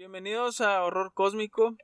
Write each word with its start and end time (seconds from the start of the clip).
Bienvenidos 0.00 0.62
a 0.62 0.82
Horror 0.82 1.12
Cósmico, 1.12 1.76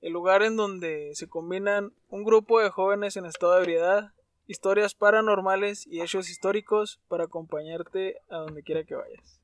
el 0.00 0.12
lugar 0.12 0.44
en 0.44 0.56
donde 0.56 1.10
se 1.14 1.28
combinan 1.28 1.92
un 2.08 2.22
grupo 2.22 2.60
de 2.60 2.70
jóvenes 2.70 3.16
en 3.16 3.26
estado 3.26 3.54
de 3.54 3.62
ebriedad, 3.62 4.12
historias 4.46 4.94
paranormales 4.94 5.84
y 5.88 6.00
hechos 6.00 6.30
históricos 6.30 7.00
para 7.08 7.24
acompañarte 7.24 8.20
a 8.30 8.36
donde 8.36 8.62
quiera 8.62 8.84
que 8.84 8.94
vayas. 8.94 9.40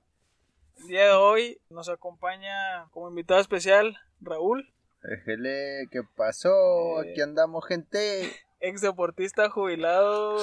El 0.79 0.87
día 0.87 1.07
de 1.07 1.13
hoy 1.15 1.61
nos 1.71 1.89
acompaña 1.89 2.87
como 2.93 3.09
invitado 3.09 3.41
especial 3.41 3.99
Raúl, 4.21 4.73
Déjele, 5.03 5.89
¿qué 5.91 6.03
pasó? 6.15 7.03
Eh. 7.03 7.11
Aquí 7.11 7.23
andamos, 7.23 7.67
gente. 7.67 8.31
ex 8.61 8.81
deportista 8.81 9.51
jubilado, 9.51 10.37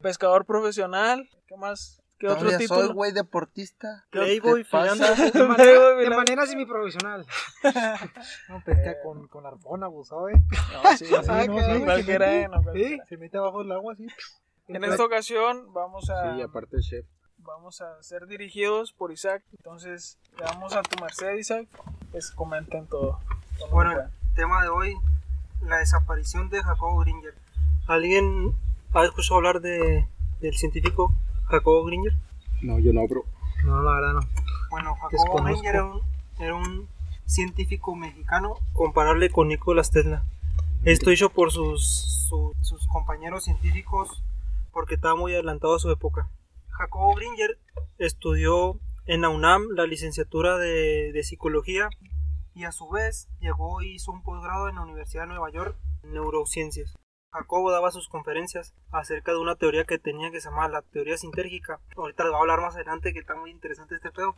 pescador 0.00 0.44
profesional, 0.44 1.30
¿qué 1.46 1.56
más? 1.56 2.02
¿Qué 2.18 2.28
otro 2.28 2.48
título? 2.58 2.80
soy, 2.86 2.92
güey, 2.94 3.12
deportista. 3.12 4.04
¿Qué 4.10 4.18
Playboy, 4.18 4.64
filántropo. 4.64 5.22
De 5.38 5.44
manera, 5.44 5.94
de 5.96 6.10
manera 6.10 6.46
semiprofesional. 6.46 7.26
No, 8.48 8.62
pesca 8.64 8.96
con, 9.02 9.28
con 9.28 9.46
arpón, 9.46 9.84
abusado, 9.84 10.28
¿eh? 10.28 10.34
No, 10.72 10.96
sí, 10.96 11.04
sí, 11.06 11.14
Ah, 11.28 11.44
no, 11.46 11.84
cualquiera, 11.84 12.34
eh, 12.42 12.48
cualquiera. 12.48 12.88
Sí, 12.96 13.00
se 13.08 13.16
mete 13.16 13.38
abajo 13.38 13.60
del 13.62 13.72
agua 13.72 13.92
así. 13.92 14.06
En 14.68 14.84
esta 14.84 15.04
ocasión 15.04 15.72
vamos 15.72 16.10
a, 16.10 16.34
Sí, 16.34 16.42
aparte 16.42 16.76
chef. 16.80 17.06
vamos 17.38 17.80
a 17.80 18.02
ser 18.02 18.26
dirigidos 18.26 18.92
por 18.92 19.12
Isaac. 19.12 19.42
Entonces, 19.52 20.18
le 20.36 20.44
damos 20.44 20.74
a 20.74 20.82
tu 20.82 21.00
merced, 21.02 21.34
Isaac. 21.36 21.68
Pues 22.10 22.30
comenten 22.32 22.86
todo. 22.86 23.20
Bueno, 23.70 23.92
el 23.92 24.34
tema 24.34 24.62
de 24.62 24.68
hoy, 24.68 24.94
la 25.62 25.78
desaparición 25.78 26.48
de 26.50 26.62
Jacobo 26.62 26.98
Gringer. 27.00 27.34
¿Alguien 27.86 28.54
ha 28.92 29.04
escuchado 29.04 29.36
hablar 29.36 29.60
de, 29.60 30.06
del 30.40 30.54
científico 30.54 31.14
Jacobo 31.48 31.84
Gringer? 31.84 32.12
No, 32.62 32.78
yo 32.78 32.92
no, 32.92 33.06
bro. 33.06 33.24
No, 33.64 33.82
la 33.82 33.92
verdad 33.92 34.12
no. 34.14 34.20
Bueno, 34.70 34.94
Jacobo. 34.96 35.42
Gringer 35.44 35.74
era 35.74 35.84
un, 35.84 36.02
era 36.38 36.54
un 36.54 36.88
científico 37.26 37.94
mexicano 37.94 38.54
comparable 38.72 39.30
con 39.30 39.48
Nikola 39.48 39.82
Tesla. 39.82 40.24
Esto 40.84 41.10
hizo 41.10 41.30
por 41.30 41.50
sus, 41.52 42.26
su- 42.28 42.52
sus 42.60 42.86
compañeros 42.88 43.44
científicos 43.44 44.22
porque 44.72 44.94
estaba 44.94 45.16
muy 45.16 45.32
adelantado 45.34 45.74
a 45.74 45.78
su 45.78 45.90
época. 45.90 46.28
Jacobo 46.70 47.14
Gringer 47.14 47.58
estudió 47.98 48.78
en 49.06 49.22
la 49.22 49.28
UNAM 49.28 49.68
la 49.74 49.86
licenciatura 49.86 50.56
de, 50.58 51.10
de 51.12 51.22
psicología 51.24 51.88
y 52.54 52.64
a 52.64 52.72
su 52.72 52.88
vez 52.88 53.28
llegó 53.40 53.82
y 53.82 53.94
hizo 53.94 54.12
un 54.12 54.22
posgrado 54.22 54.68
en 54.68 54.76
la 54.76 54.82
Universidad 54.82 55.22
de 55.24 55.28
Nueva 55.28 55.50
York 55.50 55.76
en 56.04 56.12
neurociencias. 56.12 56.94
Jacobo 57.30 57.70
daba 57.70 57.90
sus 57.90 58.08
conferencias 58.08 58.74
acerca 58.90 59.32
de 59.32 59.38
una 59.38 59.56
teoría 59.56 59.84
que 59.84 59.98
tenía 59.98 60.30
que 60.30 60.40
se 60.40 60.48
llama 60.48 60.68
la 60.68 60.82
teoría 60.82 61.18
sintérgica. 61.18 61.78
Ahorita 61.96 62.24
les 62.24 62.30
voy 62.30 62.38
a 62.38 62.40
hablar 62.40 62.60
más 62.60 62.74
adelante 62.74 63.12
que 63.12 63.18
está 63.18 63.34
muy 63.34 63.50
interesante 63.50 63.96
este 63.96 64.10
pedo. 64.10 64.36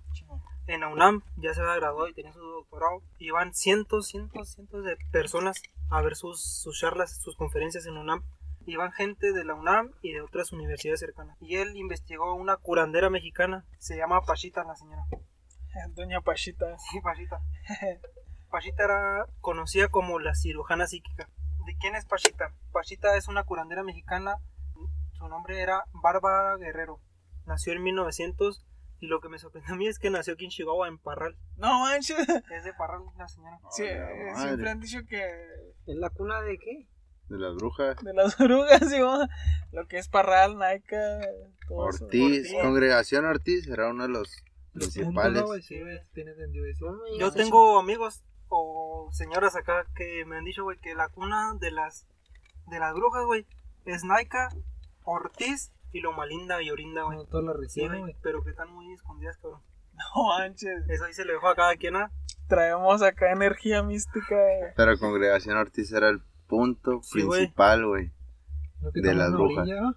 En 0.67 0.81
la 0.81 0.89
UNAM 0.89 1.23
ya 1.37 1.55
se 1.55 1.61
había 1.61 1.77
graduado 1.77 2.09
y 2.09 2.15
tenía 2.15 2.33
su 2.33 2.41
doctorado. 2.41 3.03
Iban 3.19 3.55
cientos, 3.55 4.09
cientos, 4.09 4.55
cientos 4.55 4.85
de 4.85 4.97
personas 5.13 5.63
a 5.89 6.01
ver 6.03 6.17
sus, 6.17 6.43
sus 6.43 6.79
charlas, 6.79 7.21
sus 7.23 7.37
conferencias 7.37 7.87
en 7.87 7.97
UNAM. 7.97 8.25
Iban 8.67 8.93
gente 8.93 9.33
de 9.33 9.45
la 9.45 9.55
UNAM 9.55 9.93
y 10.03 10.13
de 10.13 10.21
otras 10.21 10.53
universidades 10.53 11.01
cercanas. 11.01 11.37
Y 11.41 11.57
él 11.57 11.77
investigó 11.77 12.35
una 12.35 12.57
curandera 12.57 13.09
mexicana. 13.09 13.65
Se 13.79 13.97
llama 13.97 14.23
Pachita 14.23 14.65
la 14.65 14.75
señora. 14.75 15.05
Doña 15.95 16.21
Pachita. 16.23 16.77
Sí, 16.79 17.01
Pachita. 17.01 17.41
Pachita 18.51 18.85
era 18.85 19.27
conocida 19.41 19.89
como 19.89 20.19
la 20.19 20.35
cirujana 20.35 20.89
psíquica. 20.89 21.29
¿De 21.71 21.77
quién 21.77 21.95
es 21.95 22.05
Pachita? 22.05 22.53
Pachita 22.73 23.17
es 23.17 23.29
una 23.29 23.45
curandera 23.45 23.85
mexicana. 23.85 24.39
Su 25.13 25.29
nombre 25.29 25.61
era 25.61 25.85
Bárbara 25.93 26.57
Guerrero. 26.57 27.01
Nació 27.47 27.75
en 27.75 27.85
1900 27.85 28.67
y 28.99 29.07
lo 29.07 29.21
que 29.21 29.29
me 29.29 29.39
sorprendió 29.39 29.75
a 29.75 29.77
mí 29.77 29.87
es 29.87 30.01
que 30.01 30.11
nació 30.11 30.33
aquí 30.35 30.47
en 30.47 30.51
Chihuahua, 30.51 30.89
en 30.89 30.99
Parral. 30.99 31.37
No 31.59 31.79
manches. 31.79 32.29
Es 32.51 32.65
de 32.65 32.75
Parral 32.75 33.03
la 33.17 33.29
señora. 33.29 33.61
Sí, 33.71 33.85
siempre 34.35 34.69
han 34.69 34.81
dicho 34.81 34.99
que 35.09 35.23
¿Es 35.87 35.95
la 35.95 36.11
cuna 36.11 36.41
de 36.41 36.59
qué? 36.59 36.89
De 37.29 37.39
las 37.39 37.55
brujas. 37.55 38.03
de 38.03 38.15
las 38.15 38.41
orugas, 38.41 38.91
¿sí, 38.91 38.99
lo 39.71 39.87
que 39.87 39.99
es 39.99 40.09
Parral, 40.09 40.59
Naica, 40.59 41.21
todo 41.69 41.89
eso. 41.89 42.05
Ortiz, 42.05 42.53
Congregación 42.61 43.27
Ortiz 43.27 43.69
era 43.69 43.91
uno 43.91 44.03
de 44.03 44.09
los 44.09 44.43
principales. 44.73 45.45
Yo 47.17 47.31
tengo 47.31 47.79
amigos 47.79 48.25
o 48.51 49.09
señoras 49.13 49.57
acá 49.57 49.87
que 49.95 50.25
me 50.27 50.37
han 50.37 50.45
dicho, 50.45 50.65
güey, 50.65 50.77
que 50.79 50.95
la 50.95 51.09
cuna 51.09 51.55
de 51.59 51.71
las 51.71 52.07
de 52.67 52.79
las 52.79 52.93
brujas, 52.95 53.25
güey, 53.25 53.47
es 53.87 54.05
Naica, 54.05 54.51
Ortiz 55.05 55.73
y 55.93 56.01
Loma 56.01 56.27
Linda 56.27 56.61
y 56.63 56.71
Orinda, 56.71 57.03
güey. 57.05 57.17
No, 57.19 57.25
todas 57.25 57.47
las 57.47 57.57
Sí, 57.57 57.63
reciben, 57.63 57.89
güey, 58.01 58.13
güey. 58.13 58.17
pero 58.23 58.43
que 58.45 58.51
están 58.51 58.71
muy 58.73 58.93
escondidas, 58.93 59.37
cabrón. 59.39 59.63
No 60.15 60.25
manches. 60.29 60.89
Eso 60.89 61.05
ahí 61.05 61.13
se 61.15 61.25
le 61.25 61.33
dejó 61.33 61.49
a 61.49 61.55
cada 61.57 61.77
quien, 61.77 61.97
¿ah? 61.97 62.11
Traemos 62.49 63.03
acá 63.03 63.33
energía 63.33 63.83
mística. 63.83 64.37
Pero 64.77 64.99
Congregación 64.99 65.57
Ortiz 65.57 65.93
era 65.93 66.09
el 66.09 66.21
punto 66.49 67.01
Sí, 67.03 67.23
principal, 67.23 67.87
güey. 67.87 68.11
De 68.95 69.15
las 69.15 69.31
brujas. 69.33 69.59
orilla, 69.59 69.81
¿no? 69.83 69.95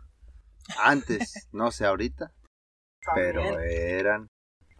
Antes, 0.83 1.47
no 1.51 1.71
sé 1.71 1.85
ahorita, 1.85 2.31
pero 3.15 3.59
eran. 3.59 4.27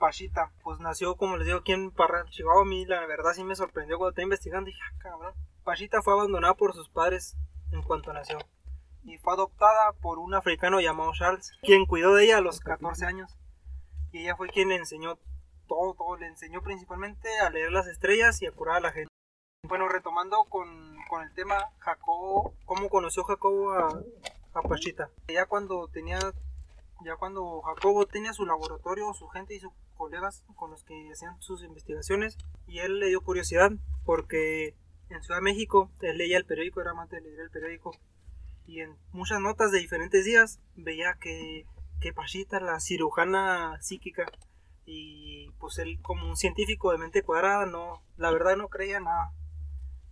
Pachita, 0.04 0.52
pues 0.66 0.82
nació, 0.82 1.16
como 1.16 1.38
les 1.38 1.46
digo, 1.46 1.60
aquí 1.60 1.72
en 1.72 1.90
Parral, 1.90 2.30
Chihuahua. 2.30 2.64
A 2.64 2.66
mí, 2.66 2.86
la 2.86 3.06
verdad, 3.06 3.32
sí 3.34 3.46
me 3.46 3.56
sorprendió 3.56 3.98
cuando 3.98 4.10
estaba 4.10 4.24
investigando. 4.24 4.66
Dije, 4.66 4.80
ah, 4.84 4.98
cabrón. 5.00 5.34
Pachita 5.64 6.02
fue 6.02 6.12
abandonada 6.12 6.56
por 6.56 6.74
sus 6.74 6.90
padres 6.90 7.38
en 7.72 7.82
cuanto 7.84 8.12
nació. 8.12 8.38
Y 9.06 9.18
fue 9.20 9.32
adoptada 9.32 9.94
por 10.02 10.20
un 10.20 10.34
africano 10.34 10.82
llamado 10.82 11.14
Charles, 11.14 11.54
quien 11.62 11.86
cuidó 11.86 12.16
de 12.16 12.26
ella 12.26 12.40
a 12.40 12.42
los 12.42 12.60
14 12.60 13.06
años. 13.06 13.38
Y 14.12 14.24
ella 14.24 14.36
fue 14.36 14.50
quien 14.50 14.68
le 14.68 14.76
enseñó 14.76 15.18
todo, 15.70 15.94
todo. 15.94 16.18
Le 16.18 16.28
enseñó 16.28 16.62
principalmente 16.62 17.30
a 17.40 17.50
leer 17.50 17.72
las 17.72 17.88
estrellas 17.88 18.42
y 18.42 18.46
a 18.46 18.52
curar 18.52 18.76
a 18.76 18.82
la 18.82 18.92
gente. 18.92 19.08
Bueno, 19.70 19.88
retomando 19.88 20.44
con, 20.50 20.98
con 21.10 21.24
el 21.24 21.34
tema, 21.34 21.70
Jacobo, 21.80 22.54
¿cómo 22.66 22.90
conoció 22.90 23.24
Jacobo 23.24 23.72
a, 23.72 23.88
a 24.54 24.62
Pachita? 24.64 25.12
Ya 25.30 25.46
cuando 25.46 25.88
tenía 25.88 26.20
ya 27.04 27.16
cuando 27.16 27.62
Jacobo 27.62 28.06
tenía 28.06 28.34
su 28.34 28.46
laboratorio, 28.46 29.14
su 29.14 29.28
gente 29.28 29.56
y 29.56 29.60
sus 29.60 29.72
colegas 29.96 30.44
con 30.56 30.72
los 30.72 30.84
que 30.84 31.10
hacían 31.12 31.42
sus 31.42 31.64
investigaciones, 31.64 32.38
y 32.68 32.80
él 32.80 33.00
le 33.00 33.08
dio 33.08 33.22
curiosidad 33.22 33.72
porque 34.06 34.76
en 35.10 35.22
Ciudad 35.22 35.40
de 35.40 35.44
México 35.44 35.92
él 36.02 36.18
leía 36.18 36.38
el 36.38 36.46
periódico, 36.46 36.82
era 36.82 36.92
amante 36.92 37.18
de 37.18 37.22
leer 37.22 37.40
el 37.42 37.52
periódico, 37.52 37.92
y 38.66 38.82
en 38.82 38.96
muchas 39.12 39.40
notas 39.40 39.72
de 39.72 39.80
diferentes 39.80 40.26
días 40.26 40.60
veía 40.76 41.16
que, 41.20 41.66
que 42.00 42.14
Pachita, 42.14 42.60
la 42.60 42.80
cirujana 42.80 43.82
psíquica, 43.82 44.26
y 44.86 45.50
pues 45.60 45.78
él 45.78 46.02
como 46.02 46.28
un 46.28 46.36
científico 46.36 46.92
de 46.92 46.98
mente 46.98 47.24
cuadrada, 47.24 47.66
no, 47.66 48.02
la 48.18 48.32
verdad 48.32 48.58
no 48.58 48.68
creía 48.68 49.00
nada, 49.00 49.32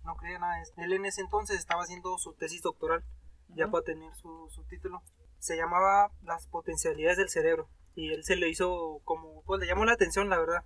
no 0.06 0.16
creía 0.16 0.40
nada. 0.40 0.64
Él 0.78 0.94
en 0.94 1.06
ese 1.06 1.22
entonces 1.22 1.58
estaba 1.58 1.84
haciendo 1.84 2.18
su 2.18 2.34
tesis 2.34 2.62
doctoral, 2.62 3.04
ya 3.50 3.70
para 3.70 3.84
tener 3.84 4.14
su, 4.16 4.50
su 4.50 4.64
título 4.64 5.02
se 5.42 5.58
llamaba 5.58 6.12
Las 6.24 6.48
potencialidades 6.48 7.18
del 7.18 7.30
cerebro. 7.30 7.68
Y 7.96 8.14
él 8.14 8.24
se 8.24 8.38
le 8.38 8.48
hizo 8.48 9.02
como, 9.04 9.44
pues 9.44 9.60
le 9.60 9.68
llamó 9.68 9.84
la 9.84 9.94
atención, 9.94 10.30
la 10.30 10.40
verdad. 10.40 10.64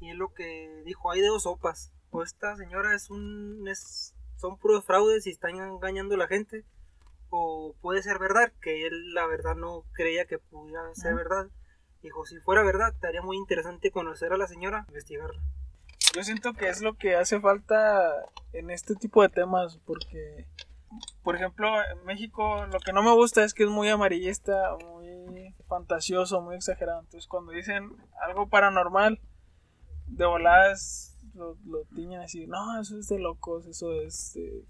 Y 0.00 0.10
él 0.10 0.16
lo 0.16 0.34
que 0.34 0.82
dijo, 0.84 1.12
hay 1.12 1.20
de 1.20 1.28
dos 1.28 1.44
sopas. 1.44 1.92
O 2.10 2.22
esta 2.22 2.56
señora 2.56 2.94
es 2.94 3.10
un, 3.10 3.68
es, 3.68 4.14
son 4.36 4.58
puros 4.58 4.84
fraudes 4.84 5.26
y 5.26 5.30
están 5.30 5.56
engañando 5.56 6.14
a 6.14 6.18
la 6.18 6.26
gente. 6.26 6.64
O 7.30 7.74
puede 7.80 8.02
ser 8.02 8.18
verdad, 8.18 8.52
que 8.60 8.86
él 8.86 9.12
la 9.12 9.26
verdad 9.26 9.54
no 9.54 9.84
creía 9.92 10.24
que 10.24 10.38
pudiera 10.38 10.82
ser 10.94 11.14
verdad. 11.14 11.48
Dijo, 12.02 12.24
si 12.26 12.38
fuera 12.38 12.62
verdad, 12.62 12.92
estaría 12.92 13.22
muy 13.22 13.36
interesante 13.36 13.90
conocer 13.90 14.32
a 14.32 14.36
la 14.36 14.46
señora, 14.46 14.84
investigarla. 14.88 15.40
Yo 16.14 16.22
siento 16.22 16.52
que 16.54 16.68
es 16.68 16.80
lo 16.80 16.96
que 16.96 17.16
hace 17.16 17.40
falta 17.40 18.12
en 18.52 18.70
este 18.70 18.94
tipo 18.94 19.22
de 19.22 19.30
temas, 19.30 19.78
porque, 19.84 20.46
por 21.22 21.36
ejemplo, 21.36 21.68
en 21.92 22.04
México 22.04 22.66
lo 22.66 22.78
que 22.80 22.92
no 22.92 23.02
me 23.02 23.12
gusta 23.14 23.44
es 23.44 23.54
que 23.54 23.64
es 23.64 23.70
muy 23.70 23.88
amarillista, 23.88 24.76
muy 24.92 25.54
fantasioso, 25.68 26.40
muy 26.40 26.56
exagerado. 26.56 27.00
Entonces, 27.00 27.26
cuando 27.26 27.52
dicen 27.52 27.90
algo 28.26 28.48
paranormal, 28.48 29.20
de 30.06 30.26
voladas 30.26 31.16
lo, 31.34 31.56
lo 31.66 31.84
tiñen 31.94 32.20
así, 32.20 32.46
no, 32.46 32.80
eso 32.80 32.98
es 32.98 33.08
de 33.08 33.18
locos, 33.18 33.66
eso 33.66 33.92
es. 33.92 34.36
eh", 34.36 34.64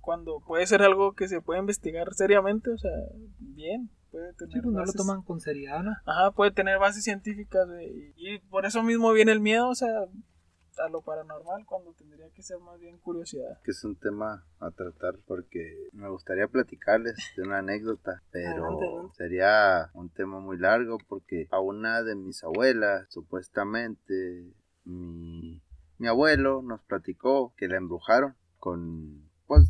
cuando 0.00 0.40
puede 0.40 0.66
ser 0.66 0.82
algo 0.82 1.14
que 1.14 1.28
se 1.28 1.40
puede 1.40 1.60
investigar 1.60 2.12
seriamente, 2.12 2.70
o 2.70 2.76
sea, 2.76 2.90
bien, 3.38 3.88
puede 4.10 4.34
tener. 4.34 4.52
Sí, 4.52 4.60
pues 4.60 4.74
no 4.74 4.84
lo 4.84 4.92
toman 4.92 5.22
con 5.22 5.40
seriedad, 5.40 5.82
¿no? 5.82 5.92
Ajá, 6.04 6.32
puede 6.32 6.50
tener 6.50 6.78
bases 6.78 7.04
científicas 7.04 7.66
y, 7.80 8.12
y 8.16 8.38
por 8.50 8.66
eso 8.66 8.82
mismo 8.82 9.12
viene 9.12 9.32
el 9.32 9.40
miedo, 9.40 9.68
o 9.68 9.74
sea, 9.74 9.88
a 10.78 10.88
lo 10.88 11.02
paranormal 11.02 11.64
cuando 11.66 11.92
tendría 11.94 12.28
que 12.30 12.42
ser 12.42 12.58
más 12.58 12.78
bien 12.80 12.98
curiosidad. 12.98 13.60
que 13.62 13.70
es 13.70 13.84
un 13.84 13.96
tema 13.96 14.44
a 14.60 14.70
tratar 14.70 15.14
porque 15.26 15.88
me 15.92 16.08
gustaría 16.08 16.48
platicarles 16.48 17.16
de 17.36 17.42
una 17.42 17.58
anécdota, 17.58 18.22
pero 18.30 18.64
Adelante, 18.64 18.84
adelante. 18.86 19.14
sería 19.16 19.90
un 19.94 20.10
tema 20.10 20.40
muy 20.40 20.58
largo 20.58 20.98
porque 21.08 21.46
a 21.50 21.60
una 21.60 22.02
de 22.02 22.14
mis 22.16 22.42
abuelas, 22.44 23.06
supuestamente 23.10 24.52
mi, 24.84 25.62
mi 25.98 26.08
abuelo 26.08 26.62
nos 26.62 26.82
platicó 26.82 27.54
que 27.56 27.68
la 27.68 27.76
embrujaron 27.76 28.36
con, 28.58 29.30
pues, 29.46 29.68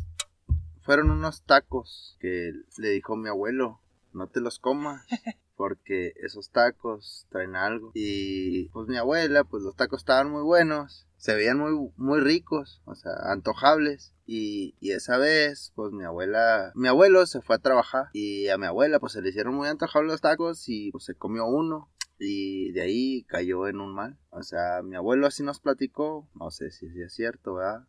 fueron 0.81 1.09
unos 1.11 1.43
tacos 1.43 2.15
que 2.19 2.51
le 2.77 2.89
dijo 2.89 3.15
mi 3.15 3.29
abuelo, 3.29 3.79
no 4.13 4.27
te 4.27 4.39
los 4.39 4.59
comas 4.59 5.05
porque 5.55 6.13
esos 6.17 6.51
tacos 6.51 7.27
traen 7.29 7.55
algo. 7.55 7.91
Y 7.93 8.69
pues 8.69 8.87
mi 8.87 8.97
abuela, 8.97 9.43
pues 9.43 9.63
los 9.63 9.75
tacos 9.75 10.01
estaban 10.01 10.29
muy 10.29 10.43
buenos, 10.43 11.07
se 11.17 11.35
veían 11.35 11.57
muy, 11.57 11.91
muy 11.95 12.19
ricos, 12.19 12.81
o 12.85 12.95
sea, 12.95 13.13
antojables. 13.25 14.13
Y, 14.25 14.75
y 14.79 14.91
esa 14.91 15.17
vez, 15.17 15.71
pues 15.75 15.91
mi 15.91 16.03
abuela, 16.03 16.71
mi 16.75 16.87
abuelo 16.87 17.25
se 17.25 17.41
fue 17.41 17.55
a 17.55 17.59
trabajar 17.59 18.07
y 18.13 18.49
a 18.49 18.57
mi 18.57 18.65
abuela 18.65 18.99
pues 18.99 19.13
se 19.13 19.21
le 19.21 19.29
hicieron 19.29 19.55
muy 19.55 19.67
antojables 19.67 20.11
los 20.11 20.21
tacos 20.21 20.67
y 20.67 20.91
pues 20.91 21.05
se 21.05 21.15
comió 21.15 21.45
uno. 21.45 21.89
Y 22.17 22.71
de 22.71 22.81
ahí 22.81 23.23
cayó 23.23 23.67
en 23.67 23.81
un 23.81 23.93
mal. 23.93 24.17
O 24.29 24.41
sea, 24.41 24.81
mi 24.83 24.95
abuelo 24.95 25.27
así 25.27 25.43
nos 25.43 25.59
platicó. 25.59 26.29
No 26.33 26.49
sé 26.49 26.71
si 26.71 26.87
es 27.01 27.13
cierto, 27.13 27.55
¿verdad? 27.55 27.87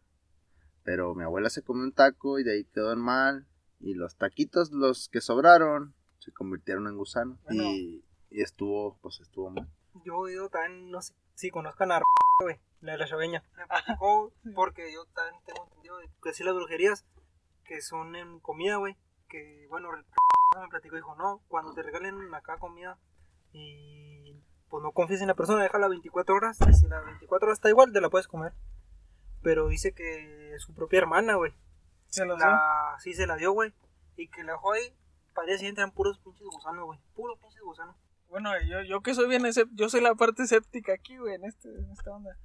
Pero 0.83 1.15
mi 1.15 1.25
abuela 1.25 1.49
se 1.49 1.63
comió 1.63 1.85
un 1.85 1.93
taco 1.93 2.39
y 2.39 2.45
de 2.45 2.53
ahí 2.53 2.65
quedó 2.65 2.93
en 2.93 3.01
mal. 3.01 3.47
Y 3.79 3.95
los 3.95 4.17
taquitos, 4.17 4.73
los 4.73 5.09
que 5.09 5.21
sobraron, 5.21 5.95
se 6.27 6.33
convirtieron 6.33 6.89
en 6.89 6.97
gusanos. 6.97 7.39
Bueno. 7.45 7.63
Y, 7.63 8.05
y 8.31 8.43
estuvo, 8.43 8.99
pues 9.01 9.21
estuvo 9.21 9.51
mal. 9.51 9.69
Yo 10.05 10.29
he 10.29 10.49
también, 10.51 10.91
no 10.91 11.01
sé 11.01 11.15
si 11.35 11.51
conozcan 11.51 11.93
a 11.93 12.03
güey, 12.41 12.59
la 12.81 12.93
de 12.93 12.99
la 12.99 13.07
chaveña. 13.07 13.43
Me 13.57 13.67
platicó 13.67 14.33
porque 14.55 14.93
yo 14.93 15.07
también 15.15 15.43
tengo 15.47 15.65
entendido 15.65 15.97
de 15.99 16.11
que 16.23 16.35
sí 16.35 16.45
las 16.45 16.55
brujerías 16.55 17.07
que 17.65 17.81
son 17.81 18.17
en 18.17 18.41
comida, 18.41 18.77
güey. 18.77 18.97
Que 19.29 19.67
bueno, 19.71 19.95
el 19.95 20.05
me 20.61 20.69
platicó, 20.69 20.97
dijo, 20.97 21.15
no, 21.15 21.41
cuando 21.49 21.73
te 21.73 21.83
regalen 21.83 22.35
acá 22.35 22.59
comida 22.59 22.99
y 23.53 24.35
pues 24.69 24.83
no 24.83 24.91
confíes 24.91 25.21
en 25.21 25.29
la 25.29 25.35
persona, 25.35 25.63
déjala 25.63 25.89
24 25.89 26.35
horas. 26.35 26.59
Y 26.69 26.73
si 26.75 26.89
la 26.89 27.01
24 27.01 27.47
horas 27.47 27.59
está 27.59 27.69
igual, 27.69 27.93
te 27.93 28.01
la 28.01 28.11
puedes 28.11 28.27
comer. 28.27 28.53
Pero 29.43 29.69
dice 29.69 29.95
que 29.95 30.57
su 30.59 30.75
propia 30.75 30.99
hermana, 30.99 31.37
güey, 31.37 31.55
Se 32.09 32.27
la, 32.27 32.97
sí 32.99 33.15
se 33.15 33.29
la 33.29 33.37
dio, 33.37 33.53
güey. 33.53 33.73
Y 34.17 34.29
que 34.29 34.43
la 34.43 34.53
dejó 34.53 34.73
ahí, 34.73 34.93
día 35.45 35.59
siguiente 35.59 35.81
eran 35.81 35.93
puros 35.93 36.19
pinches 36.19 36.47
gusanos, 36.47 36.85
güey. 36.87 36.99
Puros 37.15 37.39
pinches 37.39 37.63
gusanos. 37.63 37.97
Bueno, 38.29 38.51
yo, 38.69 38.83
yo 38.83 39.03
que 39.03 39.15
soy 39.15 39.29
bien 39.29 39.45
yo 39.73 39.89
soy 39.89 40.01
la 40.01 40.15
parte 40.15 40.45
escéptica 40.45 40.95
aquí, 40.95 41.17
güey, 41.17 41.35
en, 41.35 41.45
este, 41.45 41.69
en 41.69 41.91
esta 41.91 42.11
onda. 42.11 42.37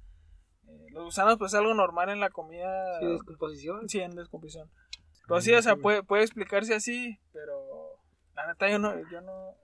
Eh, 0.68 0.86
los 0.90 1.04
gusanos, 1.04 1.38
pues 1.38 1.52
es 1.52 1.58
algo 1.58 1.74
normal 1.74 2.08
en 2.10 2.20
la 2.20 2.30
comida. 2.30 3.00
Sí, 3.00 3.06
descomposición. 3.06 3.88
Sí, 3.88 4.00
en 4.00 4.14
descomposición. 4.14 4.70
Pues 5.28 5.44
sí, 5.44 5.54
o 5.54 5.62
sea, 5.62 5.76
puede, 5.76 6.02
puede 6.02 6.24
explicarse 6.24 6.74
así, 6.74 7.18
pero 7.32 7.98
la 8.34 8.46
neta 8.46 8.68
yo 8.68 8.78
no, 8.78 8.94
yo 9.10 9.20
no, 9.20 9.54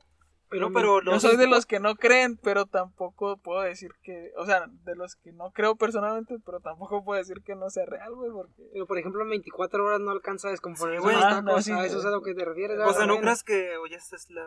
Pero, 0.51 0.73
pero 0.73 1.03
yo 1.03 1.11
los- 1.13 1.23
soy 1.23 1.37
de 1.37 1.47
los 1.47 1.67
que 1.67 1.79
no 1.81 1.95
creen, 1.97 2.37
pero 2.37 2.67
tampoco 2.67 3.37
puedo 3.37 3.61
decir 3.61 3.91
que, 4.03 4.33
o 4.37 4.47
sea, 4.47 4.67
de 4.85 4.97
los 4.97 5.17
que 5.17 5.33
no 5.33 5.51
creo 5.53 5.77
personalmente, 5.77 6.39
pero 6.45 6.61
tampoco 6.61 7.05
puedo 7.05 7.19
decir 7.19 7.43
que 7.45 7.55
no 7.55 7.69
sea 7.71 7.85
real, 7.87 8.15
güey, 8.15 8.31
porque 8.31 8.69
Pero 8.73 8.87
por 8.87 8.99
ejemplo, 8.99 9.23
en 9.23 9.31
24 9.31 9.85
horas 9.85 10.01
no 10.01 10.11
alcanza 10.11 10.49
a 10.49 10.51
descomponer 10.53 10.97
Sí, 10.99 11.03
güey. 11.03 11.17
Ah, 11.19 11.43
no, 11.43 11.61
sí, 11.61 11.73
a 11.73 11.85
eso 11.85 11.99
es 11.99 12.05
a 12.05 12.11
lo 12.11 12.23
que 12.23 12.35
te 12.35 12.45
refieres. 12.45 12.79
O 12.79 12.81
sea, 12.91 13.01
¿verdad? 13.01 13.07
no 13.15 13.21
creas 13.21 13.43
que, 13.43 13.77
oye, 13.79 13.97
esta 13.97 14.17
es 14.17 14.31
la 14.31 14.47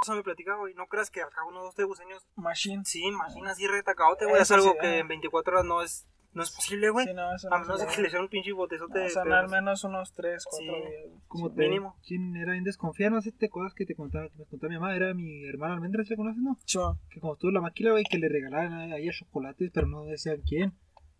cosa 0.00 0.14
me 0.14 0.22
platica, 0.22 0.54
güey. 0.56 0.74
No 0.74 0.86
creas 0.86 1.10
que 1.10 1.20
acá 1.22 1.44
uno, 1.46 1.62
dos, 1.62 1.74
tres 1.74 1.86
buceños. 1.86 2.26
machine. 2.36 2.82
Sí, 2.84 3.04
imagina 3.04 3.50
así 3.52 3.66
retacaote, 3.66 4.24
güey. 4.26 4.36
Es 4.36 4.42
Eso 4.42 4.54
algo 4.54 4.72
sí, 4.72 4.78
que 4.80 4.86
ajá. 4.86 4.96
en 4.96 5.08
24 5.08 5.52
horas 5.54 5.64
no 5.66 5.82
es, 5.82 6.06
no 6.32 6.42
es 6.42 6.50
posible, 6.54 6.90
güey. 6.90 7.06
Sí, 7.06 7.12
no, 7.14 7.34
eso 7.34 7.48
a 7.52 7.58
no 7.58 7.64
menos 7.64 7.80
se 7.80 7.86
de 7.86 7.92
que 7.92 8.02
le 8.02 8.08
echen 8.08 8.20
un 8.20 8.28
pinche 8.28 8.52
botezote 8.52 9.00
No, 9.00 9.06
pedos. 9.06 9.16
al 9.16 9.48
menos 9.48 9.84
unos 9.84 10.12
3, 10.14 10.44
4 10.48 10.58
Sí. 10.74 10.80
días. 10.80 11.22
Como 11.26 11.48
Sí. 11.48 11.54
te, 11.56 11.62
mínimo. 11.62 11.96
¿Quién 12.06 12.36
era 12.36 12.52
bien 12.52 12.64
desconfiado? 12.64 13.14
No 13.16 13.20
sé, 13.22 13.32
te 13.32 13.46
acuerdas 13.46 13.74
que 13.74 13.86
te 13.86 13.94
contaba, 13.94 14.28
que 14.28 14.38
me 14.38 14.44
contaba 14.46 14.68
mi 14.70 14.78
mamá, 14.78 14.94
era 14.96 15.12
mi 15.14 15.44
hermana 15.48 15.74
Almendra, 15.74 16.04
¿se 16.04 16.16
conoces, 16.16 16.42
no? 16.42 16.56
Chua. 16.64 16.98
Que 17.10 17.20
como 17.20 17.32
estuvo 17.34 17.50
la 17.50 17.60
maquila, 17.60 17.90
güey, 17.92 18.04
que 18.04 18.18
le 18.18 18.28
regalaban 18.28 18.72
a 18.92 18.96
ella 18.96 19.10
chocolates, 19.12 19.70
pero 19.72 19.86
no 19.88 20.04
decían 20.04 20.40
quién. 20.46 20.72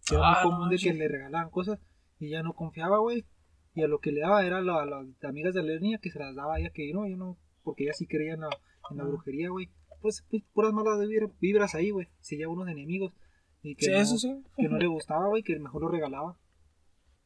Que 0.07 0.15
era 0.15 0.25
Ah, 0.25 0.41
muy 0.45 0.51
común 0.53 0.65
no, 0.67 0.71
de 0.71 0.79
sí. 0.79 0.89
que 0.89 0.95
le 0.95 1.09
regalaban 1.09 1.51
cosas 1.51 1.79
y 2.19 2.29
ella 2.29 2.43
no 2.43 2.55
confiaba, 2.55 2.99
güey. 2.99 3.25
Y 3.75 3.83
a 3.83 3.89
lo 3.89 3.99
que 4.01 4.11
le 4.13 4.21
daba 4.21 4.45
era 4.45 4.59
a, 4.59 4.63
la- 4.63 4.83
a 4.83 4.87
las 4.87 5.07
amigas 5.25 5.55
de 5.55 5.63
la 5.63 5.79
niña 5.79 5.99
que 5.99 6.11
se 6.11 6.19
las 6.19 6.35
daba 6.35 6.55
a 6.57 6.59
ella, 6.61 6.71
que 6.71 6.91
no, 6.93 7.07
yo 7.07 7.17
no, 7.17 7.37
porque 7.63 7.85
ella 7.85 7.93
sí 7.93 8.07
creía 8.07 8.35
en 8.35 8.41
la, 8.41 8.49
en 8.91 8.97
la 8.97 9.05
brujería, 9.05 9.49
güey. 9.51 9.71
Pues, 10.01 10.25
pues 10.31 10.43
puras 10.55 10.73
malas 10.73 10.99
vibra- 11.07 11.31
vibras 11.41 11.75
ahí, 11.75 11.91
güey. 11.91 12.09
Seguía 12.21 12.49
unos 12.49 12.69
enemigos. 12.69 13.13
Y 13.63 13.75
que, 13.77 13.87
Sí, 13.87 13.91
no, 13.93 13.99
eso 13.99 14.19
sí. 14.19 14.43
que 14.57 14.69
no 14.69 14.79
le 14.79 14.87
gustaba, 14.87 15.27
güey, 15.29 15.43
que 15.43 15.59
mejor 15.59 15.83
lo 15.83 15.89
regalaba. 15.89 16.37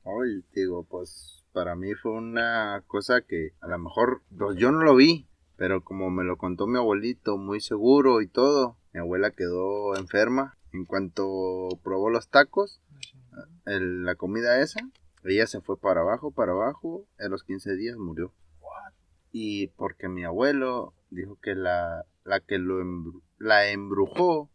Hoy, 0.03 0.45
digo, 0.53 0.85
pues 0.85 1.45
para 1.53 1.77
mí 1.77 1.95
fue 1.95 2.13
una 2.13 2.83
cosa 2.87 3.23
que 3.23 3.53
a 3.61 3.69
lo 3.69 3.79
mejor 3.79 4.23
pues, 4.37 4.57
yo 4.59 4.73
no 4.73 4.83
lo 4.83 4.97
vi, 4.97 5.29
pero 5.57 5.83
como 5.85 6.11
me 6.11 6.25
lo 6.25 6.37
contó 6.37 6.67
mi 6.67 6.77
abuelito, 6.79 7.37
muy 7.39 7.61
seguro 7.61 8.21
y 8.21 8.27
todo, 8.27 8.77
mi 8.93 9.01
abuela 9.01 9.31
quedó 9.31 9.97
enferma. 9.97 10.57
En 10.73 10.85
cuanto 10.85 11.69
probó 11.85 12.11
los 12.11 12.29
tacos, 12.29 12.83
el- 13.65 14.05
la 14.05 14.17
comida 14.17 14.61
esa, 14.61 14.81
ella 15.23 15.47
se 15.47 15.61
fue 15.61 15.79
para 15.79 16.01
abajo, 16.01 16.33
para 16.33 16.53
abajo, 16.53 17.07
a 17.19 17.29
los 17.29 17.45
15 17.45 17.77
días 17.77 17.97
murió. 17.97 18.33
Y 19.31 19.69
porque 19.69 20.09
mi 20.09 20.25
abuelo 20.25 20.95
dijo 21.11 21.39
que 21.41 21.55
la, 21.55 22.05
la 22.25 22.41
que 22.41 22.59
lo 22.59 22.81
embru- 22.83 23.23
la 23.39 23.69
embrujó 23.71 24.51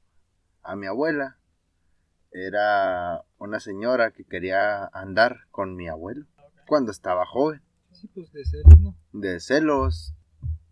a 0.61 0.75
mi 0.75 0.85
abuela 0.87 1.38
era 2.31 3.23
una 3.37 3.59
señora 3.59 4.11
que 4.11 4.23
quería 4.23 4.85
andar 4.93 5.47
con 5.51 5.75
mi 5.75 5.87
abuelo 5.87 6.25
cuando 6.67 6.91
estaba 6.91 7.25
joven, 7.25 7.61
Sí, 7.91 8.07
pues 8.13 8.31
de 8.31 8.45
celos, 8.45 8.79
¿no? 8.79 8.95
de 9.11 9.39
celos. 9.39 10.13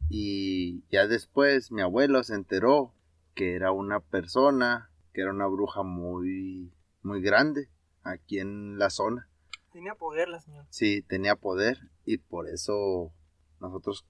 Y 0.10 0.84
ya 0.90 1.08
después 1.08 1.72
mi 1.72 1.82
abuelo 1.82 2.24
se 2.24 2.36
enteró 2.36 2.94
que 3.34 3.56
era 3.56 3.72
una 3.72 4.00
persona, 4.00 4.90
que 5.14 5.22
era 5.22 5.32
una 5.32 5.48
bruja 5.48 5.84
muy, 5.84 6.72
muy 7.02 7.22
grande 7.22 7.70
aquí 8.04 8.40
en 8.40 8.78
la 8.78 8.90
zona. 8.90 9.28
Tenía 9.74 9.96
poder 9.96 10.30
la 10.30 10.40
señora. 10.40 10.68
Sí, 10.70 11.02
tenía 11.02 11.36
poder 11.36 11.80
y 12.06 12.20
por 12.20 12.48
eso 12.48 13.12
nosotros, 13.60 14.06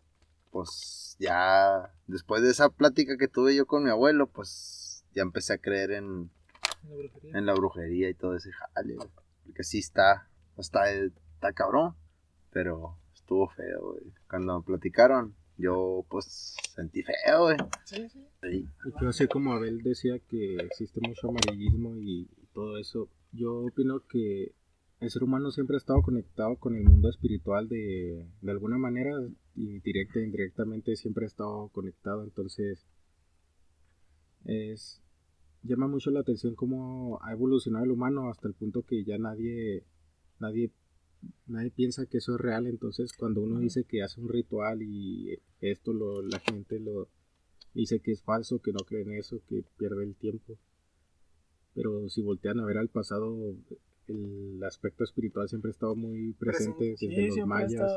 pues 0.52 1.16
ya 1.20 1.94
después 2.06 2.44
de 2.44 2.52
esa 2.52 2.70
plática 2.70 3.18
que 3.18 3.28
tuve 3.28 3.56
yo 3.56 3.66
con 3.66 3.84
mi 3.84 3.90
abuelo, 3.90 4.28
pues 4.28 5.04
ya 5.16 5.24
empecé 5.24 5.54
a 5.54 5.58
creer 5.58 5.92
en, 5.92 6.30
En 6.88 6.96
la 6.96 6.96
brujería. 6.96 7.38
en 7.38 7.46
la 7.46 7.54
brujería 7.54 8.10
y 8.10 8.14
todo 8.14 8.36
ese 8.36 8.52
jale, 8.52 8.96
güey. 8.96 9.10
Porque 9.44 9.64
sí 9.64 9.80
está, 9.80 10.30
está, 10.58 10.90
está 10.92 11.54
cabrón, 11.54 11.96
pero 12.52 12.98
estuvo 13.14 13.50
feo, 13.50 13.94
güey. 13.94 14.14
Cuando 14.30 14.62
platicaron, 14.62 15.36
yo 15.58 16.06
pues 16.10 16.56
sentí 16.76 17.04
feo, 17.04 17.44
güey. 17.44 17.58
Sí, 17.86 18.10
sí. 18.10 18.26
Sí. 18.42 18.68
Y 18.86 19.02
yo 19.02 19.10
así 19.10 19.28
como 19.28 19.54
Abel 19.54 19.82
decía 19.82 20.20
que 20.20 20.56
existe 20.58 21.00
mucho 21.06 21.30
amarillismo 21.30 21.96
y 21.98 22.28
todo 22.54 22.78
eso, 22.78 23.10
yo 23.32 23.66
opino 23.66 24.02
que 24.08 24.54
el 25.00 25.12
ser 25.12 25.24
humano 25.24 25.52
siempre 25.52 25.76
ha 25.76 25.78
estado 25.78 26.02
conectado 26.02 26.56
con 26.58 26.76
el 26.76 26.84
mundo 26.84 27.10
espiritual 27.10 27.70
de, 27.70 28.26
de 28.42 28.52
alguna 28.52 28.78
manera, 28.78 29.12
y 29.56 29.80
directa 29.80 30.20
e 30.20 30.24
indirectamente 30.24 30.96
siempre 30.96 31.26
ha 31.26 31.28
estado 31.28 31.70
conectado, 31.70 32.24
entonces 32.24 32.86
es 34.46 35.02
llama 35.68 35.88
mucho 35.88 36.10
la 36.12 36.22
atención 36.22 36.56
cómo 36.56 37.20
ha 37.22 37.32
evolucionado 37.34 37.86
el 37.86 37.92
humano 37.92 38.30
hasta 38.30 38.48
el 38.48 38.54
punto 38.54 38.84
que 38.84 39.04
ya 39.04 39.18
nadie 39.18 39.84
nadie 40.40 40.72
nadie 41.48 41.72
piensa 41.72 42.06
que 42.06 42.18
eso 42.20 42.36
es 42.36 42.42
real, 42.42 42.68
entonces 42.68 43.12
cuando 43.14 43.42
uno 43.42 43.60
dice 43.60 43.84
que 43.84 44.04
hace 44.04 44.22
un 44.22 44.30
ritual 44.30 44.82
y 44.82 45.40
esto 45.62 45.94
lo 45.94 46.22
la 46.22 46.40
gente 46.40 46.80
lo 46.80 47.10
dice 47.74 48.00
que 48.00 48.12
es 48.12 48.22
falso, 48.24 48.60
que 48.62 48.72
no 48.72 48.80
cree 48.80 49.02
en 49.04 49.14
eso, 49.14 49.42
que 49.48 49.64
pierde 49.78 50.04
el 50.04 50.16
tiempo. 50.16 50.58
Pero 51.74 52.10
si 52.10 52.22
voltean 52.24 52.60
a 52.60 52.66
ver 52.66 52.78
al 52.78 52.90
pasado, 52.90 53.36
el 54.08 54.64
aspecto 54.64 55.04
espiritual 55.04 55.48
siempre 55.48 55.70
ha 55.70 55.72
estado 55.72 55.96
muy 55.96 56.34
presente 56.34 56.86
desde 56.92 57.08
Sí, 57.08 57.28
los 57.28 57.48
mayas. 57.48 57.92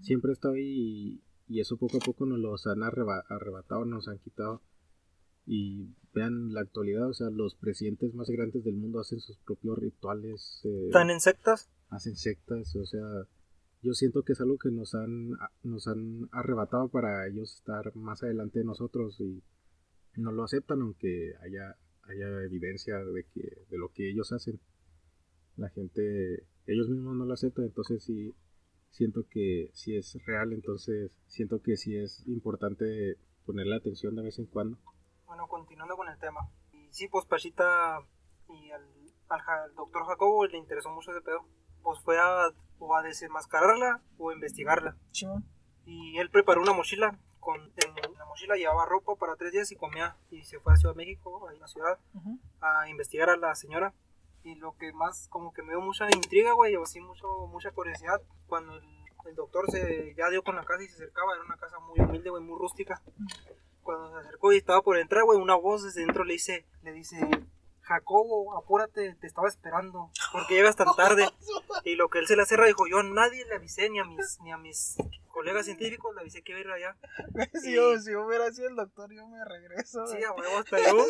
Siempre 0.00 0.30
ha 0.30 0.32
estado 0.32 0.54
ahí 0.54 1.20
y, 1.48 1.54
y 1.56 1.60
eso 1.60 1.76
poco 1.76 1.98
a 1.98 2.00
poco 2.00 2.26
nos 2.26 2.38
los 2.40 2.66
han 2.66 2.82
arreba- 2.82 3.24
arrebatado, 3.28 3.84
nos 3.84 4.08
han 4.08 4.18
quitado. 4.18 4.60
Y 5.46 5.88
vean 6.14 6.52
la 6.52 6.60
actualidad, 6.60 7.08
o 7.08 7.14
sea, 7.14 7.30
los 7.30 7.56
presidentes 7.56 8.14
más 8.14 8.28
grandes 8.28 8.62
del 8.64 8.76
mundo 8.76 9.00
hacen 9.00 9.20
sus 9.20 9.38
propios 9.38 9.78
rituales. 9.78 10.60
eh, 10.64 10.86
¿Están 10.86 11.10
en 11.10 11.20
sectas? 11.20 11.68
hacen 11.92 12.16
sectas, 12.16 12.74
o 12.74 12.86
sea, 12.86 13.06
yo 13.82 13.92
siento 13.92 14.22
que 14.22 14.32
es 14.32 14.40
algo 14.40 14.56
que 14.58 14.70
nos 14.70 14.94
han, 14.94 15.32
nos 15.62 15.86
han 15.86 16.28
arrebatado 16.32 16.88
para 16.88 17.26
ellos 17.28 17.54
estar 17.56 17.94
más 17.94 18.22
adelante 18.22 18.60
de 18.60 18.64
nosotros 18.64 19.20
y 19.20 19.42
no 20.16 20.32
lo 20.32 20.44
aceptan 20.44 20.80
aunque 20.80 21.34
haya, 21.42 21.76
haya 22.04 22.44
evidencia 22.44 22.98
de 22.98 23.24
que, 23.24 23.66
de 23.68 23.78
lo 23.78 23.90
que 23.92 24.10
ellos 24.10 24.32
hacen. 24.32 24.60
La 25.56 25.68
gente, 25.68 26.46
ellos 26.66 26.88
mismos 26.88 27.14
no 27.16 27.26
lo 27.26 27.34
aceptan, 27.34 27.66
entonces 27.66 28.02
sí 28.02 28.34
siento 28.90 29.26
que 29.28 29.70
si 29.74 29.96
es 29.96 30.16
real, 30.24 30.52
entonces 30.52 31.18
siento 31.26 31.60
que 31.60 31.76
sí 31.76 31.96
es 31.96 32.26
importante 32.26 33.18
ponerle 33.44 33.74
atención 33.74 34.14
de 34.14 34.22
vez 34.22 34.38
en 34.38 34.46
cuando. 34.46 34.78
Bueno, 35.32 35.46
continuando 35.48 35.96
con 35.96 36.10
el 36.10 36.18
tema. 36.18 36.46
Y 36.72 36.92
sí, 36.92 37.08
pues 37.08 37.24
Pachita 37.24 38.00
y 38.50 38.70
al, 38.70 38.86
al, 39.30 39.40
al 39.40 39.74
doctor 39.74 40.04
Jacobo 40.04 40.44
le 40.44 40.58
interesó 40.58 40.90
mucho 40.90 41.10
ese 41.10 41.22
pedo. 41.22 41.46
Pues 41.82 41.98
fue 42.02 42.18
a, 42.20 42.50
o 42.78 42.94
a 42.94 43.00
desenmascararla 43.00 44.02
o 44.18 44.28
a 44.28 44.34
investigarla. 44.34 44.94
Chimón. 45.10 45.42
Y 45.86 46.18
él 46.18 46.28
preparó 46.28 46.60
una 46.60 46.74
mochila. 46.74 47.18
Con, 47.40 47.58
en 47.62 47.94
la 48.18 48.26
mochila 48.26 48.56
llevaba 48.56 48.84
ropa 48.84 49.16
para 49.16 49.36
tres 49.36 49.52
días 49.52 49.72
y 49.72 49.76
comía. 49.76 50.18
Y 50.30 50.42
se 50.44 50.60
fue 50.60 50.74
a 50.74 50.76
Ciudad 50.76 50.92
de 50.94 50.98
México, 50.98 51.50
en 51.50 51.58
la 51.60 51.66
ciudad, 51.66 51.98
Ujú. 52.12 52.38
a 52.60 52.86
investigar 52.90 53.30
a 53.30 53.38
la 53.38 53.54
señora. 53.54 53.94
Y 54.42 54.56
lo 54.56 54.76
que 54.76 54.92
más 54.92 55.28
como 55.30 55.54
que 55.54 55.62
me 55.62 55.70
dio 55.70 55.80
mucha 55.80 56.08
intriga, 56.14 56.52
güey, 56.52 56.76
o 56.76 56.82
así 56.82 57.00
mucho, 57.00 57.46
mucha 57.46 57.70
curiosidad, 57.70 58.20
cuando 58.48 58.74
el, 58.76 58.84
el 59.24 59.34
doctor 59.34 59.64
se 59.70 60.14
ya 60.14 60.28
dio 60.28 60.42
con 60.42 60.56
la 60.56 60.64
casa 60.66 60.82
y 60.82 60.88
se 60.88 60.96
acercaba, 60.96 61.32
era 61.36 61.42
una 61.44 61.56
casa 61.56 61.78
muy 61.78 62.00
humilde, 62.00 62.28
güey, 62.28 62.42
muy 62.42 62.58
rústica. 62.58 63.00
Cuando 63.82 64.10
se 64.10 64.26
acercó 64.26 64.52
y 64.52 64.56
estaba 64.56 64.82
por 64.82 64.98
entrar, 64.98 65.24
güey, 65.24 65.38
una 65.38 65.54
voz 65.54 65.82
desde 65.82 66.04
dentro 66.04 66.24
le 66.24 66.34
dice, 66.34 66.66
le 66.82 66.92
dice, 66.92 67.18
Jacobo, 67.82 68.56
apúrate, 68.56 69.14
te 69.14 69.26
estaba 69.26 69.48
esperando, 69.48 70.10
porque 70.32 70.54
llegas 70.54 70.76
tan 70.76 70.94
tarde. 70.96 71.28
Y 71.84 71.96
lo 71.96 72.08
que 72.08 72.20
él 72.20 72.26
se 72.28 72.36
le 72.36 72.46
cerra 72.46 72.66
dijo, 72.66 72.86
yo 72.86 72.98
a 72.98 73.02
nadie 73.02 73.44
le 73.46 73.56
avisé, 73.56 73.90
ni 73.90 73.98
a 73.98 74.04
mis, 74.04 74.38
ni 74.42 74.52
a 74.52 74.56
mis 74.56 74.96
colegas 75.26 75.64
científicos 75.64 76.14
le 76.14 76.20
avisé 76.20 76.42
que 76.42 76.52
iba 76.52 76.58
a 76.58 76.62
ir 76.62 76.70
allá. 76.70 76.96
Si 77.60 77.74
yo, 77.74 77.98
si 77.98 78.12
yo 78.12 78.24
hubiera 78.24 78.52
sido 78.52 78.68
el 78.68 78.76
doctor, 78.76 79.12
yo 79.12 79.26
me 79.26 79.44
regreso. 79.44 80.06
Sí, 80.06 80.22
a 80.22 80.32
huevo, 80.32 80.58
hasta 80.58 80.78
yo. 80.90 81.04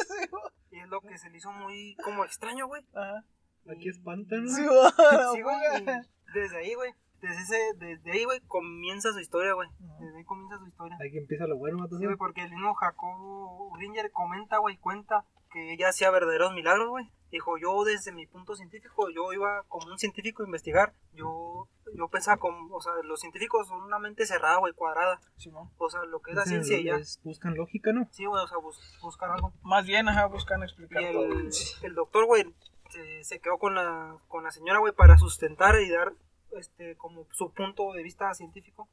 Y 0.70 0.80
es 0.80 0.88
lo 0.88 1.02
que 1.02 1.18
se 1.18 1.28
le 1.28 1.36
hizo 1.36 1.52
muy 1.52 1.94
como 2.02 2.24
extraño, 2.24 2.68
güey. 2.68 2.86
Ajá. 2.94 3.24
Aquí 3.68 3.88
espantan. 3.90 4.48
Sí, 4.48 4.64
güey, 4.64 4.90
Sí, 5.34 5.42
güey. 5.42 5.84
Desde 6.32 6.56
ahí, 6.56 6.74
güey. 6.74 6.94
Desde, 7.22 7.40
ese, 7.42 7.56
desde 7.76 8.10
ahí, 8.12 8.24
güey, 8.24 8.40
comienza 8.48 9.12
su 9.12 9.20
historia, 9.20 9.54
güey. 9.54 9.68
Desde 10.00 10.18
ahí 10.18 10.24
comienza 10.24 10.58
su 10.58 10.66
historia. 10.66 10.96
Aquí 10.96 11.16
empieza 11.18 11.46
lo 11.46 11.56
bueno, 11.56 11.78
¿no? 11.78 11.88
Sí, 11.98 12.04
güey, 12.04 12.16
porque 12.16 12.42
el 12.42 12.50
mismo 12.50 12.74
Jacobo 12.74 13.72
Ringer 13.78 14.10
comenta, 14.12 14.58
güey, 14.58 14.76
cuenta 14.76 15.24
que 15.50 15.72
ella 15.72 15.88
hacía 15.90 16.10
verdaderos 16.10 16.52
milagros, 16.52 16.88
güey. 16.88 17.10
Dijo, 17.30 17.56
yo 17.56 17.84
desde 17.84 18.12
mi 18.12 18.26
punto 18.26 18.54
científico, 18.56 19.08
yo 19.08 19.32
iba 19.32 19.62
como 19.68 19.86
un 19.90 19.98
científico 19.98 20.42
a 20.42 20.46
investigar. 20.46 20.92
Yo, 21.14 21.68
yo 21.94 22.08
pensaba 22.08 22.36
como, 22.38 22.74
o 22.74 22.80
sea, 22.80 22.92
los 23.04 23.20
científicos 23.20 23.68
son 23.68 23.82
una 23.82 23.98
mente 23.98 24.26
cerrada, 24.26 24.58
güey, 24.58 24.72
cuadrada. 24.74 25.18
Simón. 25.36 25.70
O 25.78 25.88
sea, 25.88 26.04
lo 26.04 26.20
que 26.20 26.32
es 26.32 26.36
la 26.36 26.44
ciencia 26.44 26.78
y 26.78 26.84
ya. 26.84 26.98
Buscan 27.22 27.54
lógica, 27.54 27.92
¿no? 27.92 28.06
Sí, 28.10 28.24
güey, 28.26 28.42
o 28.42 28.46
sea, 28.48 28.58
bus- 28.58 28.98
buscar 29.00 29.30
algo. 29.30 29.52
Más 29.62 29.86
bien, 29.86 30.08
ajá, 30.08 30.26
buscan 30.26 30.60
Y 30.60 30.64
explicar 30.64 31.02
todo. 31.12 31.24
el, 31.24 31.50
el 31.82 31.94
doctor, 31.94 32.26
güey, 32.26 32.52
se, 32.90 33.24
se 33.24 33.38
quedó 33.40 33.58
con 33.58 33.74
la, 33.74 34.16
con 34.28 34.44
la 34.44 34.50
señora, 34.50 34.80
güey, 34.80 34.92
para 34.92 35.16
sustentar 35.16 35.80
y 35.80 35.88
dar, 35.90 36.12
este, 36.58 36.96
como 36.96 37.26
su 37.32 37.52
punto 37.52 37.92
de 37.92 38.02
vista 38.02 38.32
científico. 38.34 38.88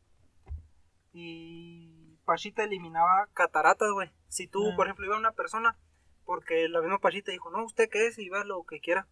Y 1.14 2.18
Pachita 2.26 2.64
eliminaba 2.64 3.28
cataratas, 3.34 3.90
güey. 3.92 4.12
Si 4.28 4.48
tú, 4.48 4.70
Ah. 4.72 4.76
por 4.76 4.86
ejemplo, 4.88 5.06
iba 5.06 5.18
una 5.18 5.32
persona, 5.32 5.78
porque 6.26 6.70
la 6.70 6.82
misma 6.82 7.00
Pachita 7.00 7.32
dijo, 7.32 7.50
no, 7.50 7.64
¿usted 7.66 7.90
qué 7.90 8.08
es? 8.08 8.20
Y 8.20 8.30
va 8.30 8.44
lo 8.44 8.64
que 8.64 8.80
quiera. 8.80 9.08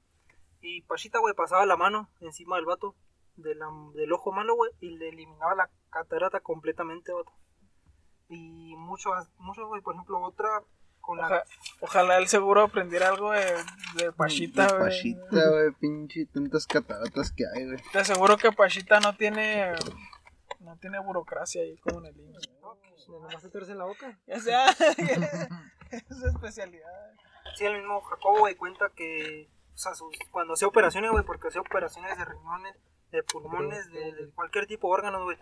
Y 0.62 0.82
Pachita, 0.84 1.20
güey, 1.20 1.34
pasaba 1.34 1.66
la 1.66 1.78
mano 1.78 2.10
encima 2.20 2.56
del 2.58 2.66
vato, 2.66 2.96
de 3.36 3.56
la- 3.56 3.70
del 3.94 4.12
ojo 4.14 4.32
malo, 4.32 4.56
güey, 4.56 4.72
y 4.80 4.98
le 4.98 5.10
eliminaba 5.10 5.56
la 5.56 5.70
catarata 5.90 6.40
completamente, 6.42 7.12
vato. 7.14 7.32
Y 8.30 8.76
muchos, 8.76 9.30
muchos, 9.38 9.68
güey, 9.68 9.82
por 9.82 9.94
ejemplo, 9.96 10.20
otra 10.22 10.64
con 11.08 11.18
la... 11.18 11.44
Ojalá 11.80 12.18
el 12.18 12.28
seguro 12.28 12.64
aprendiera 12.64 13.08
algo 13.08 13.32
de, 13.32 13.46
de 13.96 14.12
Pachita, 14.12 14.68
De 14.68 14.74
güey. 14.74 14.84
Pachita, 14.90 15.50
güey, 15.50 15.72
pinche 15.80 16.26
tantas 16.26 16.68
cataratas 16.68 17.32
que 17.32 17.46
hay, 17.48 17.66
güey. 17.66 17.78
Te 17.94 18.00
aseguro 18.00 18.36
que 18.38 18.52
Pachita 18.52 19.00
no 19.00 19.16
tiene 19.16 19.74
no 20.60 20.78
tiene 20.78 21.00
burocracia 21.00 21.62
ahí 21.62 21.78
como 21.78 22.00
en 22.00 22.08
el 22.08 22.20
IMSS. 22.20 22.50
Nomás 23.08 23.42
te 23.42 23.72
en 23.72 23.78
la 23.78 23.86
boca. 23.86 24.20
O 24.36 24.40
sea, 24.40 24.70
es 25.92 26.04
su 26.20 26.28
especialidad. 26.28 27.14
Sí, 27.56 27.66
el 27.66 27.78
mismo 27.78 28.02
Jacobo, 28.02 28.40
güey, 28.40 28.56
cuenta 28.56 28.92
que, 28.94 29.50
o 29.74 29.78
sea, 29.78 29.96
sus- 29.96 30.14
cuando 30.32 30.54
hacía 30.56 30.68
operaciones, 30.68 31.12
güey, 31.12 31.24
porque 31.24 31.48
hacía 31.48 31.62
operaciones 31.62 32.18
de 32.18 32.26
riñones, 32.26 32.76
de 33.12 33.24
pulmones, 33.24 33.90
de, 33.94 34.12
de 34.14 34.30
cualquier 34.32 34.68
tipo 34.68 34.90
de 34.90 34.94
órganos, 34.96 35.24
güey. 35.24 35.38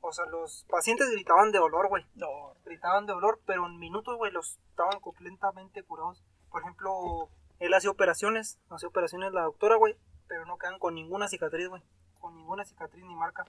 O 0.00 0.12
sea, 0.12 0.24
los 0.26 0.64
pacientes 0.70 1.10
gritaban 1.10 1.50
de 1.52 1.58
dolor, 1.58 1.88
güey. 1.88 2.06
No, 2.14 2.28
Gritaban 2.64 3.06
de 3.06 3.12
dolor, 3.12 3.40
pero 3.46 3.66
en 3.66 3.78
minutos, 3.78 4.16
güey, 4.16 4.30
los 4.32 4.58
estaban 4.70 5.00
completamente 5.00 5.82
curados. 5.82 6.22
Por 6.50 6.62
ejemplo, 6.62 7.28
él 7.58 7.74
hacía 7.74 7.90
operaciones, 7.90 8.60
hacía 8.70 8.88
operaciones 8.88 9.32
la 9.32 9.42
doctora, 9.42 9.76
güey, 9.76 9.96
pero 10.28 10.44
no 10.46 10.56
quedan 10.58 10.78
con 10.78 10.94
ninguna 10.94 11.28
cicatriz, 11.28 11.68
güey. 11.68 11.82
Con 12.20 12.36
ninguna 12.36 12.64
cicatriz 12.64 13.04
ni 13.04 13.14
marca. 13.16 13.44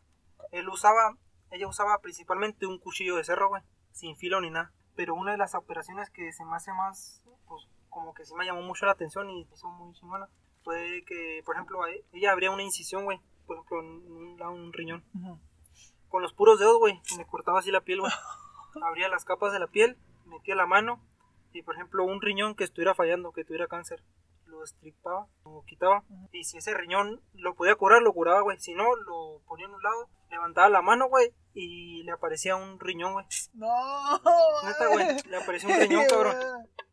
Él 0.51 0.67
usaba, 0.69 1.15
ella 1.51 1.67
usaba 1.67 1.99
principalmente 1.99 2.65
un 2.65 2.79
cuchillo 2.79 3.15
de 3.17 3.23
cerro, 3.23 3.49
güey, 3.49 3.61
sin 3.91 4.15
filo 4.15 4.41
ni 4.41 4.49
nada. 4.49 4.71
Pero 4.95 5.13
una 5.15 5.31
de 5.31 5.37
las 5.37 5.53
operaciones 5.55 6.09
que 6.09 6.31
se 6.33 6.43
me 6.45 6.55
hace 6.55 6.71
más, 6.73 7.23
pues, 7.47 7.67
como 7.89 8.13
que 8.13 8.25
sí 8.25 8.33
me 8.35 8.45
llamó 8.45 8.61
mucho 8.61 8.85
la 8.85 8.91
atención 8.93 9.29
y 9.29 9.47
hizo 9.53 9.67
muy 9.69 9.93
chingona, 9.93 10.27
fue 10.63 11.03
que, 11.07 11.41
por 11.45 11.55
ejemplo, 11.55 11.83
a- 11.83 11.89
ella 12.13 12.31
abría 12.31 12.51
una 12.51 12.63
incisión, 12.63 13.05
güey, 13.05 13.19
por 13.45 13.57
ejemplo, 13.57 13.79
en 13.81 13.87
un, 14.11 14.41
un 14.41 14.73
riñón. 14.73 15.03
Ujú. 15.15 15.39
Con 16.09 16.21
los 16.21 16.33
puros 16.33 16.59
dedos, 16.59 16.77
güey, 16.79 16.99
me 17.17 17.25
cortaba 17.25 17.59
así 17.59 17.71
la 17.71 17.81
piel, 17.81 18.01
güey. 18.01 18.11
Abría 18.83 19.09
las 19.09 19.25
capas 19.25 19.53
de 19.53 19.59
la 19.59 19.67
piel, 19.67 19.97
metía 20.25 20.55
la 20.55 20.65
mano 20.65 21.01
y, 21.53 21.61
por 21.63 21.75
ejemplo, 21.75 22.03
un 22.03 22.21
riñón 22.21 22.55
que 22.55 22.63
estuviera 22.63 22.95
fallando, 22.95 23.31
que 23.31 23.43
tuviera 23.43 23.67
cáncer, 23.67 24.03
lo 24.45 24.63
estripaba, 24.63 25.27
lo 25.45 25.63
quitaba. 25.65 26.03
Y 26.31 26.43
si 26.43 26.57
ese 26.57 26.73
riñón 26.73 27.21
lo 27.33 27.55
podía 27.55 27.75
curar, 27.75 28.01
lo 28.01 28.13
curaba, 28.13 28.41
güey. 28.41 28.59
Si 28.59 28.73
no, 28.73 28.95
lo 28.95 29.41
ponía 29.47 29.65
en 29.65 29.73
un 29.73 29.81
lado, 29.81 30.09
levantaba 30.29 30.69
la 30.69 30.81
mano, 30.81 31.07
güey, 31.07 31.33
y 31.53 32.03
le 32.03 32.11
aparecía 32.11 32.55
un 32.55 32.79
riñón, 32.79 33.13
güey. 33.13 33.25
No, 33.53 33.67
Neta, 34.63 34.87
güey, 34.91 35.07
le 35.27 35.37
apareció 35.37 35.69
un 35.69 35.79
riñón, 35.79 36.05
cabrón. 36.09 36.35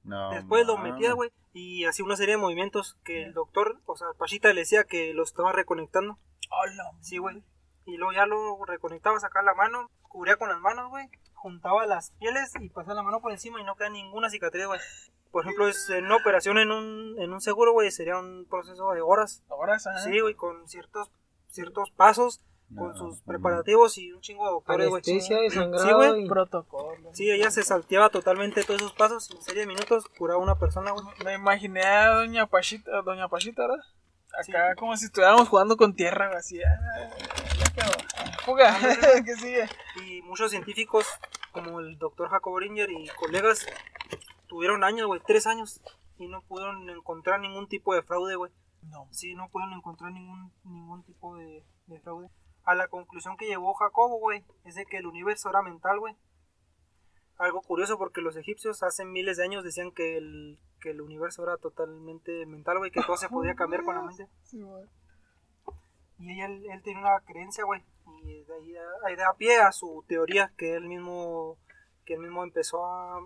No, 0.05 0.31
Después 0.31 0.67
lo 0.67 0.79
metía, 0.79 1.13
güey, 1.13 1.31
y 1.53 1.85
hacía 1.85 2.05
una 2.05 2.17
serie 2.17 2.37
de 2.37 2.41
movimientos 2.41 2.97
que 3.03 3.25
el 3.25 3.35
doctor, 3.35 3.81
o 3.87 3.97
sea, 3.97 4.09
Pachita 4.19 4.53
le 4.53 4.61
decía 4.61 4.85
que 4.85 5.13
lo 5.15 5.25
estaba 5.25 5.53
reconectando. 5.53 6.19
Hola. 6.51 6.93
Sí, 7.01 7.19
güey. 7.19 7.43
Y 7.87 7.97
luego 7.97 8.13
ya 8.13 8.27
lo 8.27 8.63
reconectaba, 8.65 9.19
sacaba 9.21 9.45
la 9.45 9.55
mano, 9.55 9.91
cubría 10.03 10.37
con 10.37 10.49
las 10.49 10.61
manos, 10.61 10.91
güey. 10.91 11.09
Juntaba 11.35 11.87
las 11.87 12.11
pieles 12.13 12.53
y 12.61 12.69
pasaba 12.69 12.95
la 12.97 13.03
mano 13.03 13.21
por 13.21 13.31
encima 13.33 13.61
y 13.61 13.65
no 13.65 13.77
queda 13.77 13.89
ninguna 13.91 14.29
cicatriz, 14.29 14.67
güey. 14.67 14.81
Por 15.31 15.45
ejemplo, 15.45 15.69
es 15.69 15.89
en 15.91 16.07
una 16.07 16.17
operación 16.17 16.59
en 16.59 16.71
un, 16.73 17.15
en 17.21 17.33
un 17.33 17.41
seguro, 17.41 17.73
güey, 17.73 17.91
sería 17.91 18.19
un 18.19 18.47
proceso 18.51 18.91
de 18.93 19.03
horas. 19.03 19.43
Ahora, 19.51 19.79
¿sabes? 19.79 20.03
Sí, 20.05 20.19
güey, 20.21 20.35
con 20.35 20.67
ciertos, 20.69 21.11
ciertos 21.49 21.91
pasos, 21.91 22.41
con 22.75 22.89
No, 22.89 22.97
sus 22.97 23.19
no. 23.19 23.25
preparativos 23.27 23.99
y 23.99 24.11
un 24.13 24.21
chingo 24.23 24.47
de 24.47 24.51
doctores, 24.53 24.89
güey. 24.89 25.05
Sí, 25.05 25.21
y... 25.21 26.29
Protocolo. 26.29 27.11
Sí, 27.13 27.31
ella 27.31 27.51
se 27.51 27.63
salteaba 27.63 28.09
totalmente 28.09 28.65
todos 28.65 28.81
esos 28.81 28.95
pasos 28.95 29.31
y 29.31 29.37
en 29.37 29.43
serie 29.43 29.61
de 29.61 29.67
minutos 29.69 30.07
curaba 30.19 30.41
a 30.41 30.43
una 30.43 30.59
persona, 30.59 30.91
güey. 30.91 31.05
Me 31.25 31.35
imaginé 31.35 31.83
a 31.85 32.15
Doña 32.15 32.47
Pachita, 32.47 33.03
Doña 33.03 33.29
Pachita, 33.29 33.63
¿verdad? 33.63 33.85
Acá 34.39 34.75
como 34.77 34.97
si 34.97 35.05
estuviéramos 35.07 35.49
jugando 35.49 35.77
con 35.77 35.95
tierra, 35.95 36.27
güey, 36.29 36.39
así. 36.39 36.61
ah. 36.63 37.46
Fuga, 38.45 38.77
que 39.25 39.35
sigue. 39.35 39.69
Y 40.05 40.23
muchos 40.23 40.51
científicos, 40.51 41.07
como 41.53 41.81
el 41.81 41.99
doctor 41.99 42.29
Jacob 42.29 42.59
Ringer 42.59 42.91
y 42.91 43.09
colegas, 43.19 43.67
tuvieron 44.47 44.85
años, 44.85 45.07
güey, 45.07 45.21
tres 45.27 45.47
años, 45.47 45.81
y 46.19 46.29
no 46.29 46.43
pudieron 46.43 46.89
encontrar 46.89 47.41
ningún 47.41 47.69
tipo 47.69 47.95
de 47.95 48.03
fraude, 48.03 48.37
güey. 48.37 48.53
No. 48.83 49.09
Sí, 49.11 49.35
no 49.35 49.49
pudieron 49.49 49.77
encontrar 49.77 50.13
ningún, 50.13 50.53
ningún 50.65 51.03
tipo 51.05 51.37
de, 51.37 51.65
de 51.87 52.01
fraude. 52.01 52.31
A 52.65 52.75
la 52.75 52.89
conclusión 52.89 53.37
que 53.37 53.47
llegó 53.47 53.75
Jacobo, 53.75 54.19
güey, 54.19 54.45
es 54.65 54.75
de 54.75 54.87
que 54.87 54.99
el 54.99 55.07
universo 55.07 55.51
era 55.51 55.63
mental, 55.63 55.99
güey. 55.99 56.17
Algo 57.39 57.61
curioso 57.63 57.99
porque 57.99 58.23
los 58.23 58.37
egipcios 58.37 58.83
hace 58.83 59.05
miles 59.05 59.37
de 59.37 59.45
años 59.45 59.63
decían 59.63 59.93
que 59.93 60.17
el, 60.17 60.59
que 60.81 60.91
el 60.91 61.01
universo 61.01 61.43
era 61.43 61.59
totalmente 61.59 62.47
mental, 62.47 62.79
güey, 62.79 62.91
que 62.91 63.03
todo 63.03 63.17
se 63.17 63.29
podía 63.29 63.55
cambiar 63.57 63.85
con 63.85 63.95
la 63.95 64.03
mente. 64.03 64.29
Sí, 64.45 64.63
güey. 64.63 64.85
Y 66.19 66.41
él, 66.41 66.65
él 66.71 66.83
tenía 66.83 67.01
una 67.01 67.21
creencia, 67.21 67.65
güey. 67.65 67.83
Y 68.25 68.43
de 68.45 68.55
ahí, 68.55 68.73
da- 68.73 69.07
ahí 69.07 69.17
da 69.17 69.35
pie 69.37 69.59
a 69.61 69.73
su 69.73 70.05
teoría 70.09 70.53
que 70.57 70.75
él 70.75 70.87
mismo, 70.89 71.59
que 72.05 72.15
él 72.15 72.21
mismo 72.21 72.43
empezó 72.45 72.85
a 72.85 73.19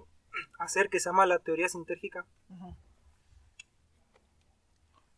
hacer, 0.58 0.88
que 0.90 1.00
se 1.00 1.08
llama 1.08 1.26
la 1.26 1.38
teoría 1.38 1.68
sintérgica. 1.68 2.26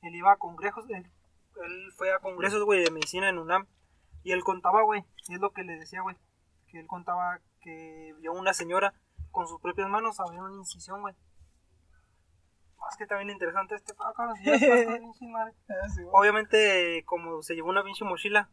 Él 0.03 0.15
iba 0.17 0.33
a 0.33 0.37
congresos, 0.37 0.85
él, 0.91 1.07
él 1.65 1.93
fue 1.97 2.13
a 2.13 2.19
congresos, 2.19 2.65
güey, 2.65 2.83
de 2.85 2.91
medicina 2.91 3.29
en 3.29 3.39
UNAM. 3.39 3.67
Y 4.25 4.33
él 4.33 4.43
contaba, 4.45 4.83
güey, 4.83 5.05
y 5.29 5.35
es 5.35 5.41
lo 5.41 5.51
que 5.53 5.63
le 5.65 5.77
decía, 5.79 6.01
güey, 6.03 6.17
que 6.69 6.79
él 6.81 6.87
contaba 6.87 7.41
que 7.61 8.15
vio 8.19 8.33
una 8.33 8.53
señora 8.53 8.95
con 9.31 9.47
sus 9.49 9.61
propias 9.61 9.89
manos 9.89 10.21
abriendo 10.21 10.47
una 10.49 10.57
incisión, 10.59 11.01
güey. 11.01 11.15
Es 12.93 12.99
que 12.99 13.07
también 13.07 13.31
interesante 13.31 13.75
este, 13.75 13.93
ah, 13.99 14.11
está- 14.11 14.33
está 14.55 14.67
bien. 14.67 15.03
Obviamente, 16.13 17.03
como 17.07 17.43
se 17.43 17.55
llevó 17.55 17.71
una 17.71 17.83
pinche 17.83 18.05
mochila 18.05 18.49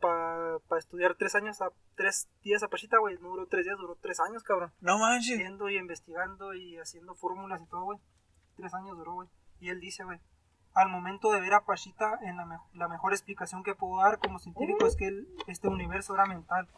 para 0.00 0.58
estudiar 0.78 1.14
tres 1.14 1.34
años, 1.36 1.60
a 1.62 1.70
tres 1.94 2.28
días 2.42 2.62
a 2.62 2.68
Pachita, 2.68 2.98
güey, 2.98 3.18
no 3.20 3.28
duró 3.28 3.46
tres 3.46 3.64
días, 3.64 3.78
duró 3.78 3.96
tres 4.00 4.18
años, 4.20 4.42
cabrón. 4.42 4.72
No 4.80 4.98
manches. 4.98 5.38
Yendo 5.38 5.68
y 5.68 5.76
investigando 5.76 6.54
y 6.54 6.76
haciendo 6.78 7.14
fórmulas 7.14 7.62
y 7.62 7.66
todo, 7.66 7.84
güey. 7.84 7.98
Tres 8.56 8.74
años 8.74 8.96
duró, 8.96 9.12
güey. 9.14 9.28
Y 9.60 9.68
él 9.70 9.78
dice, 9.80 10.02
güey, 10.04 10.18
al 10.74 10.88
momento 10.88 11.30
de 11.32 11.40
ver 11.40 11.54
a 11.54 11.64
Pachita, 11.64 12.18
en 12.22 12.36
la, 12.36 12.46
me- 12.46 12.58
la 12.74 12.88
mejor 12.88 13.12
explicación 13.12 13.62
que 13.62 13.74
puedo 13.76 14.02
dar 14.02 14.18
como 14.18 14.38
científico 14.40 14.86
es 14.86 14.96
que 14.96 15.06
el- 15.06 15.28
este 15.46 15.68
universo 15.68 16.14
era 16.14 16.26
mental. 16.26 16.68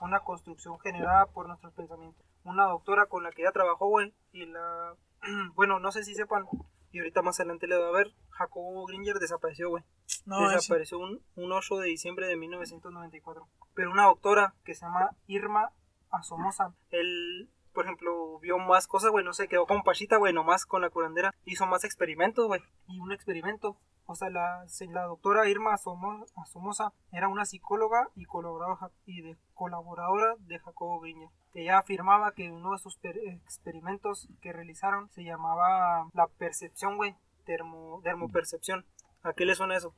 Una 0.00 0.20
construcción 0.20 0.78
generada 0.80 1.24
por 1.26 1.48
nuestros 1.48 1.72
pensamientos. 1.72 2.22
Una 2.44 2.64
doctora 2.64 3.06
con 3.06 3.22
la 3.22 3.32
que 3.32 3.40
ella 3.42 3.52
trabajó, 3.52 3.88
güey, 3.88 4.12
y 4.32 4.44
la... 4.44 4.94
bueno, 5.54 5.78
no 5.78 5.92
sé 5.92 6.04
si 6.04 6.14
sepan, 6.14 6.44
y 6.92 6.98
ahorita 6.98 7.22
más 7.22 7.38
adelante 7.40 7.66
le 7.66 7.76
voy 7.76 7.88
a 7.88 7.98
ver, 7.98 8.14
Jacobo 8.30 8.86
Gringer 8.86 9.18
desapareció, 9.18 9.70
güey 9.70 9.82
No 10.24 10.48
desapareció 10.48 10.98
un, 10.98 11.22
un 11.36 11.52
8 11.52 11.76
de 11.78 11.88
diciembre 11.88 12.26
de 12.26 12.36
1994. 12.36 13.48
Pero 13.74 13.90
una 13.90 14.04
doctora 14.04 14.54
que 14.64 14.74
se 14.74 14.86
llama 14.86 15.10
Irma 15.26 15.72
Asomosa, 16.10 16.74
él, 16.90 17.50
por 17.72 17.84
ejemplo, 17.84 18.38
vio 18.40 18.58
más 18.58 18.86
cosas, 18.86 19.10
güey, 19.10 19.24
no 19.24 19.34
se 19.34 19.48
quedó 19.48 19.66
con 19.66 19.82
Pachita, 19.82 20.16
güey, 20.16 20.32
nomás 20.32 20.64
con 20.64 20.82
la 20.82 20.90
curandera. 20.90 21.34
Hizo 21.44 21.66
más 21.66 21.84
experimentos, 21.84 22.46
güey. 22.46 22.62
Y 22.88 23.00
un 23.00 23.12
experimento 23.12 23.76
O 24.06 24.14
sea, 24.14 24.30
la, 24.30 24.64
la 24.90 25.02
doctora 25.02 25.48
Irma 25.48 25.74
Asomosa 25.74 26.92
era 27.12 27.28
una 27.28 27.44
psicóloga 27.44 28.08
y 28.14 28.24
colaboradora, 28.24 28.90
y 29.04 29.22
de, 29.22 29.36
colaboradora 29.54 30.36
de 30.40 30.58
Jacobo 30.58 31.00
Griña. 31.00 31.28
Ella 31.54 31.78
afirmaba 31.78 32.32
que 32.32 32.50
uno 32.50 32.72
de 32.72 32.78
sus 32.78 32.96
per- 32.98 33.18
experimentos 33.18 34.28
que 34.40 34.52
realizaron 34.52 35.08
se 35.10 35.24
llamaba 35.24 36.08
la 36.14 36.26
percepción, 36.28 36.96
güey, 36.96 37.16
termo, 37.44 38.00
dermopercepción. 38.04 38.84
¿A 39.22 39.32
qué 39.32 39.44
le 39.44 39.54
suena 39.54 39.76
eso? 39.76 39.94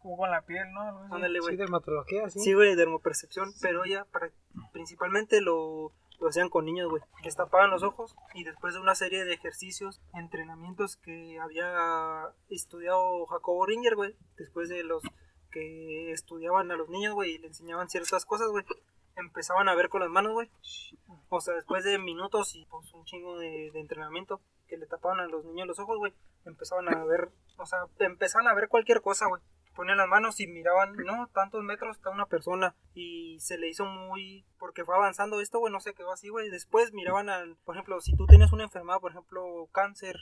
Como 0.00 0.16
con 0.16 0.30
la 0.30 0.42
piel, 0.42 0.72
¿no? 0.72 0.80
Ándale, 1.14 1.38
Sí, 1.38 1.44
güey. 1.46 1.56
dermatología, 1.56 2.28
sí. 2.30 2.40
Sí, 2.40 2.54
güey, 2.54 2.74
dermopercepción, 2.74 3.52
pero 3.60 3.84
ella 3.84 4.06
pra- 4.12 4.32
principalmente 4.72 5.40
lo, 5.40 5.92
lo 6.22 6.28
hacían 6.28 6.48
con 6.48 6.64
niños, 6.64 6.88
güey. 6.88 7.02
Les 7.24 7.34
tapaban 7.34 7.70
los 7.70 7.82
ojos 7.82 8.14
y 8.32 8.44
después 8.44 8.74
de 8.74 8.80
una 8.80 8.94
serie 8.94 9.24
de 9.24 9.34
ejercicios, 9.34 10.00
entrenamientos 10.14 10.96
que 10.96 11.38
había 11.40 12.32
estudiado 12.48 13.26
Jacobo 13.26 13.66
Ringer, 13.66 13.96
güey, 13.96 14.16
después 14.36 14.68
de 14.68 14.84
los 14.84 15.02
que 15.50 16.12
estudiaban 16.12 16.70
a 16.70 16.76
los 16.76 16.88
niños, 16.88 17.14
güey, 17.14 17.32
y 17.32 17.38
le 17.38 17.48
enseñaban 17.48 17.90
ciertas 17.90 18.24
cosas, 18.24 18.48
güey, 18.50 18.64
empezaban 19.16 19.68
a 19.68 19.74
ver 19.74 19.88
con 19.88 20.00
las 20.00 20.10
manos, 20.10 20.32
güey. 20.32 20.48
O 21.28 21.40
sea, 21.40 21.54
después 21.54 21.82
de 21.84 21.98
minutos 21.98 22.54
y 22.54 22.64
pues 22.66 22.94
un 22.94 23.04
chingo 23.04 23.38
de, 23.38 23.70
de 23.72 23.80
entrenamiento 23.80 24.40
que 24.68 24.76
le 24.76 24.86
tapaban 24.86 25.18
a 25.18 25.26
los 25.26 25.44
niños 25.44 25.66
los 25.66 25.80
ojos, 25.80 25.98
güey, 25.98 26.14
empezaban 26.46 26.88
a 26.88 27.04
ver, 27.04 27.30
o 27.58 27.66
sea, 27.66 27.80
empezaban 27.98 28.46
a 28.46 28.54
ver 28.54 28.68
cualquier 28.68 29.02
cosa, 29.02 29.26
güey 29.26 29.42
ponían 29.74 29.96
las 29.98 30.08
manos 30.08 30.38
y 30.40 30.46
miraban, 30.46 30.94
no, 30.96 31.28
tantos 31.28 31.62
metros 31.62 31.96
está 31.96 32.10
una 32.10 32.26
persona 32.26 32.74
y 32.94 33.38
se 33.40 33.58
le 33.58 33.68
hizo 33.68 33.84
muy, 33.84 34.44
porque 34.58 34.84
fue 34.84 34.94
avanzando 34.94 35.40
esto, 35.40 35.58
güey, 35.58 35.72
no 35.72 35.80
se 35.80 35.94
quedó 35.94 36.12
así, 36.12 36.28
güey, 36.28 36.50
después 36.50 36.92
miraban 36.92 37.28
al, 37.28 37.56
por 37.64 37.74
ejemplo, 37.76 38.00
si 38.00 38.14
tú 38.16 38.26
tienes 38.26 38.52
una 38.52 38.64
enfermedad, 38.64 39.00
por 39.00 39.10
ejemplo, 39.12 39.68
cáncer, 39.72 40.16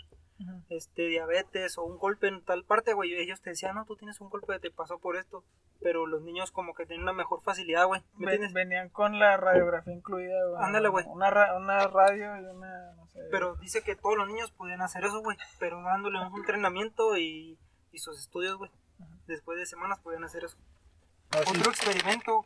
este, 0.70 1.02
diabetes 1.08 1.76
o 1.76 1.84
un 1.84 1.98
golpe 1.98 2.28
en 2.28 2.42
tal 2.44 2.64
parte, 2.64 2.94
güey, 2.94 3.14
ellos 3.14 3.42
te 3.42 3.50
decían, 3.50 3.74
no, 3.74 3.84
tú 3.84 3.96
tienes 3.96 4.20
un 4.20 4.30
golpe, 4.30 4.58
te 4.58 4.70
pasó 4.70 4.98
por 4.98 5.16
esto, 5.16 5.44
pero 5.82 6.06
los 6.06 6.22
niños 6.22 6.50
como 6.50 6.72
que 6.74 6.86
tienen 6.86 7.02
una 7.02 7.12
mejor 7.12 7.42
facilidad, 7.42 7.86
güey, 7.86 8.00
¿me 8.14 8.38
Ven- 8.38 8.52
venían 8.54 8.88
con 8.88 9.18
la 9.18 9.36
radiografía 9.36 9.92
incluida, 9.92 10.34
güey. 10.48 10.64
Ándale, 10.64 10.88
güey. 10.88 11.04
Una, 11.08 11.28
ra- 11.30 11.56
una 11.58 11.86
radio 11.88 12.36
y 12.40 12.44
una, 12.54 12.92
no 12.94 13.06
sé. 13.08 13.20
Pero 13.30 13.56
dice 13.56 13.82
que 13.82 13.96
todos 13.96 14.16
los 14.16 14.28
niños 14.28 14.50
podían 14.52 14.80
hacer 14.80 15.04
eso, 15.04 15.20
güey, 15.20 15.36
pero 15.58 15.82
dándole 15.82 16.18
un 16.20 16.34
entrenamiento 16.38 17.16
y, 17.18 17.58
y 17.92 17.98
sus 17.98 18.18
estudios, 18.18 18.56
güey. 18.56 18.70
Después 19.26 19.58
de 19.58 19.66
semanas 19.66 20.00
podían 20.00 20.24
hacer 20.24 20.44
eso. 20.44 20.56
Otro 21.46 21.70
experimento 21.70 22.44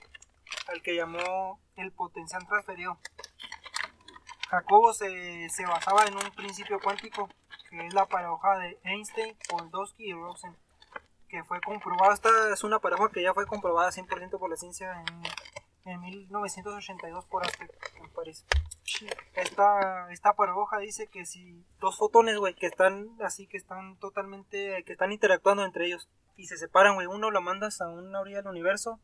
al 0.69 0.83
que 0.83 0.95
llamó 0.95 1.61
el 1.77 1.93
potencial 1.93 2.47
transferido. 2.47 2.99
Jacobo 4.49 4.93
se, 4.93 5.49
se 5.51 5.67
basaba 5.67 6.05
en 6.05 6.15
un 6.15 6.31
principio 6.33 6.79
cuántico 6.81 7.29
que 7.71 7.87
es 7.87 7.95
la 7.95 8.07
paradoja 8.07 8.59
de 8.59 8.79
Einstein, 8.85 9.37
Podolsky 9.49 10.11
y 10.11 10.13
Rosen, 10.13 10.57
que 11.29 11.43
fue 11.45 11.61
comprobada, 11.61 12.15
esta 12.15 12.53
es 12.53 12.63
una 12.63 12.79
paradoja 12.79 13.11
que 13.11 13.23
ya 13.23 13.35
fue 13.35 13.47
comprobada 13.47 13.91
100% 13.91 14.39
por 14.39 14.51
la 14.51 14.57
ciencia 14.57 15.03
en, 15.03 15.93
en 15.93 16.01
1982 16.01 17.25
por 17.25 17.45
Aztec 17.45 17.93
en 18.01 18.11
París. 18.11 18.45
Esta, 19.35 20.13
esta 20.13 20.35
paradoja 20.35 20.79
dice 20.79 21.09
que 21.09 21.27
si 21.27 21.65
dos 21.81 21.99
fotones, 21.99 22.39
güey, 22.39 22.55
que 22.55 22.67
están 22.67 23.17
así, 23.23 23.47
que 23.47 23.57
están 23.57 23.97
totalmente, 23.97 24.85
que 24.85 24.93
están 24.93 25.13
interactuando 25.13 25.65
entre 25.65 25.87
ellos 25.87 26.09
y 26.37 26.47
se 26.47 26.57
separan, 26.57 26.95
güey, 26.95 27.07
uno 27.07 27.31
lo 27.31 27.41
mandas 27.41 27.81
a 27.81 27.89
una 27.89 28.21
orilla 28.21 28.39
del 28.39 28.49
universo 28.49 29.01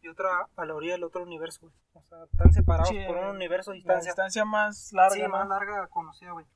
y 0.00 0.08
otra 0.08 0.48
a 0.56 0.64
la 0.64 0.74
orilla 0.74 0.92
del 0.94 1.04
otro 1.04 1.22
universo, 1.22 1.60
güey. 1.62 1.74
O 1.94 2.02
sea, 2.08 2.24
están 2.24 2.52
separados 2.52 2.88
Sí, 2.88 2.96
por 3.06 3.16
un 3.16 3.26
universo 3.36 3.70
de 3.70 3.76
la 3.78 3.78
distancia. 3.80 4.10
distancia 4.12 4.44
más 4.44 4.92
larga, 4.92 5.14
Sí, 5.14 5.28
más 5.28 5.48
larga 5.48 5.86
conocida, 5.88 6.32
güey. 6.32 6.46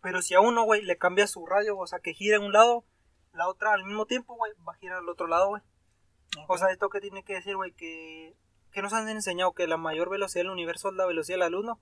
Pero 0.00 0.22
si 0.22 0.34
a 0.34 0.40
uno, 0.40 0.64
güey, 0.64 0.82
le 0.82 0.96
cambia 0.98 1.26
su 1.26 1.44
radio, 1.46 1.76
o 1.78 1.86
sea, 1.86 1.98
que 1.98 2.12
gira 2.14 2.36
a 2.36 2.40
un 2.40 2.52
lado, 2.52 2.84
la 3.32 3.48
otra 3.48 3.72
al 3.72 3.84
mismo 3.84 4.06
tiempo, 4.06 4.36
güey, 4.36 4.52
va 4.66 4.74
a 4.74 4.76
girar 4.76 4.98
al 4.98 5.08
otro 5.08 5.26
lado, 5.26 5.48
güey. 5.48 5.62
O 6.48 6.58
sea, 6.58 6.70
esto 6.70 6.88
que 6.88 7.00
tiene 7.00 7.24
que 7.24 7.34
decir, 7.34 7.56
güey, 7.56 7.72
que, 7.72 8.36
que 8.70 8.82
nos 8.82 8.92
han 8.92 9.08
enseñado 9.08 9.52
que 9.54 9.66
la 9.66 9.76
mayor 9.76 10.10
velocidad 10.10 10.40
del 10.44 10.50
universo 10.52 10.90
es 10.90 10.94
la 10.94 11.06
velocidad 11.06 11.36
de 11.36 11.40
la 11.40 11.48
luz, 11.48 11.64
¿no? 11.64 11.80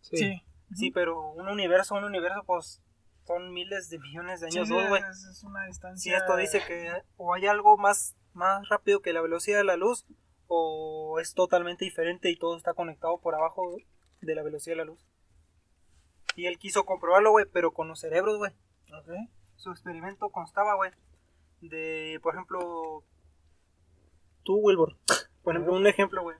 Sí. 0.00 0.42
Sí, 0.74 0.90
pero 0.90 1.30
un 1.32 1.48
universo, 1.48 1.94
un 1.94 2.04
universo, 2.04 2.42
pues 2.46 2.82
son 3.28 3.52
miles 3.52 3.90
de 3.90 3.98
millones 3.98 4.40
de 4.40 4.46
años, 4.46 4.66
sí, 4.66 4.74
luz, 4.74 4.88
güey. 4.88 5.02
es, 5.02 5.44
una 5.44 5.66
distancia. 5.66 6.00
Si 6.00 6.16
esto 6.16 6.34
dice 6.36 6.62
que 6.66 6.90
o 7.18 7.34
hay 7.34 7.46
algo 7.46 7.76
más, 7.76 8.16
más 8.32 8.66
rápido 8.70 9.02
que 9.02 9.12
la 9.12 9.20
velocidad 9.20 9.58
de 9.58 9.64
la 9.64 9.76
luz, 9.76 10.06
o 10.46 11.20
es 11.20 11.34
totalmente 11.34 11.84
diferente 11.84 12.30
y 12.30 12.36
todo 12.36 12.56
está 12.56 12.72
conectado 12.72 13.18
por 13.18 13.34
abajo 13.34 13.76
de 14.22 14.34
la 14.34 14.42
velocidad 14.42 14.72
de 14.72 14.78
la 14.78 14.84
luz. 14.86 15.06
Y 16.36 16.46
él 16.46 16.58
quiso 16.58 16.86
comprobarlo, 16.86 17.32
güey, 17.32 17.44
pero 17.52 17.72
con 17.72 17.86
los 17.88 18.00
cerebros, 18.00 18.38
güey. 18.38 18.52
Ok. 18.98 19.10
Su 19.56 19.72
experimento 19.72 20.30
constaba, 20.30 20.74
güey, 20.76 20.92
de, 21.60 22.18
por 22.22 22.32
ejemplo, 22.34 23.04
tú, 24.42 24.56
Wilbur. 24.56 24.96
Por 25.42 25.54
ejemplo, 25.54 25.74
un 25.74 25.86
ejemplo, 25.86 26.22
güey. 26.22 26.38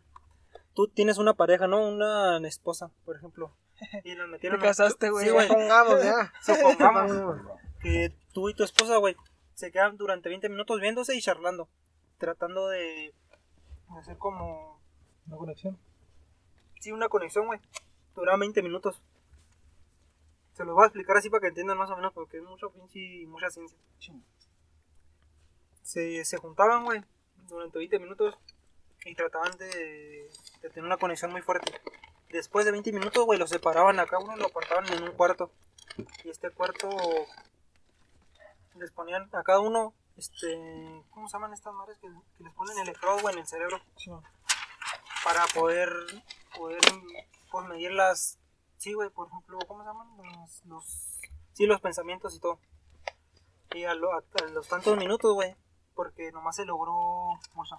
Tú 0.72 0.88
tienes 0.88 1.18
una 1.18 1.34
pareja, 1.34 1.66
¿no? 1.66 1.86
Una 1.86 2.38
esposa, 2.48 2.90
por 3.04 3.16
ejemplo. 3.16 3.52
Y 4.04 4.14
nos 4.14 4.26
Te 4.26 4.32
metieron... 4.32 4.60
casaste, 4.60 5.10
güey. 5.10 5.26
Sí, 5.26 5.32
güey. 5.32 5.48
Pongamos 5.48 6.02
ya. 6.02 6.32
Supongamos 6.42 7.40
que 7.80 8.12
tú 8.32 8.48
y 8.48 8.54
tu 8.54 8.64
esposa, 8.64 8.96
güey, 8.96 9.16
se 9.54 9.70
quedan 9.70 9.96
durante 9.96 10.28
20 10.28 10.48
minutos 10.48 10.80
viéndose 10.80 11.14
y 11.16 11.20
charlando. 11.20 11.68
Tratando 12.18 12.68
de 12.68 13.14
de 13.94 14.00
hacer 14.00 14.18
como... 14.18 14.80
Una 15.26 15.36
conexión. 15.36 15.78
Sí, 16.80 16.92
una 16.92 17.08
conexión, 17.08 17.46
güey. 17.46 17.60
Duraba 18.14 18.38
20 18.38 18.62
minutos. 18.62 19.02
Se 20.54 20.64
los 20.64 20.74
voy 20.74 20.84
a 20.84 20.86
explicar 20.86 21.16
así 21.16 21.30
para 21.30 21.42
que 21.42 21.48
entiendan 21.48 21.78
más 21.78 21.90
o 21.90 21.96
menos 21.96 22.12
porque 22.12 22.38
es 22.38 22.42
mucho 22.42 22.70
pinche 22.70 22.98
y 22.98 23.26
mucha 23.26 23.50
ciencia. 23.50 23.78
Se, 25.82 26.24
se 26.24 26.36
juntaban, 26.36 26.84
güey, 26.84 27.02
durante 27.48 27.78
20 27.78 27.98
minutos 27.98 28.38
y 29.04 29.14
trataban 29.14 29.56
de, 29.58 30.28
de 30.62 30.70
tener 30.70 30.84
una 30.84 30.96
conexión 30.96 31.30
muy 31.30 31.42
fuerte. 31.42 31.72
Después 32.30 32.64
de 32.66 32.72
20 32.72 32.92
minutos, 32.92 33.24
güey, 33.24 33.38
los 33.38 33.48
separaban 33.50 33.98
a 34.00 34.06
cada 34.06 34.22
uno, 34.22 34.36
lo 34.36 34.46
apartaban 34.46 34.86
en 34.92 35.02
un 35.04 35.12
cuarto. 35.12 35.50
Y 36.24 36.28
este 36.30 36.50
cuarto 36.50 36.88
les 38.74 38.90
ponían 38.92 39.28
a 39.34 39.42
cada 39.42 39.60
uno, 39.60 39.94
este, 40.16 41.02
¿cómo 41.10 41.28
se 41.28 41.32
llaman 41.36 41.52
estas 41.52 41.72
madres 41.74 41.98
que, 41.98 42.08
que 42.36 42.44
les 42.44 42.52
ponen 42.54 42.78
electrodos, 42.78 43.22
güey, 43.22 43.34
en 43.34 43.40
el 43.40 43.46
cerebro? 43.46 43.80
Sí. 43.96 44.10
para 45.24 45.44
poder, 45.54 45.90
poder 46.56 46.78
pues, 47.50 47.66
medir 47.66 47.92
las, 47.92 48.38
sí, 48.76 48.92
güey, 48.92 49.10
por 49.10 49.28
ejemplo, 49.28 49.58
¿cómo 49.66 49.82
se 49.82 49.88
llaman? 49.88 50.08
Los, 50.16 50.64
los, 50.66 51.18
sí, 51.54 51.66
los 51.66 51.80
pensamientos 51.80 52.34
y 52.36 52.40
todo. 52.40 52.60
Y 53.74 53.84
a, 53.84 53.94
lo- 53.94 54.12
a- 54.12 54.18
a 54.42 54.42
los 54.52 54.68
tantos 54.68 54.96
minutos, 54.96 55.34
güey, 55.34 55.56
porque 55.94 56.30
nomás 56.32 56.56
se 56.56 56.64
logró, 56.64 56.92
o 56.94 57.64
sea, 57.68 57.78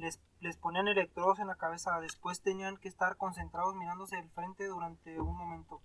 les, 0.00 0.56
ponían 0.58 0.88
electrodos 0.88 1.38
en 1.38 1.46
la 1.46 1.56
cabeza, 1.56 1.98
después 2.00 2.40
tenían 2.42 2.76
que 2.76 2.88
estar 2.88 3.16
concentrados 3.16 3.74
mirándose 3.74 4.16
al 4.16 4.28
frente 4.30 4.66
durante 4.66 5.20
un 5.20 5.36
momento. 5.36 5.80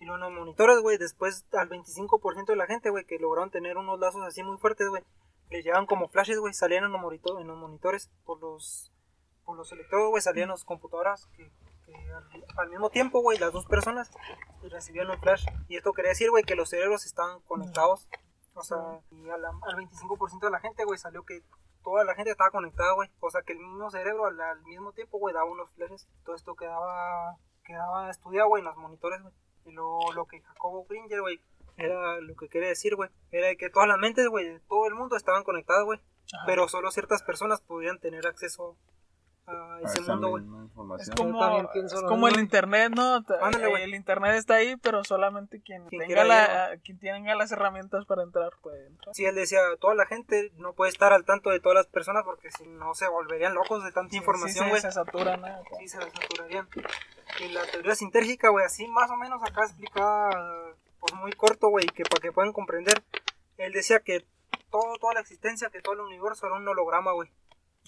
Y 0.00 0.04
luego 0.04 0.18
los 0.18 0.32
monitores, 0.32 0.80
güey, 0.80 0.96
después 0.98 1.44
al 1.52 1.68
25% 1.68 2.46
de 2.46 2.56
la 2.56 2.66
gente, 2.66 2.90
güey, 2.90 3.04
que 3.04 3.18
lograron 3.18 3.50
tener 3.50 3.76
unos 3.76 3.98
lazos 3.98 4.22
así 4.26 4.42
muy 4.42 4.56
fuertes, 4.58 4.88
güey, 4.88 5.02
les 5.50 5.64
llegaban 5.64 5.86
como 5.86 6.08
flashes, 6.08 6.38
güey, 6.38 6.52
salían 6.54 6.84
en 6.84 6.92
los, 6.92 7.00
monito- 7.00 7.40
en 7.40 7.46
los 7.46 7.56
monitores 7.56 8.10
por 8.24 8.40
los 8.40 8.92
por 9.44 9.56
los 9.56 9.72
electrodos, 9.72 10.10
güey, 10.10 10.20
salían 10.22 10.50
las 10.50 10.62
computadoras 10.62 11.26
que, 11.34 11.50
que 11.86 11.94
al, 12.12 12.44
al 12.58 12.68
mismo 12.68 12.90
tiempo, 12.90 13.22
güey, 13.22 13.38
las 13.38 13.50
dos 13.50 13.64
personas 13.64 14.10
recibían 14.62 15.08
un 15.08 15.18
flash. 15.18 15.46
Y 15.68 15.76
esto 15.78 15.94
quería 15.94 16.10
decir, 16.10 16.28
güey, 16.28 16.44
que 16.44 16.54
los 16.54 16.68
cerebros 16.68 17.06
estaban 17.06 17.40
conectados. 17.40 18.06
O 18.52 18.62
sea, 18.62 18.76
y 19.10 19.26
a 19.30 19.38
la- 19.38 19.48
al 19.62 19.76
25% 19.76 20.40
de 20.40 20.50
la 20.50 20.60
gente, 20.60 20.84
güey, 20.84 20.98
salió 20.98 21.24
que 21.24 21.42
toda 21.88 22.04
la 22.04 22.14
gente 22.14 22.30
estaba 22.30 22.50
conectada, 22.50 22.92
güey. 22.92 23.08
O 23.20 23.30
sea, 23.30 23.40
que 23.42 23.54
el 23.54 23.60
mismo 23.60 23.90
cerebro 23.90 24.26
al, 24.26 24.38
al 24.38 24.62
mismo 24.64 24.92
tiempo, 24.92 25.18
güey, 25.18 25.34
daba 25.34 25.50
unos 25.50 25.72
flashes. 25.72 26.06
Todo 26.22 26.36
esto 26.36 26.54
quedaba, 26.54 27.36
quedaba 27.64 28.10
estudiado, 28.10 28.48
güey, 28.48 28.60
en 28.60 28.66
los 28.66 28.76
monitores, 28.76 29.22
güey. 29.22 29.34
Y 29.64 29.72
lo, 29.72 29.98
lo 30.14 30.26
que 30.26 30.40
Jacobo 30.42 30.84
Gringer, 30.86 31.22
güey, 31.22 31.40
era 31.78 32.20
lo 32.20 32.36
que 32.36 32.48
quería 32.48 32.68
decir, 32.68 32.94
güey, 32.94 33.08
era 33.30 33.54
que 33.56 33.70
todas 33.70 33.88
las 33.88 33.98
mentes, 33.98 34.28
güey, 34.28 34.46
de 34.46 34.60
todo 34.60 34.86
el 34.86 34.94
mundo 34.94 35.16
estaban 35.16 35.44
conectadas, 35.44 35.84
güey. 35.84 35.98
Pero 36.44 36.68
solo 36.68 36.90
ciertas 36.90 37.22
personas 37.22 37.62
podían 37.62 37.98
tener 38.00 38.26
acceso 38.26 38.76
a 39.48 39.74
A 39.76 39.80
ese 39.82 40.00
esa 40.00 40.12
mundo, 40.12 40.28
güey. 40.30 40.42
misma 40.42 40.58
Es 40.58 40.64
información. 40.64 41.16
como, 41.16 41.70
es 41.74 41.94
como 42.08 42.28
el 42.28 42.38
internet, 42.40 42.92
¿no? 42.94 43.24
Ándale, 43.40 43.66
güey. 43.68 43.82
el 43.84 43.94
internet 43.94 44.34
está 44.36 44.54
ahí, 44.54 44.76
pero 44.76 45.02
solamente 45.04 45.60
quien, 45.62 45.86
Quien 45.86 46.00
tenga, 46.00 46.06
quiera 46.06 46.24
la, 46.24 46.76
quien 46.84 46.98
tenga 46.98 47.34
las 47.34 47.50
herramientas 47.52 48.04
para 48.06 48.22
entrar 48.22 48.52
puede 48.62 48.86
entrar. 48.86 49.14
Sí, 49.14 49.24
él 49.24 49.34
decía, 49.34 49.60
toda 49.80 49.94
la 49.94 50.06
gente 50.06 50.52
no 50.56 50.72
puede 50.74 50.90
estar 50.90 51.12
al 51.12 51.24
tanto 51.24 51.50
de 51.50 51.60
todas 51.60 51.76
las 51.76 51.86
personas 51.86 52.24
porque 52.24 52.50
si 52.50 52.66
no 52.66 52.94
se 52.94 53.08
volverían 53.08 53.54
locos 53.54 53.82
de 53.84 53.92
tanta 53.92 54.14
información, 54.16 54.64
Sí, 54.66 54.70
güey. 54.70 54.80
se, 54.80 54.88
se 54.88 54.92
saturan, 54.94 55.40
¿no? 55.40 55.48
Sí, 55.78 55.88
se 55.88 55.98
saturarían. 55.98 56.68
Y 57.40 57.48
la 57.52 57.62
teoría 57.66 57.94
sintérgica, 57.94 58.48
güey, 58.50 58.64
así 58.64 58.86
más 58.88 59.10
o 59.10 59.16
menos 59.16 59.42
acá 59.42 59.64
explicada, 59.64 60.74
pues 61.00 61.14
muy 61.14 61.32
corto, 61.32 61.68
güey, 61.68 61.86
que 61.86 62.02
para 62.04 62.20
que 62.20 62.32
puedan 62.32 62.52
comprender. 62.52 63.02
Él 63.58 63.72
decía 63.72 64.00
que 64.00 64.24
todo, 64.70 64.96
toda 65.00 65.14
la 65.14 65.20
existencia, 65.20 65.70
que 65.70 65.80
todo 65.80 65.94
el 65.94 66.00
universo 66.00 66.46
era 66.46 66.56
un 66.56 66.66
holograma, 66.68 67.12
güey. 67.12 67.30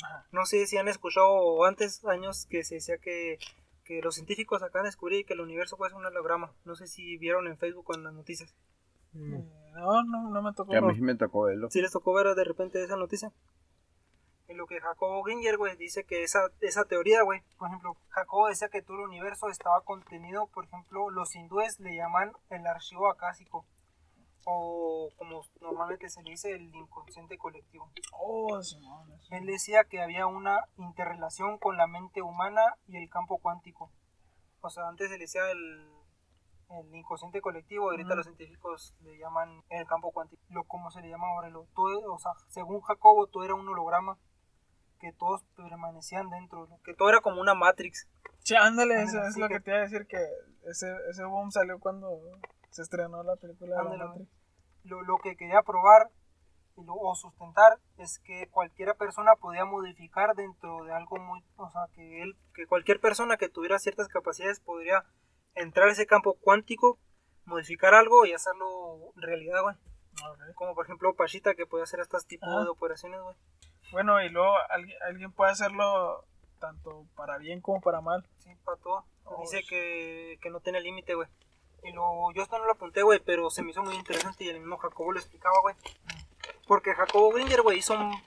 Ajá. 0.02 0.26
No 0.32 0.46
sé 0.46 0.66
si 0.66 0.76
han 0.78 0.88
escuchado 0.88 1.64
antes 1.64 2.04
años 2.04 2.46
que 2.46 2.64
se 2.64 2.76
decía 2.76 2.98
que, 2.98 3.38
que 3.84 4.00
los 4.02 4.14
científicos 4.14 4.62
acaban 4.62 4.84
de 4.84 4.88
descubrir 4.88 5.26
que 5.26 5.34
el 5.34 5.40
universo 5.40 5.76
puede 5.76 5.90
ser 5.90 5.98
un 5.98 6.06
holograma. 6.06 6.52
No 6.64 6.74
sé 6.76 6.86
si 6.86 7.16
vieron 7.18 7.46
en 7.46 7.58
Facebook 7.58 7.90
o 7.90 7.94
en 7.94 8.04
las 8.04 8.14
noticias. 8.14 8.54
Eh, 9.14 9.44
No, 9.74 10.02
no, 10.04 10.30
no 10.30 10.42
me 10.42 10.52
tocó. 10.52 10.74
A 10.74 10.80
mí 10.80 10.94
sí 10.94 11.00
me 11.02 11.14
tocó 11.16 11.42
verlo. 11.42 11.70
¿Sí 11.70 11.80
les 11.80 11.92
tocó 11.92 12.12
ver 12.14 12.34
de 12.34 12.44
repente 12.44 12.82
esa 12.82 12.96
noticia? 12.96 13.32
En 14.48 14.56
lo 14.56 14.66
que 14.66 14.80
Jacobo 14.80 15.22
Gringer, 15.22 15.56
güey, 15.58 15.76
dice 15.76 16.02
que 16.02 16.24
esa, 16.24 16.40
esa 16.60 16.84
teoría, 16.84 17.22
güey, 17.22 17.40
por 17.56 17.68
ejemplo, 17.68 17.96
Jacobo 18.08 18.48
decía 18.48 18.68
que 18.68 18.82
todo 18.82 18.96
el 18.96 19.04
universo 19.04 19.48
estaba 19.48 19.80
contenido, 19.82 20.48
por 20.48 20.64
ejemplo, 20.64 21.08
los 21.10 21.36
hindúes 21.36 21.78
le 21.78 21.94
llaman 21.94 22.32
el 22.50 22.66
archivo 22.66 23.08
acásico, 23.08 23.64
o 24.44 25.10
como 25.16 25.42
normalmente 25.60 26.08
se 26.08 26.22
le 26.22 26.30
dice, 26.30 26.52
el 26.52 26.74
inconsciente 26.74 27.36
colectivo. 27.38 27.90
Oh, 28.12 28.62
Simón. 28.62 29.12
eso. 29.12 29.34
Él 29.34 29.46
decía 29.46 29.84
que 29.84 30.00
había 30.02 30.26
una 30.26 30.64
interrelación 30.76 31.58
con 31.58 31.76
la 31.76 31.86
mente 31.86 32.22
humana 32.22 32.62
y 32.86 32.96
el 32.96 33.08
campo 33.10 33.38
cuántico. 33.38 33.90
O 34.62 34.70
sea, 34.70 34.88
antes 34.88 35.08
se 35.08 35.14
le 35.16 35.24
decía 35.24 35.42
el, 35.50 35.90
el 36.70 36.94
inconsciente 36.94 37.40
colectivo, 37.40 37.90
ahorita 37.90 38.14
los 38.14 38.26
científicos 38.26 38.94
le 39.00 39.18
llaman 39.18 39.62
el 39.70 39.86
campo 39.86 40.10
cuántico. 40.12 40.42
Lo 40.48 40.64
como 40.64 40.90
se 40.90 41.00
le 41.00 41.08
llama 41.10 41.28
ahora, 41.28 41.48
lo, 41.48 41.66
todo, 41.74 42.12
o 42.12 42.18
sea, 42.18 42.32
según 42.48 42.80
Jacobo, 42.80 43.26
todo 43.26 43.44
era 43.44 43.54
un 43.54 43.68
holograma, 43.68 44.18
que 45.00 45.12
todos 45.14 45.42
permanecían 45.56 46.28
dentro, 46.30 46.68
que 46.84 46.94
todo 46.94 47.08
era 47.08 47.20
como 47.20 47.40
una 47.40 47.54
Matrix. 47.54 48.06
Sí, 48.40 48.54
ándale, 48.54 49.02
eso 49.02 49.18
es 49.22 49.34
sí 49.34 49.40
lo 49.40 49.48
que- 49.48 49.54
que 49.54 49.60
te 49.60 49.70
iba 49.70 49.78
a 49.78 49.82
decir, 49.82 50.06
que 50.06 50.18
ese, 50.68 50.86
ese 51.10 51.24
boom 51.24 51.50
salió 51.50 51.78
cuando 51.78 52.10
se 52.70 52.82
estrenó 52.82 53.22
la 53.22 53.36
película 53.36 53.76
de 53.82 53.96
la 53.98 54.06
Matrix. 54.06 54.30
Lo, 54.84 55.02
lo 55.02 55.18
que 55.18 55.36
quería 55.36 55.62
probar 55.62 56.08
lo- 56.76 56.94
o 56.94 57.14
sustentar 57.14 57.78
es 57.98 58.18
que 58.20 58.48
cualquiera 58.48 58.94
persona 58.94 59.34
podía 59.36 59.64
modificar 59.64 60.34
dentro 60.34 60.84
de 60.84 60.92
algo 60.94 61.18
muy, 61.18 61.44
o 61.56 61.68
sea, 61.70 61.82
que 61.94 62.22
él, 62.22 62.36
que 62.54 62.66
cualquier 62.66 63.00
persona 63.00 63.36
que 63.36 63.48
tuviera 63.48 63.78
ciertas 63.78 64.08
capacidades 64.08 64.60
podría 64.60 65.04
entrar 65.54 65.88
a 65.88 65.92
ese 65.92 66.06
campo 66.06 66.34
cuántico, 66.40 66.98
modificar 67.44 67.94
algo 67.94 68.24
y 68.24 68.32
hacerlo 68.32 69.12
realidad, 69.16 69.62
güey. 69.62 69.76
Como 70.54 70.74
por 70.74 70.84
ejemplo 70.86 71.14
Pachita 71.14 71.54
que 71.54 71.66
puede 71.66 71.84
hacer 71.84 72.00
estas 72.00 72.26
tipos 72.26 72.48
de 72.64 72.68
operaciones, 72.70 73.20
güey. 73.22 73.36
Bueno, 73.92 74.22
y 74.22 74.28
luego 74.28 74.54
alguien, 74.70 74.96
alguien 75.02 75.32
puede 75.32 75.52
hacerlo 75.52 76.24
tanto 76.58 77.06
para 77.16 77.38
bien 77.38 77.60
como 77.60 77.80
para 77.80 78.00
mal. 78.00 78.26
Sí, 78.38 78.50
para 78.64 78.76
todo. 78.78 79.04
Oh, 79.24 79.40
Dice 79.42 79.58
sí. 79.62 79.66
que, 79.68 80.38
que 80.40 80.50
no 80.50 80.60
tiene 80.60 80.80
límite, 80.80 81.14
güey. 81.14 81.28
Y 81.82 81.92
lo, 81.92 82.32
yo 82.34 82.42
esto 82.42 82.58
no 82.58 82.64
lo 82.66 82.72
apunté, 82.72 83.02
güey, 83.02 83.18
pero 83.20 83.50
se 83.50 83.62
me 83.62 83.70
hizo 83.70 83.82
muy 83.82 83.94
interesante 83.94 84.44
y 84.44 84.48
el 84.48 84.58
mismo 84.60 84.76
Jacobo 84.78 85.12
lo 85.12 85.18
explicaba, 85.18 85.60
güey. 85.62 85.74
Porque 86.66 86.94
Jacobo 86.94 87.30
Gringer, 87.32 87.62
güey, 87.62 87.78
hizo 87.78 87.94
un- 87.94 88.22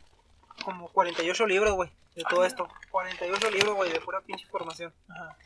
como 0.65 0.87
48 0.89 1.45
libros, 1.47 1.73
güey, 1.73 1.91
de 2.15 2.23
todo 2.23 2.45
esto. 2.45 2.67
48 2.91 3.49
libros, 3.51 3.75
güey, 3.75 3.91
de 3.91 3.99
pura 4.01 4.21
pinche 4.21 4.45
información. 4.45 4.93
Ajá. 5.09 5.37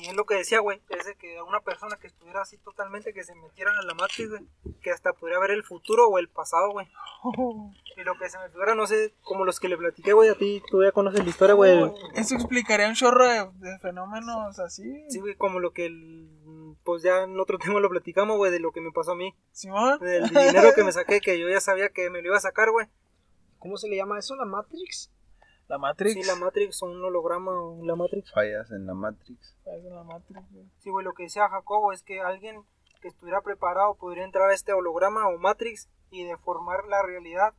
Y 0.00 0.06
es 0.08 0.14
lo 0.14 0.24
que 0.26 0.34
decía, 0.34 0.60
güey, 0.60 0.80
es 0.88 1.06
de 1.06 1.14
que 1.14 1.38
a 1.38 1.44
una 1.44 1.60
persona 1.60 1.96
que 1.96 2.06
estuviera 2.06 2.42
así 2.42 2.56
totalmente, 2.58 3.12
que 3.12 3.24
se 3.24 3.34
metiera 3.34 3.70
en 3.80 3.86
la 3.86 3.94
matriz, 3.94 4.28
güey, 4.30 4.42
que 4.80 4.90
hasta 4.90 5.12
pudiera 5.12 5.38
ver 5.40 5.50
el 5.52 5.62
futuro 5.64 6.08
o 6.08 6.18
el 6.18 6.28
pasado, 6.28 6.70
güey. 6.72 6.88
Y 7.98 8.02
lo 8.04 8.14
que 8.18 8.28
se 8.28 8.38
me 8.38 8.50
figura, 8.50 8.74
no 8.74 8.86
sé, 8.86 9.14
como 9.22 9.46
los 9.46 9.58
que 9.58 9.70
le 9.70 9.78
platiqué, 9.78 10.12
güey, 10.12 10.28
a 10.28 10.34
ti, 10.34 10.62
tú 10.68 10.82
ya 10.82 10.92
conoces 10.92 11.24
la 11.24 11.30
historia, 11.30 11.54
güey. 11.54 11.72
Eso 12.14 12.34
explicaría 12.34 12.88
un 12.88 12.94
chorro 12.94 13.26
de, 13.26 13.48
de 13.54 13.78
fenómenos 13.78 14.58
así. 14.58 15.04
Sí, 15.08 15.18
güey, 15.20 15.34
como 15.34 15.60
lo 15.60 15.70
que, 15.72 15.86
el- 15.86 16.28
pues 16.84 17.02
ya 17.02 17.22
en 17.22 17.40
otro 17.40 17.56
tema 17.62 17.80
lo 17.80 17.88
platicamos, 17.88 18.36
güey, 18.36 18.52
de 18.52 18.60
lo 18.60 18.70
que 18.70 18.82
me 18.82 18.92
pasó 18.92 19.12
a 19.12 19.16
mí. 19.16 19.34
Simón. 19.52 19.98
Del 20.00 20.28
dinero 20.28 20.74
que 20.74 20.84
me 20.84 20.92
saqué, 20.92 21.22
que 21.22 21.38
yo 21.38 21.48
ya 21.48 21.60
sabía 21.62 21.88
que 21.88 22.10
me 22.10 22.20
lo 22.20 22.28
iba 22.28 22.36
a 22.36 22.40
sacar, 22.40 22.70
güey. 22.70 22.86
¿Cómo 23.58 23.78
se 23.78 23.88
le 23.88 23.96
llama 23.96 24.18
eso? 24.18 24.36
¿La 24.36 24.44
Matrix? 24.44 25.10
La 25.68 25.78
Matrix. 25.78 26.14
Sí, 26.14 26.22
la 26.22 26.36
Matrix, 26.36 26.82
o 26.82 26.86
un 26.86 27.04
holograma, 27.04 27.50
o 27.50 27.84
la 27.84 27.96
Matrix. 27.96 28.32
Fallas 28.32 28.70
en 28.70 28.86
la 28.86 28.94
Matrix. 28.94 29.56
Es 29.64 29.84
la 29.84 30.04
Matrix, 30.04 30.52
güey. 30.52 30.70
Sí, 30.78 30.90
güey, 30.90 31.04
lo 31.04 31.12
que 31.12 31.24
decía 31.24 31.48
Jacobo 31.48 31.92
es 31.92 32.02
que 32.02 32.20
alguien 32.20 32.62
que 33.00 33.08
estuviera 33.08 33.40
preparado 33.42 33.94
podría 33.96 34.24
entrar 34.24 34.50
a 34.50 34.54
este 34.54 34.72
holograma 34.72 35.28
o 35.28 35.38
Matrix 35.38 35.88
y 36.10 36.24
deformar 36.24 36.84
la 36.88 37.02
realidad, 37.02 37.54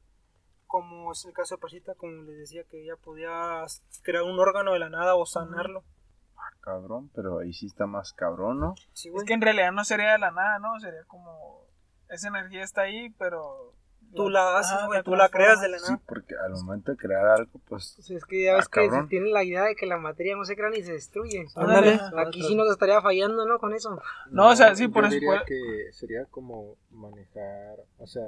como 0.67 1.11
es 1.11 1.25
el 1.25 1.33
caso 1.33 1.55
de 1.55 1.61
Pachita, 1.61 1.95
como 1.95 2.23
les 2.23 2.37
decía, 2.37 2.63
que 2.63 2.81
ella 2.81 2.95
podía 2.95 3.65
crear 4.03 4.23
un 4.23 4.39
órgano 4.39 4.73
de 4.73 4.79
la 4.79 4.89
nada 4.89 5.15
o 5.15 5.25
sanarlo. 5.25 5.83
Ah, 6.37 6.55
cabrón, 6.61 7.09
pero 7.13 7.39
ahí 7.39 7.51
sí 7.51 7.65
está 7.65 7.87
más 7.87 8.13
cabrón, 8.13 8.59
¿no? 8.59 8.75
Sí, 8.93 9.11
Es 9.13 9.23
que 9.25 9.33
en 9.33 9.41
realidad 9.41 9.71
no 9.71 9.83
sería 9.83 10.13
de 10.13 10.19
la 10.19 10.31
nada, 10.31 10.59
¿no? 10.59 10.79
Sería 10.79 11.03
como. 11.07 11.65
Esa 12.09 12.29
energía 12.29 12.63
está 12.63 12.81
ahí, 12.83 13.09
pero. 13.17 13.73
Tú 14.15 14.29
la 14.29 14.57
haces, 14.57 14.73
Ajá, 14.73 14.85
güey, 14.87 14.99
la 14.99 15.03
tú 15.03 15.15
la 15.15 15.29
creas 15.29 15.61
de 15.61 15.69
la 15.69 15.79
Sí, 15.79 15.91
nada. 15.91 16.01
porque 16.07 16.35
al 16.35 16.51
momento 16.51 16.91
de 16.91 16.97
crear 16.97 17.25
algo, 17.27 17.51
pues 17.67 17.93
Pues 17.95 18.09
es 18.11 18.25
que 18.25 18.43
ya 18.45 18.55
ves 18.55 18.65
Ah, 18.65 18.69
que 18.71 18.89
se 18.89 19.03
tiene 19.09 19.29
la 19.29 19.43
idea 19.43 19.63
de 19.63 19.75
que 19.75 19.85
la 19.85 19.97
materia 19.97 20.35
no 20.35 20.45
se 20.45 20.55
crea 20.55 20.69
ni 20.69 20.81
se 20.81 20.93
destruye. 20.93 21.45
Ándale. 21.55 21.99
Aquí 22.17 22.41
sí 22.43 22.55
nos 22.55 22.69
estaría 22.71 23.01
fallando, 23.01 23.45
¿no? 23.45 23.59
Con 23.59 23.73
eso. 23.73 23.99
No, 24.31 24.49
o 24.49 24.55
sea, 24.55 24.75
sí, 24.75 24.83
yo 24.83 24.91
por 24.91 25.05
eso 25.05 25.13
diría 25.13 25.43
que 25.45 25.91
sería 25.93 26.25
como 26.25 26.75
manejar, 26.91 27.77
o 27.99 28.07
sea, 28.07 28.25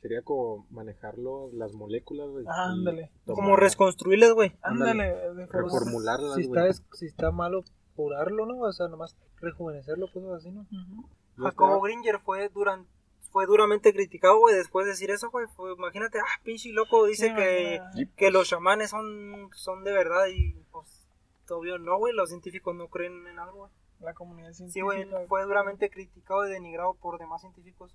sería 0.00 0.22
como 0.22 0.66
manejarlo, 0.70 1.50
las 1.52 1.72
moléculas, 1.72 2.28
güey. 2.28 2.44
Y 2.44 2.48
ándale. 2.48 3.10
Como 3.26 3.56
reconstruirles, 3.56 4.32
güey. 4.32 4.56
Ándale. 4.62 5.14
reformularlas, 5.50 6.34
Si 6.36 6.44
güey. 6.46 6.68
está, 6.70 6.82
si 6.92 7.06
está 7.06 7.30
malo 7.30 7.62
curarlo, 7.94 8.46
¿no? 8.46 8.58
O 8.60 8.72
sea, 8.72 8.88
nomás 8.88 9.16
rejuvenecerlo, 9.40 10.06
cosas 10.12 10.32
así, 10.34 10.50
¿no? 10.50 10.62
Ujú. 10.62 11.08
Yo 11.38 11.44
Jacobo 11.44 11.80
Gringer 11.82 12.18
fue 12.20 12.48
durante 12.48 12.88
fue 13.36 13.44
duramente 13.44 13.92
criticado, 13.92 14.38
güey, 14.38 14.54
después 14.54 14.86
de 14.86 14.92
decir 14.92 15.10
eso, 15.10 15.28
güey. 15.30 15.46
Fue, 15.56 15.70
imagínate, 15.70 16.18
ah, 16.20 16.40
pinche 16.42 16.70
loco, 16.70 17.04
dice 17.04 17.28
Sí, 17.28 17.34
que, 17.34 17.82
que 18.16 18.30
los 18.30 18.48
chamanes 18.48 18.88
son, 18.88 19.50
son 19.52 19.84
de 19.84 19.92
verdad 19.92 20.28
y 20.34 20.54
pues 20.72 20.86
obvio 21.50 21.76
no, 21.76 21.98
güey, 21.98 22.14
los 22.14 22.30
científicos 22.30 22.74
no 22.74 22.88
creen 22.88 23.26
en 23.26 23.38
algo, 23.38 23.58
güey. 23.58 23.70
La 24.00 24.14
comunidad 24.14 24.54
Sí, 24.54 24.80
güey, 24.80 25.00
científica. 25.00 25.28
fue 25.28 25.44
duramente 25.44 25.90
criticado 25.90 26.48
y 26.48 26.50
denigrado 26.50 26.94
por 26.94 27.18
demás 27.18 27.42
científicos. 27.42 27.94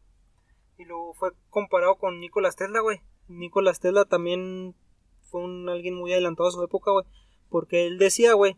Y 0.77 0.86
luego 0.86 1.15
fue 1.15 1.32
comparado 1.49 1.95
con 1.95 2.19
Nicolás 2.19 2.56
Tesla, 2.56 2.82
güey. 2.82 3.01
Nicolás 3.27 3.80
Tesla 3.80 4.06
también 4.06 4.75
fue 5.32 5.41
un 5.41 5.67
alguien 5.69 5.95
muy 5.95 6.13
adelantado 6.13 6.49
a 6.49 6.51
su 6.51 6.63
época, 6.63 6.91
güey. 6.91 7.06
Porque 7.49 7.88
él 7.88 7.97
decía, 7.97 8.34
güey, 8.36 8.58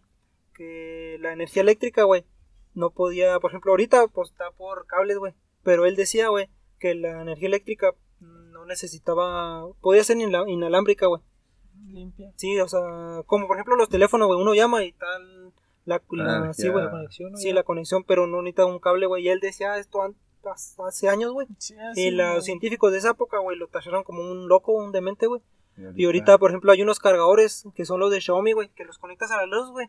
que 0.54 1.16
la 1.22 1.32
energía 1.32 1.62
eléctrica, 1.62 2.04
güey, 2.04 2.26
no 2.74 2.90
podía, 2.90 3.40
por 3.40 3.52
ejemplo, 3.52 3.72
ahorita 3.72 4.06
pues 4.10 4.32
está 4.32 4.52
por 4.52 4.86
cables, 4.86 5.18
güey. 5.18 5.34
Pero 5.64 5.86
él 5.86 5.96
decía, 5.96 6.28
güey, 6.28 6.50
que 6.84 6.94
la 6.96 7.22
energía 7.22 7.48
eléctrica 7.48 7.94
no 8.20 8.66
necesitaba, 8.66 9.66
podía 9.82 10.04
ser 10.04 10.18
inalámbrica, 10.18 11.08
güey. 11.08 11.22
limpia. 11.88 12.32
Sí, 12.36 12.60
o 12.60 12.68
sea, 12.68 12.82
como 13.26 13.48
por 13.48 13.56
ejemplo 13.56 13.76
los 13.78 13.88
teléfonos, 13.90 14.28
güey, 14.28 14.40
uno 14.42 14.54
llama 14.54 14.84
y 14.84 14.92
tal, 14.92 15.54
la, 15.86 16.00
sí, 16.54 16.68
güey, 16.70 16.84
La 16.86 16.92
conexión, 16.92 17.32
¿no? 17.32 17.38
Sí, 17.38 17.48
Ya. 17.50 17.54
la 17.56 17.64
conexión, 17.64 18.04
pero 18.04 18.28
no 18.28 18.42
necesita 18.42 18.66
un 18.66 18.80
cable, 18.80 19.06
güey. 19.06 19.24
Y 19.26 19.30
él 19.30 19.40
decía 19.40 19.78
esto 19.78 20.02
an- 20.02 20.16
pas- 20.44 20.76
hace 20.88 21.08
años, 21.10 21.32
güey. 21.32 21.48
Sí, 21.58 21.76
Y 21.96 22.12
los 22.12 22.44
científicos 22.46 22.92
de 22.92 22.98
esa 23.00 23.12
época, 23.12 23.38
güey, 23.40 23.58
lo 23.58 23.68
tacharon 23.68 24.04
como 24.04 24.22
un 24.30 24.48
loco, 24.50 24.74
un 24.74 24.92
demente, 24.92 25.28
güey. 25.28 25.42
Y 25.96 26.06
ahorita, 26.06 26.38
por 26.38 26.52
ejemplo, 26.52 26.72
hay 26.72 26.82
unos 26.82 27.00
cargadores 27.00 27.66
que 27.76 27.86
son 27.86 28.00
los 28.00 28.12
de 28.12 28.22
Xiaomi, 28.22 28.52
güey, 28.54 28.70
que 28.76 28.86
los 28.86 28.98
conectas 28.98 29.32
a 29.32 29.38
la 29.38 29.46
luz, 29.46 29.70
güey. 29.72 29.88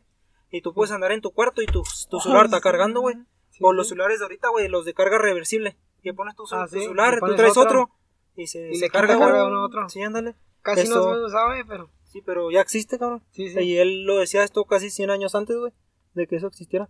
Y 0.50 0.62
tú 0.62 0.72
puedes 0.72 0.92
andar 0.92 1.12
en 1.12 1.20
tu 1.20 1.30
cuarto 1.32 1.60
y 1.62 1.66
tu, 1.66 1.82
tu 2.10 2.20
celular 2.20 2.46
está 2.46 2.60
cargando, 2.60 3.00
güey. 3.00 3.16
Sí, 3.50 3.58
o 3.62 3.72
los 3.72 3.88
celulares 3.88 4.18
de 4.18 4.24
ahorita, 4.24 4.48
güey, 4.48 4.68
los 4.68 4.84
de 4.84 4.94
carga 4.94 5.18
reversible. 5.18 5.76
Y 6.04 6.12
pones 6.12 6.36
tu, 6.36 6.44
Ah, 6.52 6.66
tu 6.70 6.76
sí, 6.76 6.82
celular, 6.82 7.18
tú 7.18 7.34
traes 7.34 7.56
otro. 7.56 7.82
otro. 7.82 7.94
Y 8.36 8.46
se, 8.46 8.70
Y 8.70 8.74
se 8.76 8.86
le 8.86 8.90
carga, 8.90 9.18
carga 9.18 9.46
uno 9.46 9.58
a 9.60 9.66
otro. 9.66 9.88
Sí, 9.88 10.02
ándale. 10.02 10.34
Casi 10.62 10.82
Eso- 10.82 11.14
no 11.14 11.26
se 11.26 11.32
sabe, 11.32 11.64
pero 11.66 11.90
Sí, 12.04 12.22
pero 12.24 12.50
ya 12.50 12.60
existe, 12.60 12.98
cabrón. 12.98 13.22
sí, 13.30 13.48
sí. 13.50 13.58
Y 13.60 13.76
él 13.78 14.04
lo 14.04 14.18
decía 14.18 14.44
esto 14.44 14.64
casi 14.64 14.90
100 14.90 15.10
años 15.10 15.34
antes, 15.34 15.56
güey, 15.56 15.72
de 16.14 16.26
que 16.26 16.36
eso 16.36 16.46
existiera. 16.46 16.88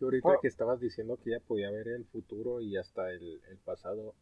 Yo 0.00 0.06
ahorita 0.06 0.28
Oh. 0.28 0.40
que 0.40 0.46
estabas 0.48 0.78
diciendo 0.80 1.16
que 1.16 1.30
ella 1.30 1.40
podía 1.46 1.70
ver 1.70 1.88
el 1.88 2.04
futuro 2.06 2.60
y 2.60 2.76
hasta 2.76 3.10
el, 3.10 3.40
el 3.50 3.58
pasado, 3.58 4.14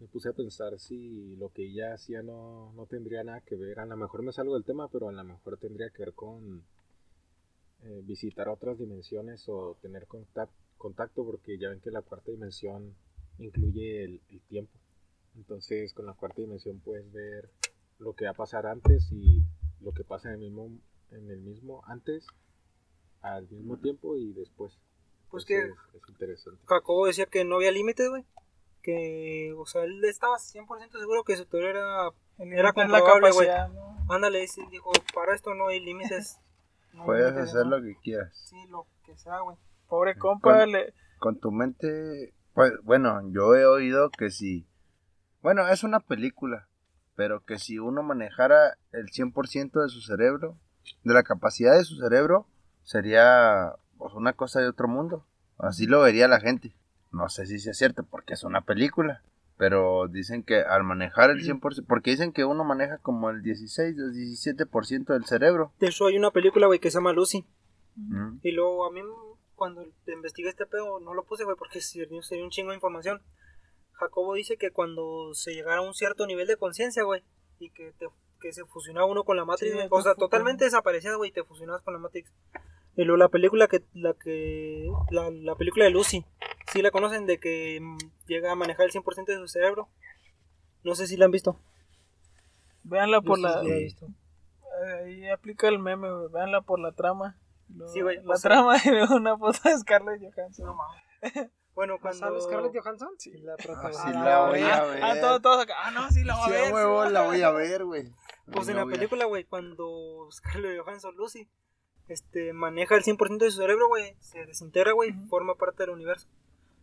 me 0.00 0.08
puse 0.08 0.28
a 0.28 0.32
pensar 0.32 0.78
si 0.80 1.36
lo 1.36 1.50
que 1.50 1.66
ella 1.66 1.94
hacía 1.94 2.22
no, 2.22 2.72
no 2.74 2.86
tendría 2.86 3.22
nada 3.22 3.40
que 3.42 3.54
ver. 3.54 3.78
A 3.78 3.86
lo 3.86 3.96
mejor 3.96 4.22
me 4.22 4.32
salgo 4.32 4.54
del 4.54 4.64
tema, 4.64 4.88
pero 4.88 5.08
a 5.08 5.12
lo 5.12 5.22
mejor 5.22 5.56
tendría 5.58 5.88
que 5.90 6.02
ver 6.04 6.14
con 6.14 6.64
eh, 7.82 8.00
visitar 8.04 8.48
otras 8.48 8.78
dimensiones 8.78 9.48
o 9.48 9.76
tener 9.82 10.06
contac- 10.08 10.48
contacto, 10.78 11.24
porque 11.24 11.58
ya 11.58 11.68
ven 11.68 11.80
que 11.80 11.90
la 11.90 12.02
cuarta 12.02 12.30
dimensión 12.32 12.94
incluye 13.38 14.04
el, 14.04 14.20
el 14.30 14.40
tiempo. 14.42 14.72
Entonces 15.36 15.92
con 15.94 16.06
la 16.06 16.12
cuarta 16.14 16.40
dimensión 16.42 16.80
puedes 16.80 17.10
ver 17.12 17.50
lo 17.98 18.12
que 18.14 18.24
va 18.26 18.32
a 18.32 18.34
pasar 18.34 18.66
antes 18.66 19.10
y 19.12 19.42
lo 19.80 19.92
que 19.92 20.04
pasa 20.04 20.28
en 20.28 20.34
el 20.34 20.40
mismo, 20.40 20.70
en 21.10 21.30
el 21.30 21.40
mismo 21.40 21.82
antes, 21.86 22.26
al 23.20 23.48
mismo 23.48 23.76
tiempo 23.78 24.16
y 24.16 24.32
después. 24.32 24.78
Pues 25.30 25.44
Entonces, 25.48 25.76
es 25.94 26.08
interesante. 26.08 26.60
Jacobo 26.66 27.06
decía 27.06 27.26
que 27.26 27.44
no 27.44 27.56
había 27.56 27.72
límites, 27.72 28.08
güey. 28.08 28.24
Que, 28.82 29.52
o 29.56 29.64
sea, 29.66 29.82
él 29.84 30.04
estaba 30.04 30.36
100% 30.36 30.98
seguro 30.98 31.24
que 31.24 31.36
su 31.36 31.46
teoría 31.46 31.70
era... 31.70 32.10
Era 32.38 32.72
comprobable, 32.72 33.30
güey. 33.32 33.48
¿no? 33.48 33.96
Ándale, 34.10 34.40
dice, 34.40 34.62
dijo, 34.70 34.92
para 35.14 35.34
esto 35.34 35.54
no 35.54 35.68
hay 35.68 35.80
límites. 35.80 36.38
No 36.92 37.00
hay 37.02 37.06
Puedes 37.06 37.32
límites, 37.32 37.50
hacer 37.50 37.66
¿no? 37.66 37.76
lo 37.78 37.82
que 37.82 37.96
quieras. 38.02 38.30
Sí, 38.48 38.56
lo 38.68 38.86
que 39.04 39.16
sea, 39.18 39.40
güey. 39.40 39.56
Pobre 39.88 40.16
compa, 40.16 40.60
Con- 40.60 40.70
le- 40.72 40.94
Con 41.18 41.40
tu 41.40 41.50
mente, 41.50 42.33
pues, 42.54 42.72
bueno, 42.82 43.20
yo 43.30 43.54
he 43.56 43.66
oído 43.66 44.10
que 44.10 44.30
si, 44.30 44.66
bueno, 45.42 45.68
es 45.68 45.84
una 45.84 46.00
película, 46.00 46.68
pero 47.16 47.44
que 47.44 47.58
si 47.58 47.78
uno 47.78 48.02
manejara 48.02 48.78
el 48.92 49.08
100% 49.08 49.82
de 49.82 49.88
su 49.88 50.00
cerebro, 50.00 50.56
de 51.02 51.14
la 51.14 51.22
capacidad 51.22 51.76
de 51.76 51.84
su 51.84 51.96
cerebro, 51.96 52.46
sería 52.84 53.74
pues, 53.98 54.14
una 54.14 54.32
cosa 54.32 54.60
de 54.60 54.68
otro 54.68 54.88
mundo. 54.88 55.26
Así 55.58 55.86
lo 55.86 56.00
vería 56.00 56.28
la 56.28 56.40
gente. 56.40 56.74
no 57.12 57.28
sé 57.28 57.46
si 57.46 57.58
sea 57.58 57.74
cierto 57.74 58.04
porque 58.04 58.34
es 58.34 58.44
una 58.44 58.62
película. 58.62 59.22
Pero 59.56 60.08
dicen 60.08 60.42
que 60.42 60.62
al 60.62 60.82
manejar 60.82 61.30
el 61.30 61.44
100%, 61.44 61.84
porque 61.86 62.10
dicen 62.10 62.32
que 62.32 62.44
uno 62.44 62.64
maneja 62.64 62.98
como 62.98 63.30
el 63.30 63.42
16 63.42 63.96
o 64.00 64.10
17% 64.10 65.12
del 65.12 65.24
cerebro. 65.26 65.72
De 65.78 65.86
hecho, 65.86 66.06
hay 66.06 66.18
una 66.18 66.32
película, 66.32 66.66
güey, 66.66 66.80
que 66.80 66.90
se 66.90 66.98
llama 66.98 67.12
Lucy. 67.12 67.46
Mm. 67.94 68.38
Y 68.42 68.50
luego 68.50 68.84
a 68.84 68.90
mí, 68.90 69.00
cuando 69.54 69.84
investigué 70.06 70.48
este 70.50 70.66
pedo, 70.66 71.00
no 71.00 71.14
lo 71.14 71.24
puse, 71.24 71.44
güey, 71.44 71.56
porque 71.56 71.80
sería, 71.80 72.22
sería 72.22 72.44
un 72.44 72.50
chingo 72.50 72.70
de 72.70 72.76
información. 72.76 73.22
Jacobo 73.92 74.34
dice 74.34 74.56
que 74.56 74.70
cuando 74.72 75.32
se 75.34 75.54
llegara 75.54 75.78
a 75.78 75.82
un 75.82 75.94
cierto 75.94 76.26
nivel 76.26 76.46
de 76.46 76.56
conciencia, 76.56 77.02
güey, 77.04 77.22
y 77.58 77.70
que, 77.70 77.92
te- 77.98 78.08
que 78.40 78.52
se 78.52 78.64
fusionaba 78.64 79.06
uno 79.06 79.24
con 79.24 79.36
la 79.36 79.44
Matrix, 79.44 79.72
Sí, 79.72 79.78
te 79.78 79.86
o 79.90 80.02
sea, 80.02 80.14
totalmente 80.14 80.64
desaparecías, 80.64 81.16
güey, 81.16 81.30
y 81.30 81.32
te 81.32 81.44
fusionabas 81.44 81.82
con 81.82 81.94
la 81.94 82.00
Matrix. 82.00 82.32
Y 82.96 83.04
luego 83.04 83.16
la 83.16 83.28
película 83.28 83.66
que, 83.68 83.82
la 83.92 84.14
que, 84.14 84.88
la, 85.10 85.30
la 85.30 85.54
película 85.56 85.84
de 85.84 85.90
Lucy, 85.92 86.24
sí 86.72 86.82
la 86.82 86.90
conocen, 86.90 87.26
de 87.26 87.38
que 87.38 87.78
mm, 87.80 87.98
llega 88.26 88.52
a 88.52 88.56
manejar 88.56 88.86
el 88.86 88.92
100% 88.92 89.26
de 89.26 89.36
su 89.38 89.48
cerebro. 89.48 89.88
No 90.82 90.94
sé 90.94 91.06
si 91.06 91.16
la 91.16 91.24
han 91.24 91.30
visto. 91.30 91.58
Véanla 92.82 93.20
por 93.20 93.36
sí 93.36 93.42
la. 93.42 93.62
la 93.62 93.74
he 93.74 93.78
visto. 93.84 94.06
Ahí 95.02 95.28
aplica 95.28 95.68
el 95.68 95.78
meme, 95.78 96.10
güey. 96.10 96.28
Véanla 96.32 96.60
por 96.62 96.78
la 96.80 96.92
trama. 96.92 97.38
Luego, 97.68 97.92
Sí, 97.92 98.00
güey, 98.02 98.20
La 98.24 98.34
trama 98.36 98.76
veo 98.84 99.06
una 99.16 99.36
foto 99.38 99.58
de 99.64 99.78
Scarlett 99.78 100.20
Johansson. 100.20 100.66
No 100.66 100.74
mames. 100.74 101.50
Bueno, 101.74 101.98
¿Sale 102.02 102.18
cuando... 102.20 102.40
Scarlett 102.40 102.72
Johansson? 102.78 103.08
Sí. 103.18 103.32
La 103.38 103.54
Ah, 103.54 103.56
protagonista. 103.56 104.06
sí 104.06 104.12
la 104.12 104.46
voy 104.46 104.60
a 104.60 104.74
Ah, 104.76 104.84
ver. 104.84 105.04
ah, 105.04 105.20
todo, 105.20 105.40
todo 105.40 105.60
acá. 105.60 105.74
Ah, 105.84 105.90
no, 105.90 106.08
sí 106.10 106.22
la 106.24 106.36
voy 106.36 106.44
a 106.46 106.48
ver. 106.50 106.66
sí, 106.66 106.72
huevo, 106.72 107.04
la 107.06 107.22
voy 107.22 107.42
a 107.42 107.50
ver, 107.50 107.84
güey. 107.84 108.04
Pues 108.52 108.68
en 108.68 108.76
La 108.76 108.84
la 108.84 108.90
película, 108.92 109.24
güey, 109.24 109.44
cuando 109.44 110.28
Scarlett 110.30 110.80
Johansson 110.80 111.16
Lucy 111.16 111.48
este, 112.08 112.52
maneja 112.52 112.94
el 112.94 113.02
100% 113.02 113.38
de 113.38 113.50
su 113.50 113.56
cerebro, 113.62 113.88
güey, 113.88 114.14
se 114.20 114.44
desintegra, 114.44 114.92
güey, 114.92 115.12
forma 115.28 115.54
parte 115.56 115.82
del 115.84 115.90
universo. 115.90 116.28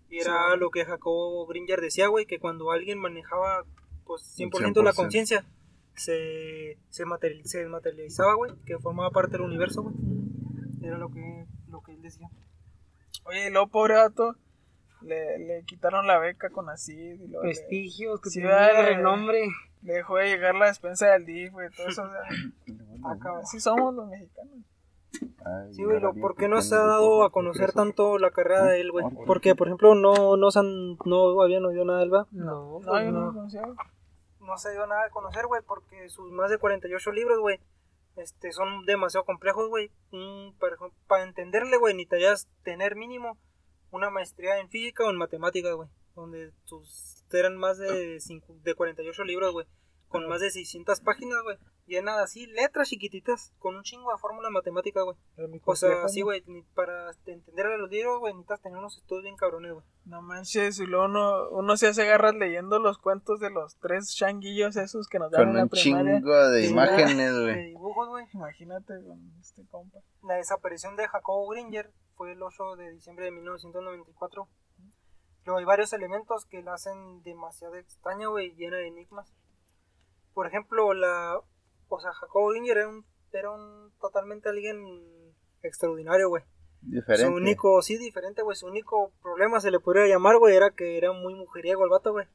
Y 0.10 0.18
era 0.20 0.52
Sí, 0.54 0.60
lo 0.60 0.72
que 0.72 0.84
Jacobo 0.84 1.46
Gringer 1.48 1.80
decía, 1.80 2.08
güey, 2.08 2.26
que 2.26 2.40
cuando 2.40 2.72
alguien 2.72 2.98
manejaba 3.00 3.64
pues 4.04 4.24
100%, 4.38 4.84
la 4.84 4.92
100%. 4.92 4.96
conciencia, 4.96 5.46
se, 5.96 6.80
se, 6.90 7.06
material- 7.06 7.46
se 7.46 7.66
materializaba, 7.68 8.34
güey, 8.34 8.52
que 8.66 8.78
formaba 8.80 9.12
parte 9.12 9.34
del 9.34 9.42
universo, 9.44 9.84
güey. 9.84 9.96
Era 10.82 10.98
lo 10.98 11.10
que, 11.12 11.46
lo 11.70 11.82
que 11.82 11.94
él 11.94 12.02
decía. 12.02 12.30
Oye, 13.26 13.48
y 13.48 13.52
luego, 13.52 13.68
pobre 13.68 13.96
vato, 13.96 14.36
le, 15.02 15.38
le 15.40 15.64
quitaron 15.66 16.08
la 16.08 16.18
beca 16.20 16.50
con 16.50 16.70
así. 16.70 16.96
Le, 17.18 17.40
Prestigios, 17.40 18.20
que 18.22 18.30
Sí, 18.30 18.40
tenía 18.42 18.56
vale. 18.56 18.82
renombre. 18.96 19.48
le 19.84 19.94
dejó 19.94 20.18
de 20.18 20.26
llegar 20.30 20.56
la 20.56 20.68
despensa 20.68 21.08
del 21.08 21.26
DIF, 21.26 21.52
güey. 21.54 21.70
Todo 21.76 21.88
eso. 21.88 22.04
o 22.04 22.10
sea, 22.10 22.22
Acá, 23.12 23.40
así 23.40 23.60
somos 23.60 23.94
los 23.94 24.08
mexicanos. 24.08 24.54
Ay, 25.46 25.74
Sí, 25.74 25.84
güey, 25.84 26.00
lo- 26.00 26.14
¿por 26.14 26.36
qué 26.36 26.48
no 26.48 26.58
¿por 26.58 26.64
se 26.64 26.76
ha 26.76 26.80
dado 26.80 27.24
a 27.24 27.32
conocer 27.32 27.74
tanto 27.74 28.18
la 28.18 28.32
carrera 28.32 28.64
de 28.66 28.80
él, 28.82 28.92
güey? 28.92 29.06
Ah, 29.06 29.10
Porque, 29.28 29.56
por 29.56 29.68
ejemplo, 29.68 29.94
no, 29.96 30.38
no, 30.38 30.52
se 30.52 30.60
han- 30.60 30.98
no 31.06 31.42
habían 31.42 31.66
oído 31.66 31.84
nada 31.84 32.00
de 32.00 32.06
él, 32.06 32.14
¿va? 32.14 32.28
No, 32.32 32.80
No, 32.80 32.92
pues 32.92 33.12
no 33.12 33.32
no. 33.32 33.50
no 34.40 34.58
se 34.58 34.72
dio 34.72 34.88
nada 34.88 35.04
de 35.06 35.10
conocer, 35.12 35.46
güey, 35.48 35.62
porque 35.68 36.08
sus 36.10 36.32
más 36.32 36.50
de 36.50 36.58
48 36.58 37.12
libros, 37.12 37.40
güey, 37.40 37.60
este, 38.22 38.52
son 38.52 38.86
demasiado 38.86 39.26
complejos, 39.26 39.68
güey. 39.70 39.92
Mm, 40.12 40.54
Para, 40.60 40.78
para 41.08 41.24
entenderle, 41.24 41.78
güey, 41.78 41.94
necesitarías 41.94 42.48
tener 42.64 42.96
mínimo 42.96 43.38
una 43.92 44.10
maestría 44.10 44.60
en 44.60 44.70
física 44.70 45.04
o 45.06 45.10
en 45.10 45.18
matemáticas, 45.18 45.74
güey, 45.76 45.90
donde 46.16 46.52
sus 46.66 47.26
eran 47.34 47.56
más 47.58 47.78
de, 47.78 48.20
cinco- 48.20 48.56
de 48.64 48.76
48 48.76 49.24
libros, 49.24 49.52
güey, 49.54 49.66
con 50.12 50.28
más 50.28 50.42
de 50.42 50.52
600 50.52 51.00
páginas, 51.02 51.42
güey, 51.44 51.58
llenas 51.88 52.20
así, 52.20 52.46
letras 52.48 52.90
chiquititas, 52.90 53.54
con 53.60 53.76
un 53.76 53.84
chingo 53.84 54.12
de 54.12 54.18
fórmulas 54.20 54.52
matemáticas, 54.52 55.04
güey. 55.04 55.18
O 55.66 55.76
sea, 55.76 56.08
sí, 56.10 56.22
güey, 56.22 56.44
ni- 56.48 56.62
para 56.76 57.12
entender 57.26 57.66
a 57.66 57.78
los 57.78 57.90
libros, 57.90 58.20
güey, 58.20 58.34
necesitas 58.34 58.62
tener 58.62 58.78
unos 58.78 58.98
estudios 58.98 59.24
bien 59.24 59.36
cabrones, 59.36 59.74
güey. 59.74 59.86
No 60.06 60.22
manches, 60.22 60.80
y 60.80 60.86
luego 60.86 61.06
uno, 61.06 61.50
uno 61.52 61.78
se 61.78 61.88
hace 61.88 62.06
garras 62.06 62.36
leyendo 62.36 62.80
los 62.80 62.98
cuentos 62.98 63.40
de 63.40 63.50
los 63.50 63.78
tres 63.78 64.14
changuillos 64.16 64.76
esos 64.76 65.08
que 65.08 65.20
nos 65.20 65.32
dan 65.32 65.42
Con 65.42 65.50
en 65.50 65.56
la 65.56 65.64
un 65.64 65.70
primaria. 65.70 66.16
chingo 66.18 66.38
de 66.50 66.66
imágenes, 66.68 67.34
De 67.36 67.42
güey. 67.42 67.66
dibujos, 67.70 68.10
güey. 68.10 68.26
Imagínate 68.34 68.94
con 69.06 69.32
este 69.40 69.66
compa. 69.68 70.00
La 70.24 70.36
desaparición 70.36 70.96
de 70.96 71.08
Jacobo 71.08 71.48
Gringer 71.50 71.92
fue 72.16 72.34
el 72.34 72.42
8 72.44 72.76
de 72.76 72.92
diciembre 72.92 73.26
de 73.26 73.32
1994. 73.32 74.48
Luego 75.46 75.58
hay 75.60 75.66
varios 75.66 75.92
elementos 75.94 76.46
que 76.46 76.62
la 76.62 76.74
hacen 76.76 77.24
demasiado 77.24 77.76
extraña, 77.76 78.28
güey, 78.28 78.54
llena 78.56 78.78
de 78.78 78.88
enigmas. 78.88 79.34
Por 80.34 80.48
ejemplo, 80.48 80.94
la... 80.94 81.40
O 81.90 82.00
sea, 82.00 82.14
Jacobo 82.14 82.50
Gringer 82.50 82.78
era 82.78 82.88
un, 82.88 83.06
era 83.34 83.52
un 83.52 83.92
totalmente 84.00 84.50
alguien 84.50 84.80
extraordinario, 85.62 86.30
güey. 86.30 86.44
Diferente. 86.82 87.28
Su 87.28 87.34
único, 87.34 87.82
sí, 87.82 87.98
diferente, 87.98 88.42
güey. 88.42 88.56
Su 88.56 88.68
único 88.68 89.12
problema 89.22 89.60
se 89.60 89.72
le 89.72 89.80
podría 89.80 90.08
llamar, 90.08 90.38
güey, 90.38 90.56
era 90.56 90.72
que 90.72 90.98
era 90.98 91.12
muy 91.12 91.36
mujeriego 91.36 91.84
el 91.84 91.90
vato, 91.92 92.12
güey. 92.14 92.26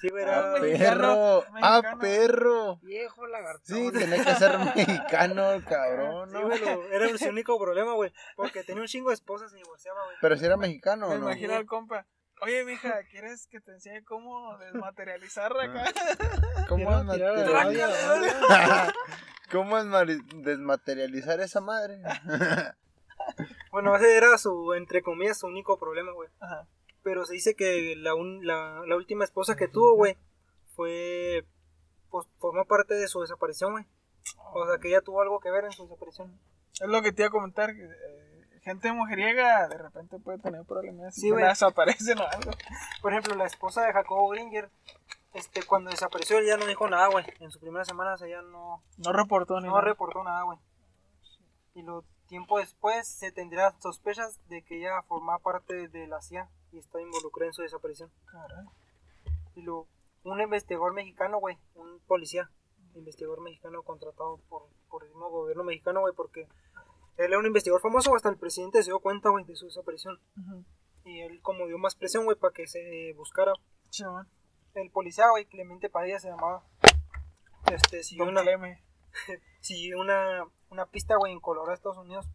Sí, 0.00 0.10
güey, 0.10 0.22
era... 0.24 0.54
Ah, 0.54 0.58
mexicano, 0.60 1.00
Perro. 1.00 1.44
Ah, 1.62 1.96
perro. 1.98 2.76
Viejo 2.82 3.26
lagartón. 3.26 3.62
Sí, 3.64 3.90
tenía 3.90 4.22
que 4.22 4.34
ser 4.34 4.58
mexicano, 4.58 5.42
cabrón, 5.66 6.30
Sí, 6.30 6.36
güey, 6.42 6.60
lo- 6.60 6.84
era 6.92 7.18
su 7.18 7.28
único 7.28 7.58
problema, 7.58 7.94
güey. 7.94 8.12
Porque 8.36 8.62
tenía 8.64 8.82
un 8.82 8.88
chingo 8.88 9.08
de 9.08 9.14
esposas 9.14 9.50
y 9.54 9.56
divorciaba, 9.56 10.04
güey. 10.04 10.16
Pero 10.20 10.36
si 10.36 10.44
era 10.44 10.56
mexicano, 10.58 11.08
Me 11.08 11.14
imagino 11.16 11.54
al 11.54 11.64
compa. 11.66 12.06
Oye, 12.44 12.64
mija, 12.64 13.02
¿quieres 13.10 13.46
que 13.46 13.60
te 13.60 13.72
enseñe 13.72 14.04
cómo 14.04 14.56
desmaterializar 14.58 15.52
acá? 15.58 15.84
¿Cómo 16.68 16.90
¿Cómo 19.50 19.76
desmaterializar 19.78 21.40
esa 21.40 21.60
madre? 21.60 22.00
Bueno, 23.70 23.96
ese 23.96 24.16
era 24.16 24.36
su, 24.38 24.74
entre 24.74 25.02
comillas, 25.02 25.38
su 25.38 25.46
único 25.46 25.78
problema, 25.78 26.12
güey. 26.12 26.28
Ajá. 26.40 26.66
Pero 27.02 27.24
se 27.24 27.34
dice 27.34 27.54
que 27.54 27.94
la, 27.96 28.14
un- 28.14 28.46
la, 28.46 28.82
la 28.86 28.96
última 28.96 29.24
esposa 29.24 29.56
que 29.56 29.66
tuvo, 29.66 29.94
güey, 29.96 30.16
fue. 30.76 31.44
Pues 32.10 32.26
formó 32.38 32.66
parte 32.66 32.94
de 32.94 33.08
su 33.08 33.20
desaparición, 33.22 33.72
güey. 33.72 33.86
O 34.52 34.66
sea, 34.68 34.78
que 34.78 34.88
ella 34.88 35.00
tuvo 35.00 35.22
algo 35.22 35.40
que 35.40 35.50
ver 35.50 35.64
en 35.64 35.72
su 35.72 35.84
desaparición. 35.84 36.38
Es 36.74 36.86
lo 36.88 37.02
que 37.02 37.12
te 37.12 37.22
iba 37.22 37.28
a 37.28 37.32
comentar. 37.32 37.74
que, 37.74 37.82
eh, 37.84 38.23
gente 38.64 38.92
mujeriega 38.92 39.68
de 39.68 39.78
repente 39.78 40.18
puede 40.18 40.38
tener 40.38 40.64
problemas. 40.64 41.14
Sí, 41.14 41.30
güey. 41.30 41.44
desaparecen 41.44 42.18
o 42.18 42.26
algo. 42.26 42.50
Por 43.02 43.12
ejemplo, 43.12 43.34
la 43.34 43.46
esposa 43.46 43.84
de 43.84 43.92
Jacobo 43.92 44.28
Gringer, 44.30 44.70
este, 45.34 45.62
cuando 45.64 45.90
desapareció, 45.90 46.38
ella 46.38 46.56
no 46.56 46.66
dijo 46.66 46.88
nada, 46.88 47.08
güey. 47.08 47.24
En 47.40 47.50
sus 47.50 47.60
primeras 47.60 47.86
semanas 47.86 48.20
ella 48.22 48.42
no, 48.42 48.82
No 48.98 49.12
reportó 49.12 49.60
ni 49.60 49.66
no 49.66 49.74
nada. 49.74 49.82
reportó 49.84 50.22
nada, 50.24 50.42
güey. 50.42 50.58
Y 51.74 51.82
lo 51.82 52.04
tiempo 52.26 52.58
después 52.58 53.06
se 53.06 53.32
tendría 53.32 53.74
sospechas 53.80 54.40
de 54.48 54.62
que 54.62 54.78
ella 54.78 55.02
formaba 55.02 55.38
parte 55.40 55.88
de 55.88 56.06
la 56.06 56.20
CIA 56.22 56.48
y 56.72 56.78
está 56.78 57.00
involucrada 57.00 57.48
en 57.48 57.52
su 57.52 57.62
desaparición. 57.62 58.10
Caray. 58.26 58.66
Y 59.56 59.62
lo, 59.62 59.86
un 60.24 60.40
investigador 60.40 60.92
mexicano, 60.94 61.38
güey, 61.38 61.58
un 61.74 62.00
policía, 62.06 62.50
investigador 62.94 63.40
mexicano 63.40 63.82
contratado 63.82 64.38
por, 64.48 64.62
por 64.88 65.02
el 65.02 65.10
mismo 65.10 65.28
gobierno 65.30 65.64
mexicano, 65.64 66.00
güey, 66.00 66.14
porque 66.14 66.48
él 67.16 67.26
era 67.26 67.38
un 67.38 67.46
investigador 67.46 67.80
famoso, 67.80 68.14
hasta 68.14 68.28
el 68.28 68.36
presidente 68.36 68.82
se 68.82 68.90
dio 68.90 68.98
cuenta, 68.98 69.30
güey, 69.30 69.44
de 69.44 69.54
su 69.54 69.66
desaparición. 69.66 70.18
Y 71.04 71.20
él 71.20 71.40
como 71.42 71.66
dio 71.66 71.78
más 71.78 71.94
presión, 71.94 72.24
güey, 72.24 72.36
para 72.36 72.52
que 72.52 72.66
se 72.66 73.12
buscara. 73.16 73.52
El 74.74 74.90
policía, 74.90 75.30
güey, 75.30 75.46
Clemente 75.46 75.88
Padilla 75.88 76.18
se 76.18 76.28
llamaba. 76.28 76.64
Este, 77.72 78.02
siguió 78.02 78.24
una, 78.24 78.42
siguió 79.60 80.00
una, 80.00 80.44
una 80.70 80.86
pista, 80.86 81.16
güey, 81.16 81.32
en 81.32 81.40
Colorado, 81.40 81.74
Estados 81.74 81.98
Unidos, 81.98 82.26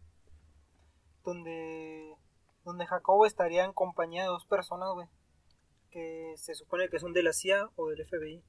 donde, 1.24 2.16
donde 2.64 2.86
Jacobo 2.86 3.26
estaría 3.26 3.64
en 3.64 3.72
compañía 3.72 4.22
de 4.22 4.28
dos 4.28 4.46
personas, 4.46 4.88
güey, 4.94 5.08
que 5.90 6.34
se 6.36 6.54
supone 6.54 6.88
que 6.88 6.98
son 6.98 7.12
de 7.12 7.22
la 7.22 7.32
CIA 7.32 7.68
o 7.76 7.88
del 7.88 8.06
FBI. 8.06 8.42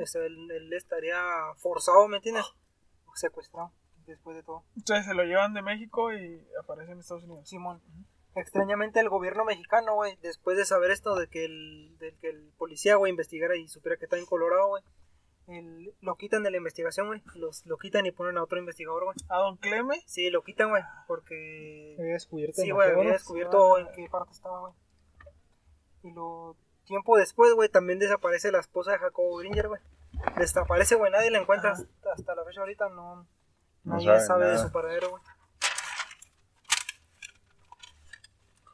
O 0.00 0.06
sea, 0.06 0.22
él, 0.22 0.50
él 0.50 0.72
estaría 0.72 1.20
forzado, 1.56 2.06
¿me 2.06 2.18
entiendes? 2.18 2.44
O 3.06 3.16
secuestrado, 3.16 3.72
después 4.12 4.36
de 4.36 4.42
todo. 4.42 4.64
Entonces 4.76 5.06
se 5.06 5.14
lo 5.14 5.24
llevan 5.24 5.54
de 5.54 5.62
México 5.62 6.12
y 6.12 6.46
aparece 6.60 6.92
en 6.92 6.98
Estados 7.00 7.24
Unidos. 7.24 7.48
Simón. 7.48 7.80
Extrañamente 8.34 9.00
el 9.00 9.08
gobierno 9.08 9.44
mexicano, 9.44 9.94
güey, 9.94 10.16
después 10.22 10.56
de 10.56 10.64
saber 10.64 10.90
esto 10.90 11.16
de 11.16 11.26
que 11.28 11.44
el, 11.44 11.96
de 11.98 12.14
que 12.20 12.28
el 12.30 12.52
policía, 12.56 12.96
güey, 12.96 13.10
investigara 13.10 13.56
y 13.56 13.66
supiera 13.68 13.96
que 13.96 14.04
está 14.04 14.16
en 14.18 14.26
Colorado, 14.26 14.68
güey, 14.68 14.82
el- 15.48 15.94
lo 16.02 16.14
quitan 16.16 16.42
de 16.44 16.50
la 16.50 16.58
investigación, 16.58 17.06
güey, 17.08 17.22
los, 17.34 17.64
lo 17.66 17.78
quitan 17.78 18.06
y 18.06 18.12
ponen 18.12 18.36
a 18.38 18.42
otro 18.44 18.58
investigador, 18.58 19.04
güey. 19.04 19.16
¿A 19.28 19.38
Don 19.38 19.56
Cleme? 19.56 20.02
Sí, 20.06 20.30
lo 20.30 20.42
quitan, 20.44 20.68
güey, 20.70 20.82
porque... 21.08 21.96
Había 21.98 22.12
descubierto 22.12 22.60
Sí, 22.62 22.70
güey, 22.70 22.90
había 22.90 23.12
descubierto 23.12 23.78
en 23.78 23.88
qué 23.96 24.08
parte 24.10 24.32
estaba, 24.32 24.60
güey. 24.60 24.72
Y 26.04 26.12
lo... 26.12 26.54
Tiempo 26.84 27.16
después, 27.18 27.52
güey, 27.54 27.68
también 27.68 27.98
desaparece 27.98 28.52
la 28.52 28.60
esposa 28.60 28.92
de 28.92 28.98
Jacobo 28.98 29.36
Gringer, 29.38 29.68
güey. 29.68 29.80
Desaparece, 30.38 30.94
güey, 30.94 31.10
nadie 31.10 31.30
la 31.30 31.38
encuentra 31.38 31.72
hasta, 31.72 32.12
hasta 32.12 32.34
la 32.34 32.44
fecha 32.44 32.60
ahorita, 32.60 32.88
no... 32.90 33.26
No 33.84 33.94
Nadie 33.94 34.20
sabe 34.20 34.46
de 34.46 34.58
su 34.58 34.70
paradero, 34.70 35.10
güey. 35.10 35.22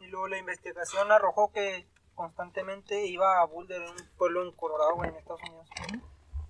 Y 0.00 0.06
luego 0.08 0.28
la 0.28 0.38
investigación 0.38 1.10
arrojó 1.12 1.52
que 1.52 1.86
constantemente 2.14 3.06
iba 3.06 3.40
a 3.40 3.44
Boulder, 3.46 3.80
un 3.80 4.08
pueblo 4.16 4.42
en 4.42 4.52
Colorado, 4.52 4.94
güey, 4.96 5.10
en 5.10 5.16
Estados 5.16 5.40
Unidos. 5.42 5.68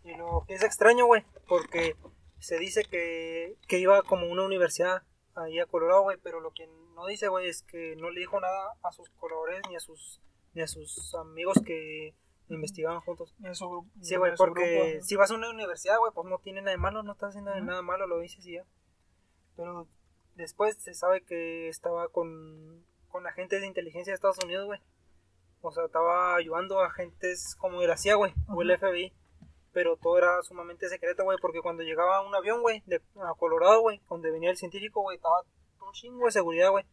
Y 0.04 0.14
lo 0.16 0.44
que 0.46 0.54
es 0.54 0.62
extraño, 0.62 1.06
güey, 1.06 1.24
porque 1.48 1.96
se 2.38 2.58
dice 2.58 2.84
que, 2.84 3.56
que 3.68 3.78
iba 3.78 4.02
como 4.02 4.26
una 4.26 4.44
universidad 4.44 5.02
ahí 5.34 5.58
a 5.58 5.66
Colorado, 5.66 6.02
güey, 6.02 6.18
pero 6.22 6.40
lo 6.40 6.52
que 6.52 6.66
no 6.94 7.06
dice, 7.06 7.28
güey, 7.28 7.48
es 7.48 7.62
que 7.62 7.96
no 7.96 8.10
le 8.10 8.20
dijo 8.20 8.38
nada 8.40 8.74
a 8.82 8.92
sus 8.92 9.08
colaboradores 9.10 9.62
ni 9.68 9.76
a 9.76 9.80
sus 9.80 10.20
ni 10.54 10.62
a 10.62 10.68
sus 10.68 11.14
amigos 11.16 11.60
que 11.64 12.14
investigaban 12.54 13.00
juntos. 13.00 13.34
Grupo. 13.38 13.86
Sí, 14.00 14.16
güey, 14.16 14.32
porque 14.36 14.92
grupo, 14.92 15.04
si 15.04 15.16
vas 15.16 15.30
a 15.30 15.34
una 15.34 15.50
universidad, 15.50 15.98
güey, 15.98 16.12
pues 16.14 16.28
no 16.28 16.38
tiene 16.38 16.60
nada 16.60 16.72
de 16.72 16.78
malo, 16.78 17.02
no 17.02 17.12
estás 17.12 17.30
haciendo 17.30 17.54
nada 17.60 17.82
malo, 17.82 18.06
lo 18.06 18.18
dices 18.20 18.44
y 18.46 18.54
ya. 18.54 18.64
Pero 19.56 19.86
después 20.34 20.76
se 20.76 20.94
sabe 20.94 21.22
que 21.22 21.68
estaba 21.68 22.08
con, 22.08 22.84
con 23.08 23.26
agentes 23.26 23.60
de 23.60 23.66
inteligencia 23.66 24.12
de 24.12 24.16
Estados 24.16 24.42
Unidos, 24.44 24.66
güey. 24.66 24.80
O 25.62 25.72
sea, 25.72 25.86
estaba 25.86 26.36
ayudando 26.36 26.80
a 26.80 26.86
agentes 26.86 27.56
como 27.58 27.80
de 27.80 27.88
la 27.88 27.96
CIA, 27.96 28.16
güey, 28.16 28.34
o 28.48 28.60
el 28.62 28.76
FBI. 28.78 29.12
Pero 29.72 29.96
todo 29.96 30.18
era 30.18 30.42
sumamente 30.42 30.88
secreto, 30.88 31.24
güey, 31.24 31.38
porque 31.40 31.60
cuando 31.60 31.82
llegaba 31.82 32.20
un 32.20 32.34
avión, 32.34 32.60
güey, 32.60 32.82
a 33.16 33.34
Colorado, 33.34 33.80
güey, 33.80 34.00
donde 34.08 34.30
venía 34.30 34.50
el 34.50 34.56
científico, 34.56 35.00
güey, 35.00 35.16
estaba 35.16 35.42
un 35.80 35.92
chingo 35.92 36.26
de 36.26 36.32
seguridad, 36.32 36.70
güey. 36.70 36.84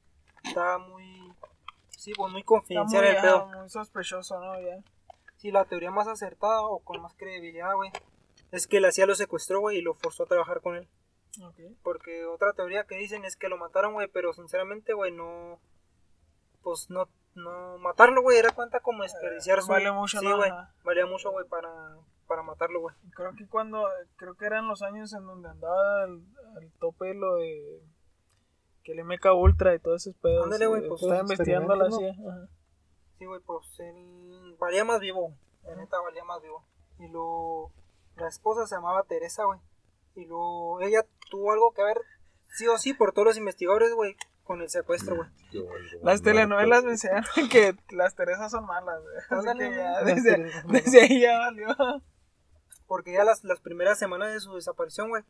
Estaba 0.43 0.77
muy... 0.77 1.33
Sí, 1.89 2.13
pues 2.15 2.31
muy 2.31 2.43
confidencial 2.43 3.03
muy, 3.03 3.15
el 3.15 3.21
pedo. 3.21 3.45
muy 3.47 3.69
sospechoso, 3.69 4.39
¿no? 4.39 4.59
Ya. 4.59 4.81
Sí, 5.41 5.49
la 5.49 5.65
teoría 5.65 5.89
más 5.89 6.07
acertada 6.07 6.61
o 6.61 6.83
con 6.83 7.01
más 7.01 7.15
credibilidad, 7.15 7.73
güey, 7.73 7.89
es 8.51 8.67
que 8.67 8.79
la 8.79 8.91
CIA 8.91 9.07
lo 9.07 9.15
secuestró, 9.15 9.59
güey, 9.59 9.79
y 9.79 9.81
lo 9.81 9.95
forzó 9.95 10.21
a 10.21 10.27
trabajar 10.27 10.61
con 10.61 10.75
él. 10.75 10.87
Ok. 11.43 11.57
Porque 11.81 12.25
otra 12.27 12.53
teoría 12.53 12.83
que 12.83 12.95
dicen 12.95 13.25
es 13.25 13.35
que 13.35 13.49
lo 13.49 13.57
mataron, 13.57 13.93
güey, 13.93 14.07
pero 14.07 14.33
sinceramente, 14.33 14.93
güey, 14.93 15.11
no. 15.11 15.59
Pues 16.61 16.91
no, 16.91 17.09
no 17.33 17.79
matarlo, 17.79 18.21
güey, 18.21 18.37
era 18.37 18.51
cuenta 18.51 18.81
como 18.81 19.01
desperdiciar 19.01 19.63
su. 19.63 19.71
Eh, 19.71 19.77
vale 19.77 19.91
mucho, 19.91 20.19
sí, 20.19 20.31
güey, 20.31 20.51
valía 20.83 21.07
mucho, 21.07 21.31
güey, 21.31 21.47
para, 21.47 21.97
para 22.27 22.43
matarlo, 22.43 22.81
güey. 22.81 22.95
Creo 23.15 23.33
que 23.35 23.47
cuando, 23.47 23.87
creo 24.17 24.35
que 24.35 24.45
eran 24.45 24.67
los 24.67 24.83
años 24.83 25.11
en 25.13 25.25
donde 25.25 25.49
andaba 25.49 26.03
al, 26.03 26.21
al 26.55 26.71
tope 26.79 27.15
lo 27.15 27.37
de 27.37 27.81
que 28.83 28.91
el 28.91 29.03
MK 29.03 29.25
Ultra 29.33 29.73
y 29.73 29.79
todo 29.79 29.95
ese 29.95 30.13
pedo. 30.13 30.43
Ándale, 30.43 30.67
güey, 30.67 30.87
pues, 30.87 31.01
estaba 31.01 31.21
todos 31.21 31.31
investigando 31.31 31.75
la 31.75 31.89
CIA. 31.89 32.11
Ajá. 32.11 32.47
Sí, 33.21 33.27
güey, 33.27 33.39
pues 33.41 33.67
él 33.77 34.55
valía 34.57 34.83
más 34.83 34.99
vivo, 34.99 35.21
güey. 35.21 35.35
La 35.63 35.75
neta 35.75 35.99
valía 35.99 36.23
más 36.23 36.41
vivo. 36.41 36.65
Y 36.97 37.07
luego, 37.07 37.71
la 38.15 38.27
esposa 38.27 38.65
se 38.65 38.73
llamaba 38.73 39.03
Teresa, 39.03 39.45
güey. 39.45 39.59
Y 40.15 40.25
luego, 40.25 40.81
ella 40.81 41.05
tuvo 41.29 41.51
algo 41.51 41.71
que 41.71 41.83
ver, 41.83 42.01
sí 42.47 42.67
o 42.67 42.79
sí, 42.79 42.95
por 42.95 43.13
todos 43.13 43.27
los 43.27 43.37
investigadores, 43.37 43.93
güey, 43.93 44.15
con 44.43 44.63
el 44.63 44.71
secuestro, 44.71 45.17
güey. 45.17 45.29
Las 46.01 46.23
telenovelas 46.23 46.83
me 46.83 46.93
enseñaron 46.93 47.23
que 47.51 47.75
las 47.91 48.15
Teresas 48.15 48.49
son 48.49 48.65
malas, 48.65 48.99
güey. 49.03 49.15
Así 49.17 49.49
Ándale, 49.49 49.69
que 49.69 49.75
ya, 49.75 50.01
güey. 50.01 50.15
desde, 50.81 51.01
ahí 51.01 51.21
ya 51.21 51.37
valió. 51.37 51.67
Porque 52.87 53.13
ya 53.13 53.23
las, 53.23 53.43
las 53.43 53.59
primeras 53.59 53.99
semanas 53.99 54.33
de 54.33 54.39
su 54.39 54.55
desaparición, 54.55 55.09
güey, 55.09 55.23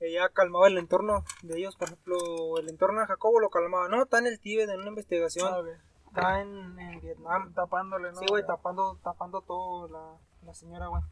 ella 0.00 0.28
calmaba 0.28 0.68
el 0.68 0.76
entorno 0.76 1.24
de 1.40 1.56
ellos. 1.56 1.74
Por 1.76 1.88
ejemplo, 1.88 2.18
el 2.58 2.68
entorno 2.68 3.00
de 3.00 3.06
Jacobo 3.06 3.40
lo 3.40 3.48
calmaba. 3.48 3.88
No, 3.88 4.02
está 4.02 4.18
en 4.18 4.26
el 4.26 4.38
Tíbet, 4.38 4.68
en 4.68 4.80
una 4.80 4.90
investigación. 4.90 5.50
Ah. 5.50 5.62
Está 6.10 6.40
en, 6.40 6.78
en 6.78 7.00
Vietnam. 7.00 7.54
Tapándole, 7.54 8.10
¿no? 8.10 8.18
Sí, 8.18 8.26
güey, 8.28 8.44
tapando, 8.44 8.98
tapando 9.02 9.42
todo 9.42 9.86
la, 9.88 10.18
la 10.44 10.54
señora, 10.54 10.88
güey. 10.88 11.02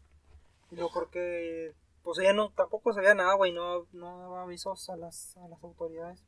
Y 0.73 0.75
luego 0.75 0.91
porque, 0.93 1.73
pues 2.03 2.19
ella 2.19 2.33
no, 2.33 2.51
tampoco 2.51 2.93
sabía 2.93 3.15
nada, 3.15 3.35
güey, 3.35 3.53
no, 3.53 3.87
no 3.93 4.19
daba 4.19 4.43
avisos 4.43 4.91
a 4.91 4.97
las, 4.97 5.37
a 5.37 5.47
las 5.49 5.63
autoridades. 5.63 6.25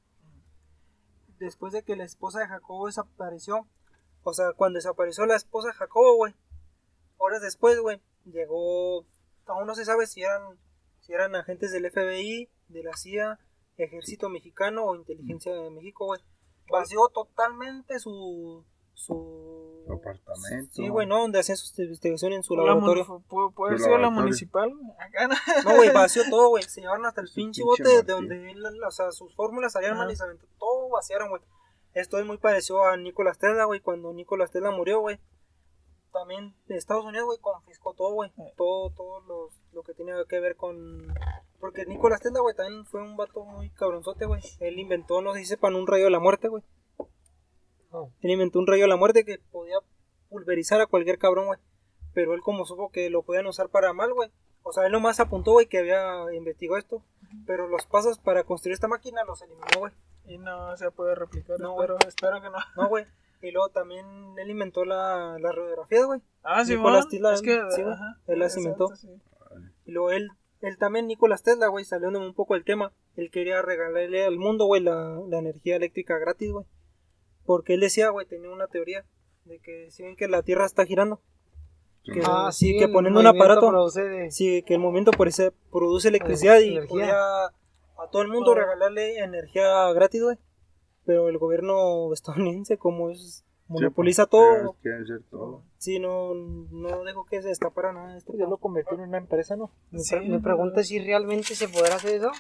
Después 1.41 1.73
de 1.73 1.83
que 1.83 1.97
la 1.97 2.05
esposa 2.05 2.39
de 2.39 2.47
Jacobo 2.47 2.87
desapareció, 2.87 3.67
o 4.23 4.33
sea, 4.33 4.53
cuando 4.53 4.77
desapareció 4.77 5.27
la 5.27 5.37
esposa 5.37 5.69
de 5.69 5.75
Jacobo, 5.75 6.15
güey, 6.17 6.35
horas 7.19 7.43
después, 7.43 7.79
güey, 7.81 8.01
llegó, 8.25 9.05
aún 9.47 9.67
no 9.67 9.75
se 9.75 9.85
sabe 9.85 10.07
si 10.07 10.23
eran, 10.23 10.59
si 11.01 11.13
eran 11.13 11.35
agentes 11.35 11.73
del 11.73 11.91
FBI, 11.91 12.49
de 12.69 12.83
la 12.85 12.97
CIA, 12.97 13.41
Ejército 13.79 14.29
Mexicano 14.29 14.85
o 14.85 14.95
Inteligencia 14.95 15.53
de 15.55 15.71
México, 15.71 16.07
güey. 16.07 16.21
Vació 16.71 17.09
totalmente 17.09 17.99
su, 17.99 18.65
su 18.95 19.83
Su 19.87 19.93
apartamento. 19.93 20.73
Sí, 20.73 20.89
güey, 20.89 21.07
¿no? 21.07 21.21
Donde 21.21 21.41
hacían 21.41 21.57
sus 21.57 21.77
investigaciones 21.79 22.37
en 22.37 22.43
su 22.43 22.57
La 22.57 22.65
laboratorio. 22.65 23.23
Puede 23.29 23.75
haber 23.75 23.81
sido 23.81 23.99
la 23.99 24.11
municipal. 24.11 24.73
Acá 24.99 25.29
no. 25.29 25.35
No, 25.65 25.77
güey, 25.77 25.93
vació 25.93 26.23
todo, 26.31 26.51
güey. 26.51 26.63
Se 26.69 26.81
llevaron 26.81 27.07
hasta 27.07 27.21
el 27.21 27.29
Su 27.29 27.35
pinche 27.35 27.63
bote 27.63 27.83
de 27.83 28.03
donde, 28.03 28.51
él, 28.51 28.65
o 28.65 28.91
sea, 28.91 29.11
sus 29.13 29.35
fórmulas 29.35 29.73
salían 29.73 29.97
mal 29.97 30.11
y 30.11 30.17
se 30.17 30.25
aventó. 30.25 30.47
Todo 30.59 30.89
vaciaron, 30.91 31.31
güey. 31.31 31.43
Esto 31.93 32.19
es 32.19 32.27
muy 32.27 32.39
parecido 32.39 32.85
a 32.85 32.97
Nicolás 32.97 33.39
Tesla, 33.39 33.65
güey. 33.65 33.81
Cuando 33.81 34.13
Nicolás 34.13 34.51
Tesla 34.51 34.71
murió, 34.71 35.01
güey. 35.01 35.19
También 36.13 36.55
Estados 36.69 37.05
Unidos, 37.05 37.27
güey, 37.27 37.39
confiscó 37.39 37.95
todo, 37.95 38.15
güey. 38.15 38.33
Todo, 38.57 38.91
todo 38.91 39.21
los, 39.21 39.53
lo 39.73 39.83
que 39.83 39.95
tenía 39.95 40.15
que 40.29 40.41
ver 40.41 40.57
con... 40.57 41.15
Porque 41.61 41.85
Nicolás 41.87 42.21
Tesla, 42.21 42.41
güey, 42.41 42.57
también 42.57 42.85
fue 42.87 43.03
un 43.03 43.17
vato 43.17 43.45
muy 43.45 43.71
cabronzote, 43.71 44.27
güey. 44.27 44.43
Él 44.61 44.79
inventó, 44.79 45.21
no 45.21 45.35
sé 45.35 45.41
si 45.41 45.47
sepan, 45.47 45.77
un 45.77 45.87
rayo 45.87 46.05
de 46.05 46.11
la 46.11 46.19
muerte, 46.19 46.49
güey. 46.49 46.65
Oh. 47.93 48.11
Él 48.23 48.31
inventó 48.31 48.59
un 48.59 48.67
rayo 48.67 48.83
de 48.83 48.89
la 48.89 48.97
muerte 48.97 49.25
que 49.25 49.39
podía 49.51 49.77
pulverizar 50.29 50.81
a 50.81 50.87
cualquier 50.87 51.19
cabrón, 51.19 51.47
güey. 51.47 51.59
Pero 52.13 52.35
él 52.35 52.41
como 52.41 52.65
supo 52.65 52.91
que 52.91 53.11
lo 53.11 53.23
podían 53.23 53.47
usar 53.47 53.69
para 53.69 53.93
mal, 53.93 54.13
güey. 54.15 54.31
O 54.63 54.73
sea, 54.73 54.87
él 54.87 54.93
nomás 54.93 55.21
apuntó, 55.21 55.53
güey, 55.53 55.67
que 55.67 55.79
había 55.79 56.25
investigado 56.33 56.79
esto. 56.79 57.03
Pero 57.47 57.69
los 57.69 57.87
pasos 57.87 58.19
para 58.19 58.45
construir 58.45 58.75
esta 58.75 58.89
máquina 58.89 59.23
los 59.25 59.43
eliminó, 59.43 59.79
güey. 59.79 59.93
Y 60.27 60.39
no 60.39 60.77
se 60.77 60.91
puede 60.91 61.15
replicar. 61.15 61.59
No, 61.61 61.75
espero, 61.75 61.99
espero 62.07 62.41
que 62.41 62.51
no. 62.51 62.59
No, 62.77 62.89
güey. 62.89 63.07
Y 63.43 63.51
luego 63.53 63.69
también 63.71 64.07
él 64.39 64.51
inventó 64.51 64.85
la, 64.85 65.37
la 65.41 65.53
radiografía, 65.53 66.05
güey. 66.05 66.21
Ah, 66.43 66.65
sí, 66.65 66.77
Nicolás 66.77 67.07
bueno. 67.07 67.11
Tesla, 67.11 67.35
Es 67.35 67.43
que, 67.43 67.61
sí, 67.75 67.83
güey. 67.83 67.95
ajá, 67.95 68.19
Él 68.27 68.39
las 68.39 68.57
inventó. 68.57 68.89
sí. 68.97 69.09
Y 69.87 69.93
luego 69.93 70.11
él, 70.13 70.29
él 70.61 70.79
también, 70.79 71.07
Nicolás 71.07 71.43
Tesla, 71.43 71.69
güey, 71.69 71.85
saliéndome 71.85 72.27
un 72.27 72.35
poco 72.35 72.55
del 72.55 72.65
tema. 72.65 72.93
Él 73.17 73.31
quería 73.31 73.63
regalarle 73.63 74.25
al 74.25 74.39
mundo, 74.39 74.67
güey, 74.67 74.83
la, 74.83 75.21
la 75.29 75.39
energía 75.39 75.77
eléctrica 75.77 76.19
gratis, 76.19 76.53
güey. 76.53 76.67
Porque 77.45 77.75
él 77.75 77.81
decía, 77.81 78.11
güey, 78.11 78.27
tenía 78.27 78.51
una 78.51 78.67
teoría 78.69 79.05
de 79.45 79.59
que 79.59 79.91
si 79.91 80.03
ven 80.03 80.17
que 80.17 80.29
la 80.29 80.43
Tierra 80.43 80.67
está 80.67 80.85
girando, 80.85 81.21
que, 82.05 82.21
Ah, 82.25 82.51
sí, 82.53 82.73
sí, 82.73 82.79
que 82.79 82.85
el 82.85 82.93
poniendo 82.93 83.21
un 83.21 83.27
aparato, 83.27 83.69
produce 83.69 84.31
sí, 84.31 84.63
que 84.63 84.75
el 84.75 84.81
movimiento 84.81 85.11
por 85.11 85.29
ese 85.29 85.53
produce 85.73 86.09
electricidad 86.09 86.59
y 86.61 86.73
energía. 86.73 86.89
podía 86.89 87.45
a 87.47 88.11
todo 88.11 88.23
el 88.23 88.29
mundo 88.29 88.55
regalarle 88.55 89.19
energía 89.19 89.93
gratis, 89.93 90.23
güey. 90.23 90.37
Pero 91.11 91.29
el 91.29 91.39
gobierno 91.39 92.13
estadounidense, 92.15 92.79
como 92.79 93.11
es, 93.11 93.45
monopoliza 93.67 94.25
Sí, 94.25 94.29
pues, 94.31 94.43
todo, 94.61 94.77
hacer 95.03 95.23
todo. 95.29 95.63
sí, 95.79 95.99
no, 95.99 96.35
no 96.35 97.03
dejó 97.05 97.25
que 97.25 97.43
se 97.43 97.51
escapara 97.51 97.93
nada 97.93 98.13
de 98.13 98.19
esto. 98.19 98.33
Ya 98.37 98.47
lo 98.47 98.59
convirtió 98.59 98.95
en 98.95 99.01
una 99.09 99.19
empresa, 99.19 99.57
¿no? 99.57 99.73
Me, 99.91 99.99
Sí, 99.99 100.15
pre- 100.15 100.29
me 100.29 100.39
pregunto 100.39 100.83
si 100.85 101.01
realmente 101.01 101.55
se 101.57 101.69
podrá 101.69 101.97
hacer 101.97 102.15
eso. 102.17 102.31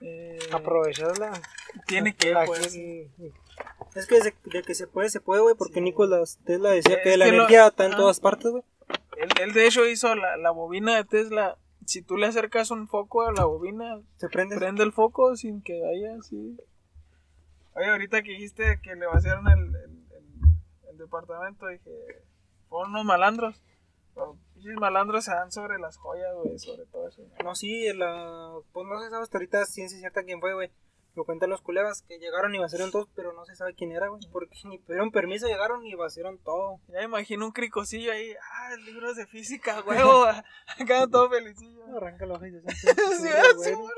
Eh, 0.00 0.38
Aprovechar 0.52 1.18
la. 1.18 1.32
tiene 1.88 2.14
que, 2.14 2.32
la- 2.32 2.44
pues. 2.44 2.72
Es 3.96 4.06
que 4.06 4.20
de, 4.20 4.32
de 4.44 4.62
que 4.62 4.74
se 4.76 4.86
puede, 4.86 5.08
se 5.10 5.20
puede, 5.20 5.40
güey, 5.42 5.54
porque 5.56 5.74
Sí. 5.74 5.80
Nicolás 5.80 6.38
Tesla 6.44 6.70
decía 6.70 6.96
Es 6.96 7.02
que 7.02 7.16
la 7.16 7.26
lo- 7.26 7.34
energía 7.34 7.66
está 7.66 7.84
en 7.86 7.92
ajá. 7.92 8.00
todas 8.00 8.20
partes, 8.20 8.50
güey. 8.52 8.62
Él, 9.16 9.28
él 9.42 9.52
de 9.54 9.66
hecho 9.66 9.86
hizo 9.88 10.14
la, 10.14 10.36
la 10.36 10.50
bobina 10.52 10.94
de 10.96 11.04
Tesla. 11.04 11.58
Si 11.86 12.00
tú 12.02 12.16
le 12.16 12.26
acercas 12.26 12.70
un 12.70 12.88
foco 12.88 13.22
a 13.22 13.32
la 13.32 13.44
bobina, 13.44 14.00
Se 14.16 14.28
prende. 14.28 14.56
prende 14.56 14.82
el 14.84 14.92
foco 14.92 15.36
sin 15.36 15.62
que 15.62 15.82
haya 15.84 16.16
así. 16.18 16.56
Oye, 17.74 17.86
ahorita 17.90 18.22
que 18.22 18.30
dijiste 18.30 18.80
que 18.82 18.94
le 18.94 19.06
vaciaron 19.06 19.46
el, 19.48 19.58
el, 19.58 20.06
el- 20.12 20.90
el 20.90 20.98
departamento, 20.98 21.66
dije, 21.66 21.90
fueron 22.68 22.90
unos 22.92 23.04
malandros. 23.04 23.62
Pinches 24.54 24.76
malandros 24.76 25.24
se 25.24 25.32
dan 25.32 25.50
sobre 25.50 25.78
las 25.78 25.96
joyas, 25.96 26.32
güey, 26.36 26.56
sobre 26.58 26.86
todo 26.86 27.08
eso. 27.08 27.22
No, 27.42 27.54
sí, 27.56 27.92
la... 27.92 28.52
pues 28.72 28.86
no 28.86 29.00
se 29.00 29.10
sabe 29.10 29.22
hasta 29.24 29.38
ahorita 29.38 29.64
ciencia 29.66 29.98
cierta 29.98 30.22
quién 30.22 30.40
fue, 30.40 30.54
güey. 30.54 30.70
Lo 31.16 31.24
cuentan 31.24 31.50
los 31.50 31.60
colegas 31.60 32.02
que 32.02 32.18
llegaron 32.18 32.54
y 32.54 32.58
vaciaron 32.58 32.90
todos, 32.90 33.08
pero 33.14 33.32
no 33.32 33.44
se 33.44 33.54
sabe 33.54 33.74
quién 33.74 33.92
era, 33.92 34.08
güey. 34.08 34.20
Porque 34.32 34.56
ni 34.64 34.78
pidieron 34.78 35.12
permiso, 35.12 35.46
llegaron 35.46 35.84
y 35.86 35.94
vaciaron 35.94 36.38
todo. 36.38 36.80
Ya 36.88 37.02
imagino 37.02 37.46
un 37.46 37.52
cricosillo 37.52 38.10
ahí, 38.12 38.32
ah, 38.52 38.76
libros 38.84 39.16
de 39.16 39.26
física, 39.26 39.80
huevo, 39.86 40.24
acá 40.26 41.06
todo 41.10 41.30
felicillo. 41.30 41.84
Arranca 41.96 42.26
y 42.26 42.50
se 42.50 42.60
Sí, 42.74 42.88
ah, 43.32 43.42
sí, 43.62 43.74
bueno. 43.74 43.90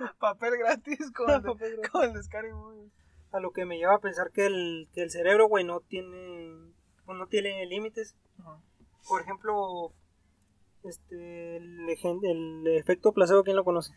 Papel 0.18 0.56
gratis 0.58 1.10
con 1.12 1.30
el, 1.30 1.42
de- 1.42 1.88
con 1.90 2.04
el 2.04 2.12
de 2.14 2.22
Scary 2.22 2.52
Movie. 2.52 2.90
A 3.32 3.40
lo 3.40 3.52
que 3.52 3.64
me 3.64 3.78
lleva 3.78 3.94
a 3.94 4.00
pensar 4.00 4.30
que 4.32 4.46
el, 4.46 4.88
que 4.92 5.02
el 5.02 5.10
cerebro, 5.10 5.48
güey, 5.48 5.64
no 5.64 5.80
tiene, 5.80 6.52
pues, 7.04 7.16
no 7.18 7.26
tiene 7.28 7.64
límites. 7.66 8.16
Por 9.08 9.20
ejemplo, 9.22 9.92
este, 10.84 11.56
el, 11.58 12.66
efecto 12.68 13.12
placebo, 13.12 13.44
¿quién 13.44 13.56
lo 13.56 13.64
conoce? 13.64 13.92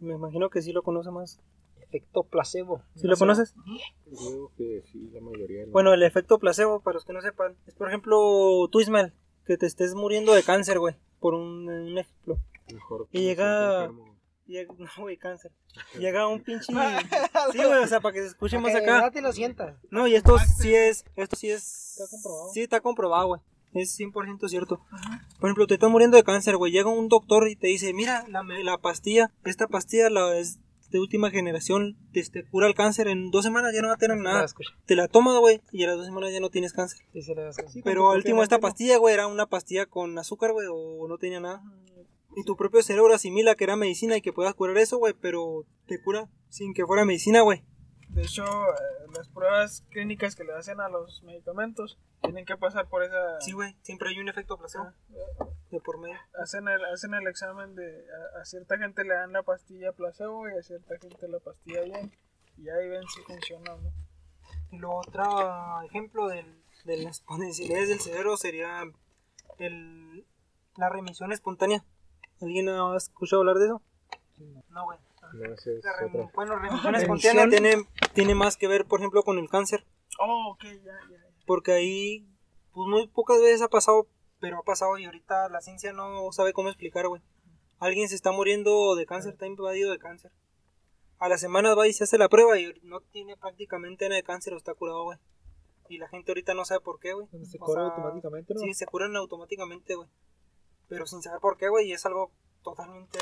Me 0.00 0.14
imagino 0.14 0.50
que 0.50 0.62
sí 0.62 0.72
lo 0.72 0.82
conoce 0.82 1.10
más. 1.10 1.40
Efecto 1.80 2.24
placebo. 2.24 2.82
¿Sí 2.96 3.06
lo 3.06 3.16
conoces? 3.16 3.54
Creo 4.06 4.50
que 4.56 4.82
sí, 4.90 5.10
la 5.12 5.20
mayoría. 5.20 5.66
no. 5.66 5.72
Bueno, 5.72 5.92
el 5.92 6.02
efecto 6.02 6.38
placebo, 6.38 6.80
para 6.80 6.94
los 6.94 7.04
que 7.04 7.12
no 7.12 7.20
sepan, 7.20 7.54
es 7.66 7.74
por 7.74 7.88
ejemplo, 7.88 8.18
tú 8.70 8.80
Ismael, 8.80 9.12
que 9.46 9.56
te 9.58 9.66
estés 9.66 9.94
muriendo 9.94 10.32
de 10.34 10.42
cáncer, 10.42 10.78
güey, 10.78 10.96
por 11.20 11.34
un, 11.34 11.68
un 11.68 11.98
ejemplo. 11.98 12.38
Mejor 12.72 13.06
y 13.10 13.18
que 13.18 13.24
llega- 13.24 13.84
enfermo. 13.84 14.11
Llega, 14.52 14.74
no, 14.78 14.88
güey, 14.98 15.16
cáncer. 15.16 15.50
Llega 15.98 16.28
un 16.28 16.42
pinche... 16.42 16.66
Sí, 17.52 17.58
güey, 17.58 17.82
o 17.82 17.86
sea, 17.86 18.00
para 18.00 18.12
que 18.12 18.20
se 18.20 18.26
escuche 18.28 18.58
más 18.58 18.72
que 18.72 18.78
acá. 18.78 18.86
de 18.86 18.92
verdad 18.92 19.12
te 19.12 19.22
lo 19.22 19.32
sientas. 19.32 19.76
No, 19.90 20.06
y 20.06 20.14
esto 20.14 20.36
sí 20.38 20.74
es, 20.74 21.04
esto 21.16 21.36
sí 21.36 21.50
es... 21.50 21.98
Está 21.98 22.10
comprobado. 22.10 22.52
Sí, 22.52 22.60
está 22.60 22.80
comprobado, 22.80 23.26
güey. 23.28 23.40
Es 23.74 23.98
100% 23.98 24.48
cierto. 24.48 24.84
Por 25.40 25.48
ejemplo, 25.48 25.66
te 25.66 25.74
estás 25.74 25.90
muriendo 25.90 26.18
de 26.18 26.24
cáncer, 26.24 26.58
güey. 26.58 26.72
Llega 26.72 26.90
un 26.90 27.08
doctor 27.08 27.48
y 27.48 27.56
te 27.56 27.68
dice, 27.68 27.94
mira, 27.94 28.26
la, 28.28 28.42
la 28.42 28.78
pastilla, 28.78 29.32
esta 29.44 29.66
pastilla 29.66 30.10
la 30.10 30.36
es, 30.36 30.58
de 30.90 31.00
última 31.00 31.30
generación 31.30 31.96
te, 32.12 32.22
te 32.24 32.44
cura 32.44 32.66
el 32.66 32.74
cáncer 32.74 33.08
en 33.08 33.30
dos 33.30 33.44
semanas, 33.44 33.72
ya 33.74 33.80
no 33.80 33.88
va 33.88 33.94
a 33.94 33.98
tener 33.98 34.18
nada. 34.18 34.44
Te 34.84 34.94
la 34.94 35.08
tomas, 35.08 35.38
güey, 35.38 35.62
y 35.72 35.84
a 35.84 35.86
las 35.86 35.96
dos 35.96 36.04
semanas 36.04 36.32
ya 36.32 36.40
no 36.40 36.50
tienes 36.50 36.74
cáncer. 36.74 37.00
Sí, 37.14 37.34
la. 37.34 37.50
Pero 37.82 38.10
al 38.10 38.18
último 38.18 38.42
esta 38.42 38.58
pastilla, 38.58 38.98
güey, 38.98 39.14
era 39.14 39.26
una 39.26 39.46
pastilla 39.46 39.86
con 39.86 40.18
azúcar, 40.18 40.52
güey, 40.52 40.66
o 40.70 41.08
no 41.08 41.16
tenía 41.16 41.40
nada. 41.40 41.62
Y 42.34 42.44
tu 42.44 42.56
propio 42.56 42.82
cerebro 42.82 43.14
asimila 43.14 43.54
que 43.54 43.64
era 43.64 43.76
medicina 43.76 44.16
y 44.16 44.22
que 44.22 44.32
puedas 44.32 44.54
curar 44.54 44.78
eso, 44.78 44.98
güey, 44.98 45.14
pero 45.14 45.66
te 45.86 46.00
cura 46.02 46.28
sin 46.48 46.74
que 46.74 46.86
fuera 46.86 47.04
medicina, 47.04 47.42
güey. 47.42 47.64
De 48.08 48.22
hecho, 48.22 48.44
eh, 48.44 49.06
las 49.16 49.28
pruebas 49.28 49.84
clínicas 49.90 50.34
que 50.36 50.44
le 50.44 50.52
hacen 50.52 50.80
a 50.80 50.88
los 50.88 51.22
medicamentos 51.22 51.98
tienen 52.22 52.44
que 52.44 52.56
pasar 52.56 52.88
por 52.88 53.02
esa... 53.02 53.40
Sí, 53.40 53.52
güey, 53.52 53.76
siempre 53.82 54.10
hay 54.10 54.18
un 54.18 54.28
efecto 54.28 54.58
placebo 54.58 54.92
de 55.70 55.80
por 55.80 55.98
medio. 55.98 56.18
Hacen 56.38 56.68
el, 56.68 56.84
hacen 56.84 57.14
el 57.14 57.26
examen 57.26 57.74
de... 57.74 58.04
A, 58.36 58.40
a 58.40 58.44
cierta 58.44 58.76
gente 58.78 59.04
le 59.04 59.14
dan 59.14 59.32
la 59.32 59.42
pastilla 59.42 59.92
placebo 59.92 60.48
y 60.48 60.58
a 60.58 60.62
cierta 60.62 60.94
gente 61.00 61.26
la 61.28 61.40
pastilla 61.40 61.82
bien. 61.82 62.12
Y 62.58 62.68
ahí 62.68 62.88
ven 62.88 63.02
si 63.08 63.22
funciona 63.22 63.74
o 63.74 63.80
no. 63.80 63.92
Lo 64.72 64.90
otro 64.96 65.82
ejemplo 65.82 66.28
del, 66.28 66.62
de 66.84 66.96
las 66.98 67.18
exponencialidades 67.20 67.88
del 67.88 68.00
cerebro 68.00 68.36
sería 68.36 68.82
el, 69.58 70.26
la 70.76 70.88
remisión 70.88 71.32
espontánea. 71.32 71.84
¿Alguien 72.42 72.68
ha 72.68 72.96
escuchado 72.96 73.42
hablar 73.42 73.56
de 73.56 73.66
eso? 73.66 73.82
No, 74.70 74.84
güey. 74.84 74.98
No, 75.34 75.54
ese 75.54 75.78
es 75.78 75.84
rem- 75.84 76.30
bueno, 76.34 76.56
remisión 76.58 76.94
espontánea 76.94 77.48
tiene, 77.48 77.86
tiene 78.12 78.34
más 78.34 78.56
que 78.56 78.68
ver, 78.68 78.84
por 78.86 79.00
ejemplo, 79.00 79.22
con 79.22 79.38
el 79.38 79.48
cáncer. 79.48 79.86
Oh, 80.18 80.50
ok, 80.52 80.64
ya, 80.64 80.70
ya. 80.82 81.08
ya. 81.10 81.18
Porque 81.46 81.72
ahí, 81.72 82.26
pues 82.72 82.88
muy 82.88 83.06
pocas 83.08 83.38
veces 83.40 83.62
ha 83.62 83.68
pasado, 83.68 84.08
pero 84.40 84.58
ha 84.58 84.62
pasado 84.62 84.98
y 84.98 85.04
ahorita 85.04 85.48
la 85.48 85.60
ciencia 85.60 85.92
no 85.92 86.30
sabe 86.32 86.52
cómo 86.52 86.68
explicar, 86.68 87.08
güey. 87.08 87.22
Alguien 87.78 88.08
se 88.08 88.14
está 88.14 88.30
muriendo 88.30 88.94
de 88.94 89.06
cáncer, 89.06 89.32
está 89.32 89.46
invadido 89.46 89.90
de 89.90 89.98
cáncer. 89.98 90.32
A 91.18 91.28
la 91.28 91.38
semana 91.38 91.74
va 91.74 91.86
y 91.88 91.92
se 91.92 92.04
hace 92.04 92.18
la 92.18 92.28
prueba 92.28 92.58
y 92.58 92.72
no 92.82 93.00
tiene 93.00 93.36
prácticamente 93.36 94.04
nada 94.08 94.16
de 94.16 94.22
cáncer 94.24 94.52
o 94.54 94.56
está 94.56 94.74
curado, 94.74 95.04
güey. 95.04 95.18
Y 95.88 95.98
la 95.98 96.08
gente 96.08 96.30
ahorita 96.32 96.54
no 96.54 96.64
sabe 96.64 96.80
por 96.80 96.98
qué, 97.00 97.12
güey. 97.12 97.26
Se 97.44 97.58
O 97.58 97.64
cura 97.64 97.82
sea, 97.82 97.90
automáticamente, 97.90 98.54
¿no? 98.54 98.60
Sí, 98.60 98.74
se 98.74 98.86
curan 98.86 99.16
automáticamente, 99.16 99.94
güey. 99.94 100.08
Pero 100.92 101.06
sin 101.06 101.22
saber 101.22 101.40
por 101.40 101.56
qué, 101.56 101.70
güey, 101.70 101.88
y 101.88 101.94
es 101.94 102.04
algo 102.04 102.30
totalmente... 102.62 103.18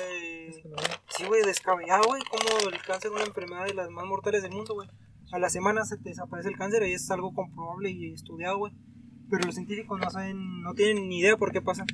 Sí, 1.08 1.24
güey, 1.28 1.42
descabellado, 1.44 2.02
güey, 2.08 2.20
como 2.24 2.68
el 2.68 2.82
cáncer 2.82 3.12
es 3.12 3.16
una 3.16 3.24
enfermedad 3.24 3.64
de 3.64 3.74
las 3.74 3.88
más 3.90 4.04
mortales 4.06 4.42
del 4.42 4.50
mundo, 4.50 4.74
güey. 4.74 4.88
A 5.30 5.38
la 5.38 5.48
semana 5.50 5.84
se 5.84 5.96
te 5.96 6.08
desaparece 6.08 6.48
el 6.48 6.56
cáncer 6.56 6.82
y 6.82 6.94
es 6.94 7.08
algo 7.12 7.32
comprobable 7.32 7.90
y 7.90 8.12
estudiado, 8.12 8.58
güey. 8.58 8.72
Pero 9.30 9.46
los 9.46 9.54
científicos 9.54 10.00
no 10.00 10.10
saben, 10.10 10.62
no 10.62 10.74
tienen 10.74 11.08
ni 11.08 11.20
idea 11.20 11.36
por 11.36 11.52
qué 11.52 11.62
pasa. 11.62 11.84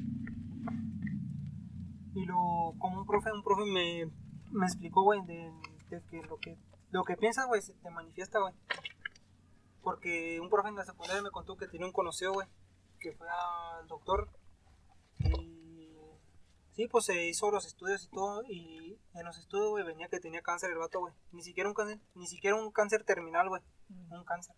Y 2.14 2.24
lo, 2.24 2.72
como 2.79 3.01
un 3.01 3.07
profe, 3.07 3.31
un 3.31 3.43
profe 3.43 3.70
me, 3.70 4.11
me 4.53 4.64
explicó, 4.64 5.03
güey, 5.03 5.20
de, 5.27 5.53
de 5.91 6.03
que 6.11 6.22
lo 6.22 6.39
que 6.39 6.57
lo 6.91 7.05
que 7.05 7.18
piensas, 7.18 7.47
güey, 7.49 7.61
se 7.61 7.74
te 7.74 7.91
manifiesta, 7.91 8.39
güey. 8.39 8.55
Porque 9.83 10.41
un 10.41 10.49
profe 10.49 10.70
en 10.70 10.77
la 10.77 10.87
secundaria 10.87 11.20
me 11.20 11.31
contó 11.31 11.55
que 11.59 11.68
tenía 11.68 11.87
un 11.87 11.93
conocido, 11.93 12.33
güey, 12.33 12.49
que 12.99 13.12
fue 13.12 13.27
al 13.29 13.87
doctor 13.89 14.31
y 15.18 15.56
sí, 16.77 16.87
pues 16.89 17.07
se 17.07 17.27
hizo 17.27 17.51
los 17.51 17.66
estudios 17.66 18.05
y 18.05 18.09
todo 18.11 18.43
y 18.47 18.99
en 19.14 19.24
los 19.24 19.37
estudios, 19.39 19.70
güey, 19.70 19.85
venía 19.85 20.09
que 20.09 20.20
tenía 20.20 20.43
cáncer 20.43 20.70
el 20.70 20.79
vato, 20.79 21.01
güey. 21.01 21.12
Ni 21.33 21.43
siquiera 21.43 21.68
un 21.68 21.74
cáncer, 21.74 21.99
ni 22.14 22.27
siquiera 22.29 22.55
un 22.57 22.70
cáncer 22.70 23.03
terminal, 23.05 23.49
güey, 23.49 23.62
un 24.11 24.24
cáncer. 24.24 24.55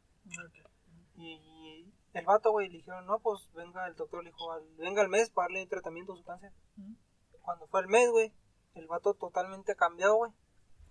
Y 1.17 1.91
el 2.13 2.25
vato, 2.27 2.51
güey, 2.53 2.69
le 2.69 2.79
dijeron, 2.79 3.07
no, 3.07 3.19
pues 3.21 3.51
venga 3.55 3.87
el 3.87 3.95
doctor, 3.97 4.23
le 4.23 4.31
dijo, 4.31 4.53
al- 4.53 4.69
venga 4.77 5.01
al 5.03 5.09
mes 5.09 5.31
para 5.31 5.47
darle 5.47 5.67
tratamiento 5.67 6.13
a 6.13 6.17
su 6.17 6.25
cáncer. 6.25 6.53
Ujú. 6.77 6.97
Cuando 7.41 7.67
fue 7.69 7.81
al 7.81 7.89
mes, 7.89 8.11
güey, 8.11 8.33
el 8.75 8.87
vato 8.87 9.15
totalmente 9.15 9.75
cambiado, 9.77 10.17
güey. 10.17 10.33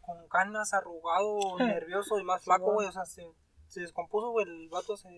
Con 0.01 0.27
canas, 0.29 0.73
arrugado, 0.73 1.37
nervioso 1.59 2.19
y 2.19 2.23
más 2.23 2.43
flaco, 2.43 2.73
güey. 2.73 2.87
O 2.87 2.91
sea, 2.91 3.05
se, 3.05 3.29
se 3.67 3.81
descompuso, 3.81 4.31
güey. 4.31 4.45
El 4.47 4.69
vato 4.69 4.95
se 4.97 5.09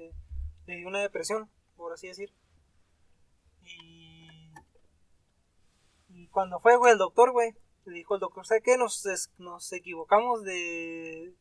le 0.65 0.75
dio 0.75 0.87
una 0.87 0.99
depresión, 0.99 1.49
por 1.75 1.93
así 1.93 2.07
decir. 2.07 2.33
Y 3.61 3.98
cuando 6.31 6.59
fue, 6.59 6.75
güey, 6.77 6.93
el 6.93 6.97
doctor, 6.97 7.31
güey, 7.31 7.53
le 7.85 7.93
dijo 7.95 8.15
el 8.15 8.19
doctor, 8.21 8.45
¿sabe 8.45 8.61
qué? 8.61 8.77
Nos, 8.77 9.05
es- 9.05 9.31
nos 9.37 9.71
equivocamos 9.73 10.43
de, 10.43 11.33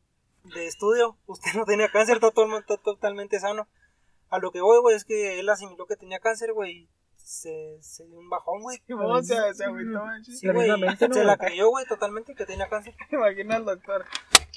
de 0.43 0.67
estudio. 0.67 1.17
Usted 1.27 1.51
no 1.55 1.65
tenía 1.65 1.89
cáncer, 1.89 2.15
está, 2.15 2.31
to- 2.31 2.57
está 2.57 2.77
totalmente 2.77 3.39
sano. 3.39 3.67
A 4.29 4.37
lo 4.39 4.51
que 4.51 4.61
voy, 4.61 4.79
güey, 4.81 4.95
es 4.95 5.05
que 5.05 5.39
él 5.39 5.49
asimiló 5.49 5.85
que 5.87 5.95
tenía 5.95 6.19
cáncer, 6.19 6.53
güey, 6.53 6.71
y 6.71 6.89
se, 7.17 7.77
se 7.81 8.05
dio 8.07 8.19
un 8.19 8.29
bajón, 8.29 8.61
güey. 8.61 8.77
Simón 8.87 9.23
se, 9.25 9.53
se 9.55 9.63
agüitó. 9.65 9.99
Sí, 10.35 10.47
güey, 10.53 10.67
se 11.15 11.23
la 11.23 11.37
creyó, 11.37 11.69
güey, 11.69 11.85
totalmente 11.87 12.35
que 12.35 12.45
tenía 12.45 12.67
cáncer. 12.69 12.95
Imagina 13.11 13.55
al 13.55 13.65
doctor. 13.65 14.05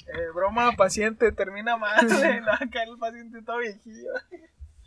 Eh, 0.07 0.29
broma, 0.33 0.71
paciente, 0.75 1.31
termina 1.31 1.77
mal. 1.77 2.05
Le 2.07 2.41
va 2.41 2.55
a 2.55 2.69
caer 2.69 2.89
el 2.89 2.97
paciente 2.97 3.41
todo 3.41 3.57
viejillo. 3.59 4.09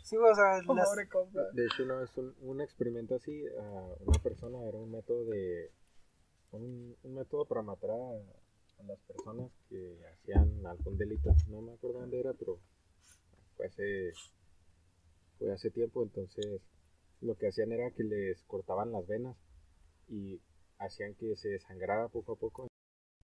Sí, 0.07 0.15
o 0.15 0.35
sea, 0.35 0.61
las-. 0.73 1.53
De 1.53 1.65
hecho, 1.65 1.83
una 1.83 1.95
vez 1.95 2.17
un, 2.17 2.33
un 2.39 2.61
experimento 2.61 3.15
así, 3.15 3.43
a 3.59 3.95
una 4.05 4.19
persona 4.23 4.65
era 4.65 4.77
un 4.77 4.89
método 4.89 5.25
de. 5.25 5.69
Un, 6.51 6.95
un 7.03 7.13
método 7.13 7.43
para 7.43 7.61
matar 7.61 7.89
a, 7.91 7.93
a 8.79 8.83
las 8.83 8.99
personas 9.01 9.51
que 9.67 9.99
hacían 10.13 10.65
algún 10.65 10.97
delito. 10.97 11.35
No 11.49 11.61
me 11.61 11.73
acuerdo 11.73 11.99
dónde 11.99 12.21
era, 12.21 12.31
pero 12.33 12.57
fue 13.57 13.65
hace, 13.65 14.13
fue 15.37 15.51
hace 15.51 15.71
tiempo. 15.71 16.03
Entonces, 16.03 16.61
lo 17.19 17.35
que 17.35 17.47
hacían 17.49 17.73
era 17.73 17.91
que 17.91 18.05
les 18.05 18.41
cortaban 18.43 18.93
las 18.93 19.05
venas 19.07 19.35
y 20.07 20.39
hacían 20.79 21.15
que 21.15 21.35
se 21.35 21.49
desangrara 21.49 22.07
poco 22.07 22.31
a 22.31 22.35
poco. 22.37 22.67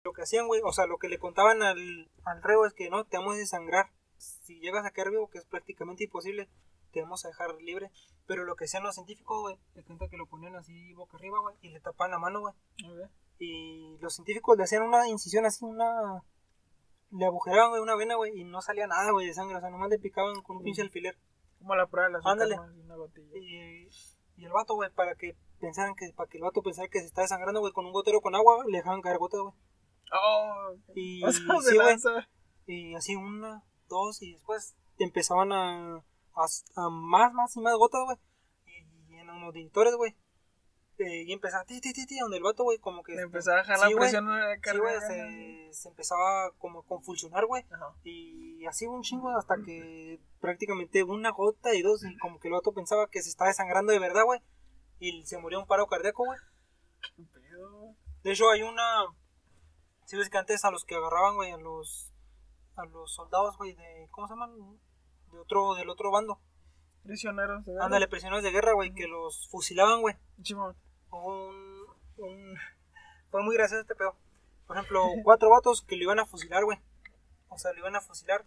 lo 0.03 0.13
que 0.13 0.21
hacían, 0.21 0.45
güey, 0.45 0.61
o 0.63 0.71
sea, 0.71 0.85
lo 0.85 0.99
que 0.99 1.09
le 1.09 1.17
contaban 1.17 1.63
al, 1.63 2.11
al 2.23 2.43
reo 2.43 2.67
es 2.67 2.73
que 2.75 2.91
no, 2.91 3.03
te 3.05 3.17
vamos 3.17 3.33
a 3.33 3.39
desangrar. 3.39 3.96
Si 4.17 4.59
llegas 4.59 4.85
a 4.85 4.91
quedar 4.91 5.11
vivo, 5.11 5.29
que 5.29 5.37
es 5.37 5.45
prácticamente 5.45 6.03
imposible, 6.03 6.47
te 6.91 7.01
vamos 7.01 7.25
a 7.25 7.29
dejar 7.29 7.53
libre. 7.61 7.91
Pero 8.25 8.43
lo 8.43 8.55
que 8.55 8.65
hacían 8.65 8.83
los 8.83 8.95
científicos, 8.95 9.39
güey, 9.41 9.57
te 9.73 9.83
cuenta 9.83 10.07
que 10.07 10.17
lo 10.17 10.25
ponían 10.25 10.55
así 10.55 10.93
boca 10.93 11.17
arriba, 11.17 11.39
güey, 11.39 11.55
y 11.61 11.69
le 11.69 11.79
tapaban 11.79 12.11
la 12.11 12.19
mano, 12.19 12.41
güey. 12.41 12.53
Ok. 12.85 13.09
Y 13.39 13.97
los 13.99 14.15
científicos 14.15 14.57
le 14.57 14.63
hacían 14.63 14.83
una 14.83 15.07
incisión 15.07 15.45
así, 15.45 15.63
una. 15.63 16.23
Le 17.11 17.25
agujeraban, 17.25 17.69
güey, 17.69 17.81
una 17.81 17.95
vena, 17.95 18.15
güey, 18.15 18.37
y 18.39 18.43
no 18.43 18.61
salía 18.61 18.87
nada, 18.87 19.11
güey, 19.11 19.27
de 19.27 19.33
sangre. 19.33 19.57
O 19.57 19.61
sea, 19.61 19.69
nomás 19.69 19.89
le 19.89 19.99
picaban 19.99 20.41
con 20.41 20.57
un 20.57 20.63
pinche 20.63 20.81
alfiler. 20.81 21.17
Como 21.59 21.75
la 21.75 21.87
prueba 21.87 22.07
de 22.07 22.13
la 22.13 22.19
Ándale. 22.23 22.57
Y, 23.35 23.87
y 24.35 24.45
el 24.45 24.51
vato, 24.51 24.75
güey, 24.75 24.91
para 24.91 25.15
que 25.15 25.35
pensaran 25.59 25.95
que, 25.95 26.11
para 26.13 26.29
que 26.29 26.37
el 26.37 26.43
vato 26.43 26.61
pensara 26.61 26.87
que 26.87 26.99
se 26.99 27.05
está 27.05 27.21
desangrando, 27.21 27.59
güey, 27.59 27.73
con 27.73 27.85
un 27.85 27.93
gotero 27.93 28.21
con 28.21 28.35
agua, 28.35 28.63
le 28.67 28.77
dejaban 28.77 29.01
caer 29.01 29.17
gotas, 29.17 29.41
güey. 29.41 29.53
Oh, 30.13 30.73
Y, 30.95 31.21
pasado 31.21 31.61
de 31.61 31.99
sí, 32.65 32.91
y 32.91 32.95
así 32.95 33.15
una, 33.15 33.63
dos, 33.87 34.21
y 34.21 34.33
después 34.33 34.75
empezaban 34.99 35.51
a, 35.51 35.97
a, 35.97 36.45
a 36.75 36.89
más, 36.89 37.33
más 37.33 37.55
y 37.55 37.61
más 37.61 37.75
gotas, 37.77 38.01
güey. 38.05 38.17
Y, 39.09 39.15
en 39.15 39.29
unos 39.29 39.55
editores, 39.55 39.95
güey. 39.95 40.15
eh, 40.99 41.23
y 41.23 41.31
empezaba, 41.33 41.63
ti, 41.65 41.79
ti, 41.79 41.93
ti, 41.93 42.05
ti, 42.07 42.17
donde 42.19 42.37
el 42.37 42.43
vato, 42.43 42.63
güey, 42.63 42.79
como 42.79 43.03
que... 43.03 43.13
Le 43.15 43.21
empezaba 43.21 43.61
a 43.61 43.63
jalar 43.63 43.87
Sí, 43.87 43.93
la 43.93 43.99
presión 43.99 44.25
de 44.27 44.31
la 44.33 44.55
Sí, 44.55 44.77
güey, 44.79 44.93
carga. 44.93 45.07
se, 45.07 45.69
se 45.73 45.89
empezaba 45.89 46.51
como 46.57 46.79
a 46.79 46.85
convulsionar, 46.85 47.45
güey. 47.45 47.63
Y 48.03 48.65
así 48.65 48.87
un 48.87 49.03
chingo 49.03 49.29
hasta 49.37 49.55
que 49.63 50.19
prácticamente 50.41 51.03
una 51.03 51.29
gota 51.31 51.73
y 51.75 51.81
dos, 51.83 52.03
y 52.03 52.17
como 52.17 52.39
que 52.39 52.47
el 52.47 52.55
vato 52.55 52.73
pensaba 52.73 53.07
que 53.07 53.21
se 53.21 53.29
estaba 53.29 53.49
desangrando 53.49 53.91
de 53.93 53.99
verdad, 53.99 54.23
güey. 54.25 54.41
Y 54.99 55.23
se 55.27 55.37
murió 55.37 55.59
un 55.59 55.67
paro 55.67 55.85
cardíaco, 55.87 56.25
güey. 56.25 56.39
¿Qué 57.15 57.23
pedo? 57.31 57.93
De 58.23 58.31
hecho, 58.31 58.49
hay 58.49 58.63
una. 58.63 59.05
Si 60.05 60.17
ves 60.17 60.29
que 60.31 60.37
antes 60.39 60.65
a 60.65 60.71
los 60.71 60.83
que 60.85 60.95
agarraban, 60.95 61.35
güey, 61.35 61.51
a 61.51 61.57
los. 61.57 62.11
A 62.77 62.85
los 62.85 63.13
soldados, 63.13 63.57
güey, 63.57 63.73
de. 63.73 64.07
¿Cómo 64.11 64.27
se 64.27 64.33
llaman? 64.33 64.79
De 65.31 65.39
otro, 65.39 65.73
del 65.75 65.89
otro 65.89 66.11
bando. 66.11 66.39
Prisioneros 67.03 67.65
de 67.65 67.71
guerra. 67.73 67.85
Ándale, 67.85 68.07
prisioneros 68.07 68.43
de 68.43 68.51
guerra, 68.51 68.73
güey, 68.73 68.93
que 68.93 69.07
los 69.07 69.47
fusilaban, 69.49 70.01
güey. 70.01 70.15
Simón. 70.43 70.75
Un, 71.09 71.85
un- 72.17 72.57
Fue 73.31 73.41
muy 73.43 73.55
gracioso 73.55 73.81
este 73.81 73.95
pedo. 73.95 74.15
Por 74.67 74.77
ejemplo, 74.77 75.03
cuatro 75.23 75.49
vatos 75.49 75.81
que 75.81 75.95
lo 75.95 76.03
iban 76.03 76.19
a 76.19 76.25
fusilar, 76.25 76.63
güey. 76.65 76.79
O 77.49 77.57
sea, 77.57 77.71
lo 77.73 77.79
iban 77.79 77.95
a 77.95 78.01
fusilar. 78.01 78.45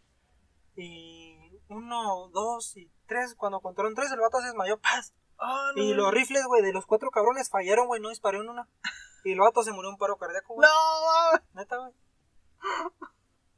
Y 0.77 1.59
uno, 1.69 2.29
dos 2.29 2.77
y 2.77 2.91
tres. 3.07 3.35
Cuando 3.35 3.61
contaron 3.61 3.95
tres, 3.95 4.13
el 4.13 4.21
vato 4.21 4.39
se 4.41 4.47
desmayó. 4.47 4.79
¡Paz! 4.83 5.13
Ah, 5.39 5.73
no. 5.75 5.83
Y 5.83 5.95
los 5.95 6.13
rifles, 6.13 6.45
güey, 6.47 6.63
de 6.63 6.73
los 6.73 6.87
cuatro 6.87 7.11
cabrones 7.11 7.49
fallaron, 7.51 7.87
güey. 7.89 8.01
No 8.01 8.11
disparó 8.11 8.43
en 8.43 8.49
una. 8.51 8.69
Y 9.25 9.33
el 9.33 9.41
vato 9.41 9.63
se 9.63 9.73
murió 9.73 9.91
un 9.91 9.99
paro 9.99 10.17
cardíaco, 10.19 10.55
güey. 10.55 10.69
No, 10.69 11.41
Neta, 11.55 11.77
güey. 11.79 11.93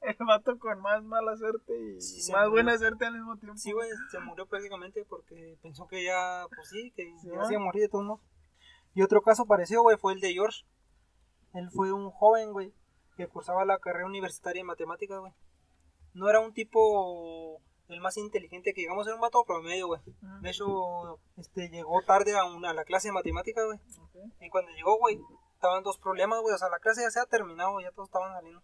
El 0.03 0.17
vato 0.27 0.59
con 0.59 0.81
más 0.81 1.03
mala 1.03 1.37
suerte 1.37 1.73
y 1.79 2.01
Sí, 2.01 2.33
más 2.33 2.49
buena 2.51 2.77
suerte 2.79 3.07
al 3.07 3.15
mismo 3.15 3.37
tiempo. 3.37 3.57
Sí, 3.57 3.73
güey, 3.73 3.89
se 4.11 4.19
murió 4.21 4.47
prácticamente 4.47 5.05
porque 5.05 5.59
pensó 5.63 5.87
que 5.87 6.05
ya, 6.05 6.45
pues 6.55 6.69
sí, 6.69 6.93
que 6.97 7.05
Sí, 7.21 7.29
ya 7.29 7.45
se 7.45 7.55
iba 7.55 7.63
a 7.63 7.65
morir 7.65 7.83
de 7.83 7.89
todos 7.89 8.05
modos. 8.05 8.21
Y 8.95 9.03
otro 9.03 9.23
caso 9.23 9.47
parecido, 9.47 9.83
güey, 9.83 9.97
fue 9.97 10.13
el 10.13 10.21
de 10.21 10.33
George. 10.33 10.65
Él 11.55 11.71
fue 11.71 11.93
un 11.93 12.11
joven, 12.11 12.53
güey, 12.53 12.73
que 13.17 13.27
cursaba 13.27 13.65
la 13.65 13.79
carrera 13.79 14.07
universitaria 14.07 14.61
en 14.61 14.67
matemáticas, 14.67 15.19
güey. 15.19 15.33
No 16.15 16.29
era 16.29 16.41
un 16.41 16.53
tipo 16.53 17.61
el 17.89 18.01
más 18.01 18.17
inteligente 18.17 18.73
que 18.73 18.83
digamos, 18.83 19.07
era 19.07 19.17
un 19.17 19.21
vato 19.21 19.45
promedio, 19.45 19.87
güey. 19.87 20.01
De 20.41 20.51
hecho, 20.51 21.19
este, 21.37 21.69
llegó 21.69 22.03
tarde 22.03 22.35
a, 22.37 22.45
una, 22.45 22.71
a 22.71 22.75
la 22.75 22.85
clase 22.85 23.09
de 23.09 23.13
matemáticas, 23.13 23.65
güey. 23.65 23.79
Ok. 23.99 24.33
Y 24.41 24.49
cuando 24.51 24.71
llegó, 24.73 24.99
güey, 24.99 25.21
estaban 25.55 25.83
dos 25.83 25.99
problemas, 25.99 26.41
güey. 26.41 26.55
O 26.55 26.59
sea, 26.59 26.69
la 26.69 26.79
clase 26.79 27.03
ya 27.03 27.11
se 27.11 27.21
ha 27.21 27.27
terminado, 27.27 27.81
ya 27.81 27.93
todos 27.93 28.09
estaban 28.09 28.33
saliendo. 28.33 28.63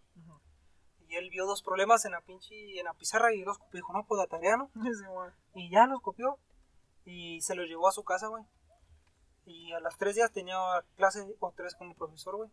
Y 1.09 1.15
él 1.15 1.29
vio 1.31 1.47
dos 1.47 1.63
problemas 1.63 2.05
en 2.05 2.11
la 2.11 2.21
pinche, 2.21 2.79
en 2.79 2.85
la 2.85 2.93
pizarra 2.93 3.33
y 3.33 3.43
los 3.43 3.57
copió. 3.57 3.79
Dijo, 3.79 3.93
no, 3.93 4.05
pues 4.05 4.19
la 4.19 4.27
tarea, 4.27 4.57
¿no? 4.57 4.69
Sí. 4.83 5.05
Y 5.55 5.71
ya 5.71 5.87
los 5.87 6.01
copió. 6.01 6.37
Y 7.03 7.41
se 7.41 7.55
los 7.55 7.67
llevó 7.67 7.87
a 7.87 7.91
su 7.91 8.03
casa, 8.03 8.27
güey. 8.27 8.43
Y 9.45 9.71
a 9.71 9.79
las 9.79 9.97
tres 9.97 10.15
días 10.15 10.31
tenía 10.31 10.55
clase 10.95 11.25
o 11.39 11.51
tres 11.51 11.73
como 11.73 11.95
profesor, 11.95 12.35
güey. 12.35 12.51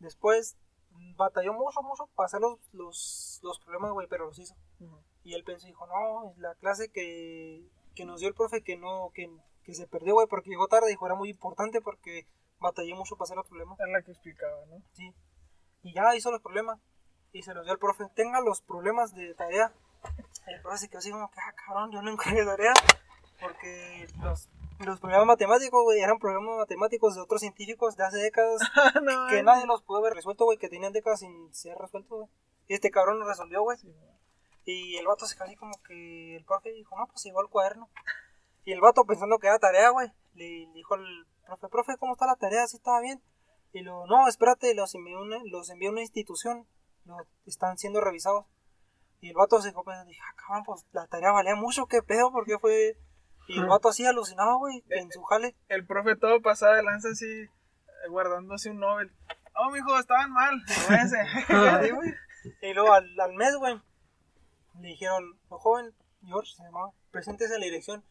Después 0.00 0.58
batalló 1.16 1.54
mucho, 1.54 1.80
mucho 1.82 2.08
para 2.14 2.26
hacer 2.26 2.40
los, 2.40 2.58
los, 2.72 3.40
los 3.42 3.58
problemas, 3.60 3.92
güey, 3.92 4.06
pero 4.06 4.26
los 4.26 4.38
hizo. 4.38 4.54
Y 5.24 5.34
él 5.34 5.44
pensó, 5.44 5.66
dijo, 5.66 5.86
no, 5.86 6.34
la 6.36 6.54
clase 6.56 6.90
que, 6.90 7.66
que 7.94 8.04
nos 8.04 8.20
dio 8.20 8.28
el 8.28 8.34
profe 8.34 8.62
que 8.62 8.76
no, 8.76 9.10
que, 9.14 9.30
que 9.64 9.74
se 9.74 9.86
perdió, 9.86 10.14
güey, 10.14 10.26
porque 10.26 10.50
llegó 10.50 10.68
tarde, 10.68 10.88
dijo, 10.88 11.06
era 11.06 11.14
muy 11.14 11.30
importante 11.30 11.80
porque 11.80 12.26
batallé 12.60 12.94
mucho 12.94 13.16
para 13.16 13.24
hacer 13.24 13.36
los 13.36 13.46
problemas. 13.46 13.80
Es 13.80 13.88
la 13.90 14.02
que 14.02 14.12
explicaba, 14.12 14.66
¿no? 14.66 14.82
Sí. 14.92 15.14
Y 15.82 15.94
ya 15.94 16.14
hizo 16.14 16.30
los 16.30 16.42
problemas. 16.42 16.78
Y 17.32 17.42
se 17.42 17.54
los 17.54 17.64
dio 17.64 17.72
al 17.72 17.78
profe. 17.78 18.06
Tenga 18.14 18.40
los 18.40 18.60
problemas 18.62 19.14
de 19.14 19.34
tarea. 19.34 19.72
El 20.46 20.60
profe 20.62 20.78
se 20.78 20.88
quedó 20.88 20.98
así 20.98 21.10
como 21.10 21.30
que, 21.30 21.40
ah, 21.40 21.52
cabrón, 21.52 21.90
yo 21.92 22.02
no 22.02 22.10
encargué 22.10 22.44
tarea. 22.44 22.72
Porque 23.40 24.08
los, 24.22 24.48
los 24.80 25.00
problemas 25.00 25.26
matemáticos, 25.26 25.82
güey, 25.84 26.00
eran 26.00 26.18
problemas 26.18 26.56
matemáticos 26.58 27.14
de 27.14 27.20
otros 27.20 27.40
científicos 27.40 27.96
de 27.96 28.04
hace 28.04 28.18
décadas. 28.18 28.60
no, 29.02 29.28
que 29.28 29.42
nadie 29.42 29.66
los 29.66 29.82
pudo 29.82 29.98
haber 29.98 30.14
resuelto, 30.14 30.44
güey, 30.44 30.58
que 30.58 30.68
tenían 30.68 30.92
décadas 30.92 31.20
sin 31.20 31.54
ser 31.54 31.76
resueltos, 31.78 32.18
güey. 32.18 32.30
Y 32.68 32.74
este 32.74 32.90
cabrón 32.90 33.18
lo 33.18 33.26
resolvió, 33.26 33.62
güey. 33.62 33.78
Y 34.64 34.96
el 34.96 35.06
vato 35.06 35.26
se 35.26 35.34
quedó 35.34 35.44
así 35.44 35.56
como 35.56 35.80
que 35.82 36.36
el 36.36 36.44
profe 36.44 36.70
dijo, 36.72 36.94
no, 36.98 37.06
pues 37.06 37.24
igual 37.24 37.46
el 37.46 37.50
cuaderno. 37.50 37.88
Y 38.64 38.72
el 38.72 38.80
vato 38.82 39.06
pensando 39.06 39.38
que 39.38 39.46
era 39.46 39.58
tarea, 39.58 39.88
güey, 39.90 40.12
le 40.34 40.68
dijo 40.74 40.94
al 40.94 41.26
profe, 41.46 41.68
profe, 41.68 41.96
¿cómo 41.96 42.12
está 42.12 42.26
la 42.26 42.36
tarea? 42.36 42.66
¿Sí 42.66 42.76
estaba 42.76 43.00
bien? 43.00 43.22
Y 43.72 43.80
luego, 43.80 44.06
no, 44.06 44.28
espérate, 44.28 44.74
los 44.74 44.94
envió 44.94 45.22
una, 45.22 45.38
los 45.44 45.70
envió 45.70 45.88
a 45.88 45.92
una 45.92 46.02
institución, 46.02 46.66
no, 47.08 47.16
están 47.46 47.78
siendo 47.78 48.00
revisados. 48.00 48.46
Y 49.20 49.30
el 49.30 49.34
vato 49.34 49.60
se 49.60 49.70
quedó 49.70 49.82
pensando, 49.82 50.08
dije, 50.08 50.20
ah, 50.24 50.34
cabrón, 50.36 50.64
pues 50.64 50.86
la 50.92 51.06
tarea 51.08 51.32
valía 51.32 51.56
mucho, 51.56 51.86
¿qué 51.86 52.02
pedo? 52.02 52.30
¿Por 52.30 52.44
qué 52.44 52.58
fue...? 52.58 52.96
Y 53.48 53.58
el 53.58 53.66
vato 53.66 53.88
así 53.88 54.04
alucinado, 54.04 54.58
güey, 54.58 54.84
en 54.90 55.10
su 55.10 55.22
jale. 55.22 55.56
El 55.68 55.86
profe 55.86 56.16
todo 56.16 56.42
pasaba 56.42 56.76
de 56.76 56.82
lanza 56.82 57.08
así, 57.08 57.48
guardándose 58.10 58.70
un 58.70 58.78
Nobel. 58.78 59.10
Oh, 59.54 59.70
mijo, 59.70 59.98
estaban 59.98 60.30
mal. 60.30 60.54
Sí, 62.40 62.50
y 62.62 62.72
luego 62.72 62.92
al, 62.92 63.18
al 63.18 63.32
mes, 63.34 63.56
güey, 63.56 63.80
le 64.80 64.88
dijeron, 64.88 65.40
lo 65.50 65.58
joven, 65.58 65.92
George 66.22 66.52
se 66.56 66.62
llamaba, 66.62 66.92
preséntese 67.10 67.54
a 67.54 67.58
la 67.58 67.64
dirección. 67.64 68.04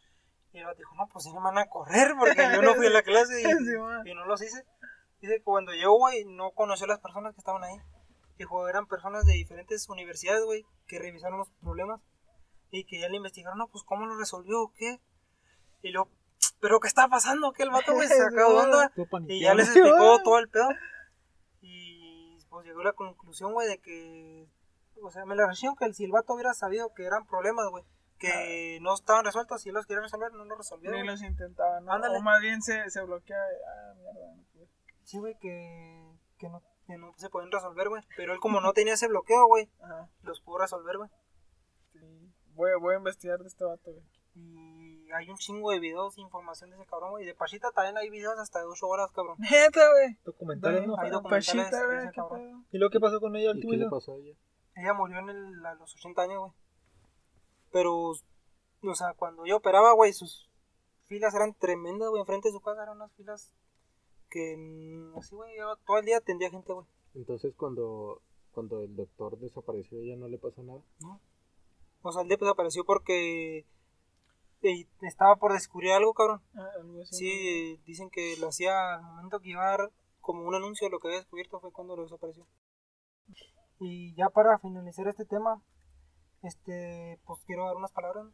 Y 0.52 0.58
el 0.60 0.66
vato 0.66 0.80
dijo, 0.80 0.96
no, 0.96 1.08
pues 1.08 1.24
si 1.24 1.32
no 1.32 1.40
me 1.40 1.46
van 1.46 1.60
a 1.60 1.70
correr 1.70 2.14
porque 2.18 2.42
yo 2.54 2.62
no 2.62 2.74
fui 2.74 2.88
a 2.88 2.90
la 2.90 3.04
clase 3.04 3.40
y, 3.40 3.44
Sí, 3.46 3.74
y 4.06 4.14
no 4.16 4.26
los 4.26 4.42
hice. 4.42 4.66
Dice 5.22 5.38
que 5.38 5.44
cuando 5.44 5.72
llegó, 5.72 5.98
güey, 5.98 6.26
no 6.26 6.52
conoció 6.52 6.86
a 6.86 6.90
las 6.90 7.00
personas 7.00 7.34
que 7.34 7.40
estaban 7.40 7.64
ahí. 7.64 7.80
Dijo, 8.38 8.68
eran 8.68 8.88
personas 8.88 9.26
de 9.26 9.34
diferentes 9.34 9.90
universidades, 9.90 10.44
güey, 10.44 10.66
que 10.88 11.00
revisaron 11.00 11.40
los 11.40 11.50
problemas 11.62 12.02
y 12.70 12.86
que 12.86 13.00
ya 13.00 13.10
le 13.10 13.18
investigaron, 13.18 13.58
no, 13.58 13.68
pues 13.68 13.84
cómo 13.84 14.06
lo 14.06 14.18
resolvió 14.18 14.62
o 14.62 14.74
qué. 14.74 15.00
Y 15.82 15.92
luego, 15.92 16.12
¿pero 16.60 16.80
qué 16.80 16.88
está 16.88 17.08
pasando? 17.08 17.52
Que 17.54 17.64
el 17.64 17.70
vato, 17.70 17.94
güey, 17.94 18.08
se 18.08 18.16
de 18.32 18.44
onda. 18.44 18.92
Y 19.28 19.42
ya 19.42 19.54
les 19.54 19.68
explicó 19.68 20.20
todo 20.24 20.40
el 20.40 20.50
pedo. 20.50 20.70
Y 21.62 22.38
pues 22.50 22.66
llegó 22.66 22.82
a 22.82 22.86
la 22.86 22.94
conclusión, 22.94 23.54
güey, 23.54 23.68
de 23.68 23.80
que. 23.80 24.48
O 25.02 25.12
sea, 25.12 25.26
me 25.26 25.36
la 25.36 25.46
reacción 25.46 25.76
que 25.76 25.86
el 25.86 25.94
si 25.94 26.06
el 26.06 26.12
vato 26.12 26.34
hubiera 26.34 26.54
sabido 26.54 26.94
que 26.94 27.06
eran 27.06 27.26
problemas, 27.28 27.68
güey. 27.70 27.84
Que 28.18 28.80
no 28.82 28.96
estaban 28.96 29.26
resueltos, 29.26 29.62
si 29.62 29.70
él 29.70 29.76
los 29.76 29.86
quería 29.86 30.02
resolver, 30.02 30.34
no 30.34 30.44
los 30.46 30.58
resolvió. 30.58 30.90
Ni 30.92 31.04
los 31.04 31.22
intentaban, 31.22 31.86
¿no? 31.86 31.94
Ándale. 31.94 32.18
O 32.18 32.22
más 32.22 32.42
bien 32.42 32.64
se, 32.64 32.90
se 32.90 33.04
bloquea. 33.04 33.38
Ah, 33.38 33.94
mierda. 33.96 34.38
Sí, 35.04 35.20
güey, 35.20 35.38
que, 35.40 36.18
que, 36.40 36.50
no, 36.50 36.62
que 36.88 36.98
no 36.98 37.14
se 37.18 37.30
pueden 37.30 37.52
resolver, 37.52 37.90
güey. 37.90 38.02
Pero 38.16 38.34
él, 38.34 38.40
como 38.40 38.62
no 38.62 38.74
tenía 38.74 38.94
ese 38.94 39.08
bloqueo, 39.08 39.46
güey, 39.48 39.70
Ajá. 39.82 40.10
los 40.24 40.42
pudo 40.42 40.60
resolver, 40.60 40.98
güey. 40.98 41.10
Sí. 41.92 42.00
Voy, 42.54 42.72
voy 42.80 42.96
a 42.96 42.98
investigar 42.98 43.40
de 43.40 43.48
este 43.48 43.66
vato, 43.66 43.92
güey. 43.92 44.04
Y 44.36 45.12
hay 45.12 45.30
un 45.30 45.38
chingo 45.38 45.72
de 45.72 45.80
videos, 45.80 46.18
información 46.18 46.70
de 46.70 46.78
ese 46.78 46.86
cabrón, 46.86 47.12
güey. 47.12 47.24
Y 47.24 47.28
de 47.28 47.36
Pachita 47.36 47.72
también 47.72 47.98
hay 47.98 48.10
videos 48.10 48.38
hasta 48.40 48.60
de 48.60 48.66
8 48.66 48.88
horas, 48.88 49.12
cabrón. 49.12 49.36
Neta, 49.40 49.82
güey. 49.92 50.18
Documentales, 50.24 50.88
¿no? 50.88 50.98
Hay 51.00 51.10
documentales 51.10 51.48
Pachita, 51.48 51.88
de 51.88 51.98
ese 51.98 52.12
cabrón. 52.12 52.66
¿Y 52.72 52.78
luego 52.78 52.92
qué 52.92 53.00
pasó 53.00 53.20
con 53.20 53.36
ella 53.36 53.48
¿Y 53.48 53.56
último 53.56 53.72
qué 53.72 53.78
le 53.78 53.90
pasó 53.90 54.14
a 54.14 54.18
ella? 54.18 54.36
Ella 54.76 54.94
murió 54.94 55.20
en 55.20 55.30
el, 55.30 55.66
a 55.66 55.74
los 55.76 55.94
80 55.94 56.22
años, 56.22 56.40
güey. 56.40 56.52
Pero, 57.72 57.96
o 57.96 58.96
sea, 58.96 59.14
cuando 59.16 59.46
yo 59.46 59.58
operaba, 59.58 59.94
güey, 59.94 60.14
sus 60.14 60.50
filas 61.08 61.34
eran 61.34 61.54
tremendas, 61.56 62.10
güey. 62.10 62.22
Enfrente 62.22 62.50
de 62.50 62.54
su 62.54 62.62
casa 62.62 62.84
eran 62.84 62.98
unas 62.98 63.12
filas 63.14 63.54
que, 64.30 65.12
así, 65.16 65.36
güey, 65.36 65.58
yo 65.58 65.76
todo 65.86 66.00
el 66.00 66.06
día 66.06 66.18
atendía 66.18 66.50
gente, 66.50 66.74
güey. 66.74 66.86
Entonces 67.14 67.54
cuando, 67.56 68.22
cuando 68.52 68.82
el 68.82 68.96
doctor 68.96 69.38
desapareció, 69.40 70.00
¿ella 70.00 70.16
no 70.16 70.28
le 70.28 70.38
pasó 70.38 70.64
nada? 70.64 70.82
O 72.02 72.12
sea, 72.12 72.22
el 72.22 72.28
día 72.28 72.38
desapareció 72.40 72.86
porque 72.86 73.66
eh, 74.62 74.88
estaba 75.02 75.36
por 75.38 75.54
descubrir 75.54 75.92
algo, 75.92 76.14
cabrón. 76.14 76.42
Ah, 76.56 76.70
algo 76.80 77.02
así. 77.02 77.16
Sí, 77.16 77.82
dicen 77.86 78.10
que 78.10 78.36
lo 78.40 78.48
hacía 78.48 78.96
al 78.96 79.04
momento 79.04 79.40
que 79.40 79.50
iba 79.50 79.66
a 79.66 79.78
dar 79.78 79.92
como 80.22 80.48
un 80.48 80.56
anuncio 80.56 80.88
de 80.88 80.92
lo 80.92 81.00
que 81.00 81.08
había 81.08 81.20
descubierto 81.20 81.60
fue 81.60 81.72
cuando 81.72 81.96
lo 81.96 82.04
desapareció. 82.04 82.46
Y 83.80 84.16
ya 84.16 84.30
para 84.30 84.58
finalizar 84.60 85.08
este 85.08 85.26
tema, 85.26 85.62
este, 86.42 87.20
pues 87.26 87.42
quiero 87.46 87.66
dar 87.66 87.76
unas 87.76 87.92
palabras. 87.92 88.28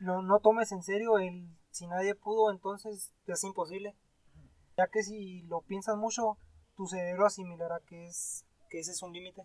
No, 0.00 0.22
no 0.22 0.40
tomes 0.40 0.70
en 0.72 0.82
serio 0.82 1.18
el 1.18 1.48
si 1.70 1.86
nadie 1.86 2.14
pudo, 2.14 2.50
entonces 2.50 3.14
es 3.26 3.44
imposible. 3.44 3.94
Ya 4.78 4.86
que 4.86 5.02
si 5.02 5.42
lo 5.48 5.60
piensas 5.62 5.96
mucho, 5.96 6.38
tu 6.76 6.86
cerebro 6.86 7.26
asimilará 7.26 7.80
que 7.86 8.06
es 8.06 8.46
que 8.70 8.78
ese 8.78 8.92
es 8.92 9.02
un 9.02 9.12
límite. 9.12 9.42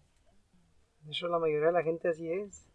De 1.01 1.11
hecho, 1.11 1.27
la 1.27 1.39
mayoría 1.39 1.67
de 1.67 1.73
la 1.73 1.83
gente 1.83 2.07
así 2.07 2.31
es. 2.31 2.65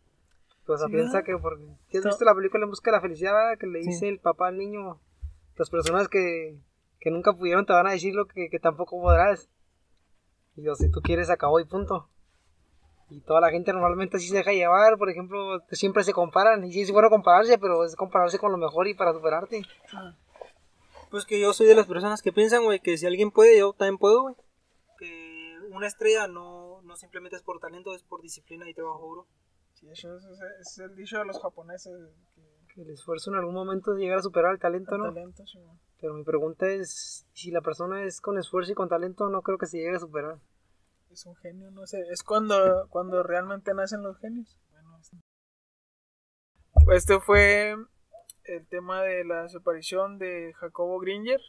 Pues 0.66 0.80
Sí, 0.82 0.90
piensa 0.90 1.22
que 1.22 1.38
porque... 1.38 1.64
¿sí 1.90 1.96
¿Has 1.98 2.02
To- 2.02 2.08
visto 2.10 2.24
la 2.26 2.34
película 2.34 2.64
En 2.64 2.70
Busca 2.70 2.90
de 2.90 2.96
la 2.96 3.00
Felicidad 3.00 3.32
verdad? 3.32 3.58
que 3.58 3.66
le 3.68 3.82
Sí. 3.82 3.88
dice 3.90 4.08
el 4.08 4.18
papá 4.18 4.48
al 4.48 4.58
niño? 4.58 5.00
Las 5.56 5.70
personas 5.70 6.08
que, 6.08 6.58
que 7.00 7.10
nunca 7.10 7.32
pudieron 7.32 7.64
te 7.64 7.72
van 7.72 7.86
a 7.86 7.92
decir 7.92 8.14
lo 8.14 8.26
que, 8.26 8.50
que 8.50 8.58
tampoco 8.58 9.00
podrás. 9.00 9.48
Y 10.56 10.62
yo, 10.62 10.74
si 10.74 10.90
tú 10.90 11.00
quieres, 11.00 11.30
acabó 11.30 11.60
y 11.60 11.64
punto. 11.64 12.08
Y 13.08 13.20
toda 13.20 13.40
la 13.40 13.50
gente 13.50 13.72
normalmente 13.72 14.18
así 14.18 14.28
se 14.28 14.36
deja 14.36 14.52
llevar, 14.52 14.98
por 14.98 15.08
ejemplo, 15.08 15.60
siempre 15.70 16.02
se 16.04 16.12
comparan. 16.12 16.62
Y 16.64 16.72
sí 16.72 16.82
es 16.82 16.90
bueno 16.90 17.08
compararse, 17.08 17.56
pero 17.56 17.84
es 17.84 17.96
compararse 17.96 18.38
con 18.38 18.52
lo 18.52 18.58
mejor 18.58 18.86
y 18.88 18.94
para 18.94 19.12
superarte. 19.14 19.62
Pues 21.10 21.24
que 21.24 21.40
yo 21.40 21.52
soy 21.52 21.66
de 21.66 21.74
las 21.74 21.86
personas 21.86 22.20
que 22.22 22.32
piensan, 22.32 22.64
güey, 22.64 22.80
que 22.80 22.98
si 22.98 23.06
alguien 23.06 23.30
puede, 23.30 23.58
yo 23.58 23.72
también 23.72 23.98
puedo, 23.98 24.22
güey. 24.22 24.34
Que 24.98 25.56
una 25.70 25.86
estrella 25.86 26.26
no, 26.28 26.82
no 26.82 26.96
simplemente 26.96 27.36
es 27.36 27.42
por 27.42 27.60
talento, 27.60 27.94
es 27.94 28.02
por 28.02 28.20
disciplina 28.22 28.68
y 28.68 28.74
trabajo 28.74 29.06
duro. 29.06 29.26
Sí, 29.74 29.88
eso 29.90 30.16
es, 30.60 30.78
el 30.78 30.94
dicho 30.96 31.18
de 31.18 31.24
los 31.24 31.40
japoneses. 31.40 31.92
Que, 32.34 32.42
Que 32.74 32.82
el 32.82 32.90
esfuerzo 32.90 33.30
en 33.30 33.36
algún 33.36 33.54
momento 33.54 33.92
es 33.92 33.98
llegar 33.98 34.18
a 34.18 34.22
superar 34.22 34.52
el 34.52 34.58
talento, 34.58 34.94
el 34.96 35.00
¿no? 35.02 35.06
talento, 35.14 35.46
sí. 35.46 35.58
Pero 36.00 36.14
mi 36.14 36.24
pregunta 36.24 36.66
es, 36.68 37.26
si 37.32 37.50
la 37.50 37.60
persona 37.60 38.04
es 38.04 38.20
con 38.20 38.38
esfuerzo 38.38 38.72
y 38.72 38.74
con 38.74 38.88
talento, 38.88 39.28
no 39.30 39.42
creo 39.42 39.58
que 39.58 39.66
se 39.66 39.78
llegue 39.78 39.96
a 39.96 40.00
superar. 40.00 40.38
es 41.10 41.24
un 41.26 41.34
genio, 41.36 41.70
no 41.70 41.86
sé. 41.86 42.00
Es 42.10 42.22
cuando, 42.22 42.86
cuando 42.90 43.22
realmente 43.22 43.72
nacen 43.72 44.02
los 44.02 44.18
genios. 44.18 44.58
Bueno, 44.70 44.98
es- 45.00 45.10
este 46.92 47.18
fue 47.20 47.74
el 48.48 48.66
tema 48.66 49.02
de 49.02 49.24
la 49.24 49.42
desaparición 49.42 50.18
de 50.18 50.52
Jacobo 50.56 50.98
Gringer 50.98 51.40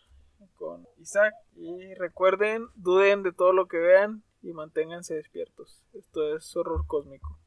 con 0.56 0.88
Isaac. 0.98 1.34
Y 1.56 1.94
recuerden, 1.96 2.68
duden 2.76 3.24
de 3.24 3.32
todo 3.32 3.54
lo 3.54 3.68
que 3.68 3.78
vean 3.78 4.24
y 4.42 4.54
manténganse 4.54 5.16
despiertos. 5.16 5.84
Esto 5.94 6.36
es 6.36 6.56
horror 6.56 6.86
cósmico. 6.88 7.39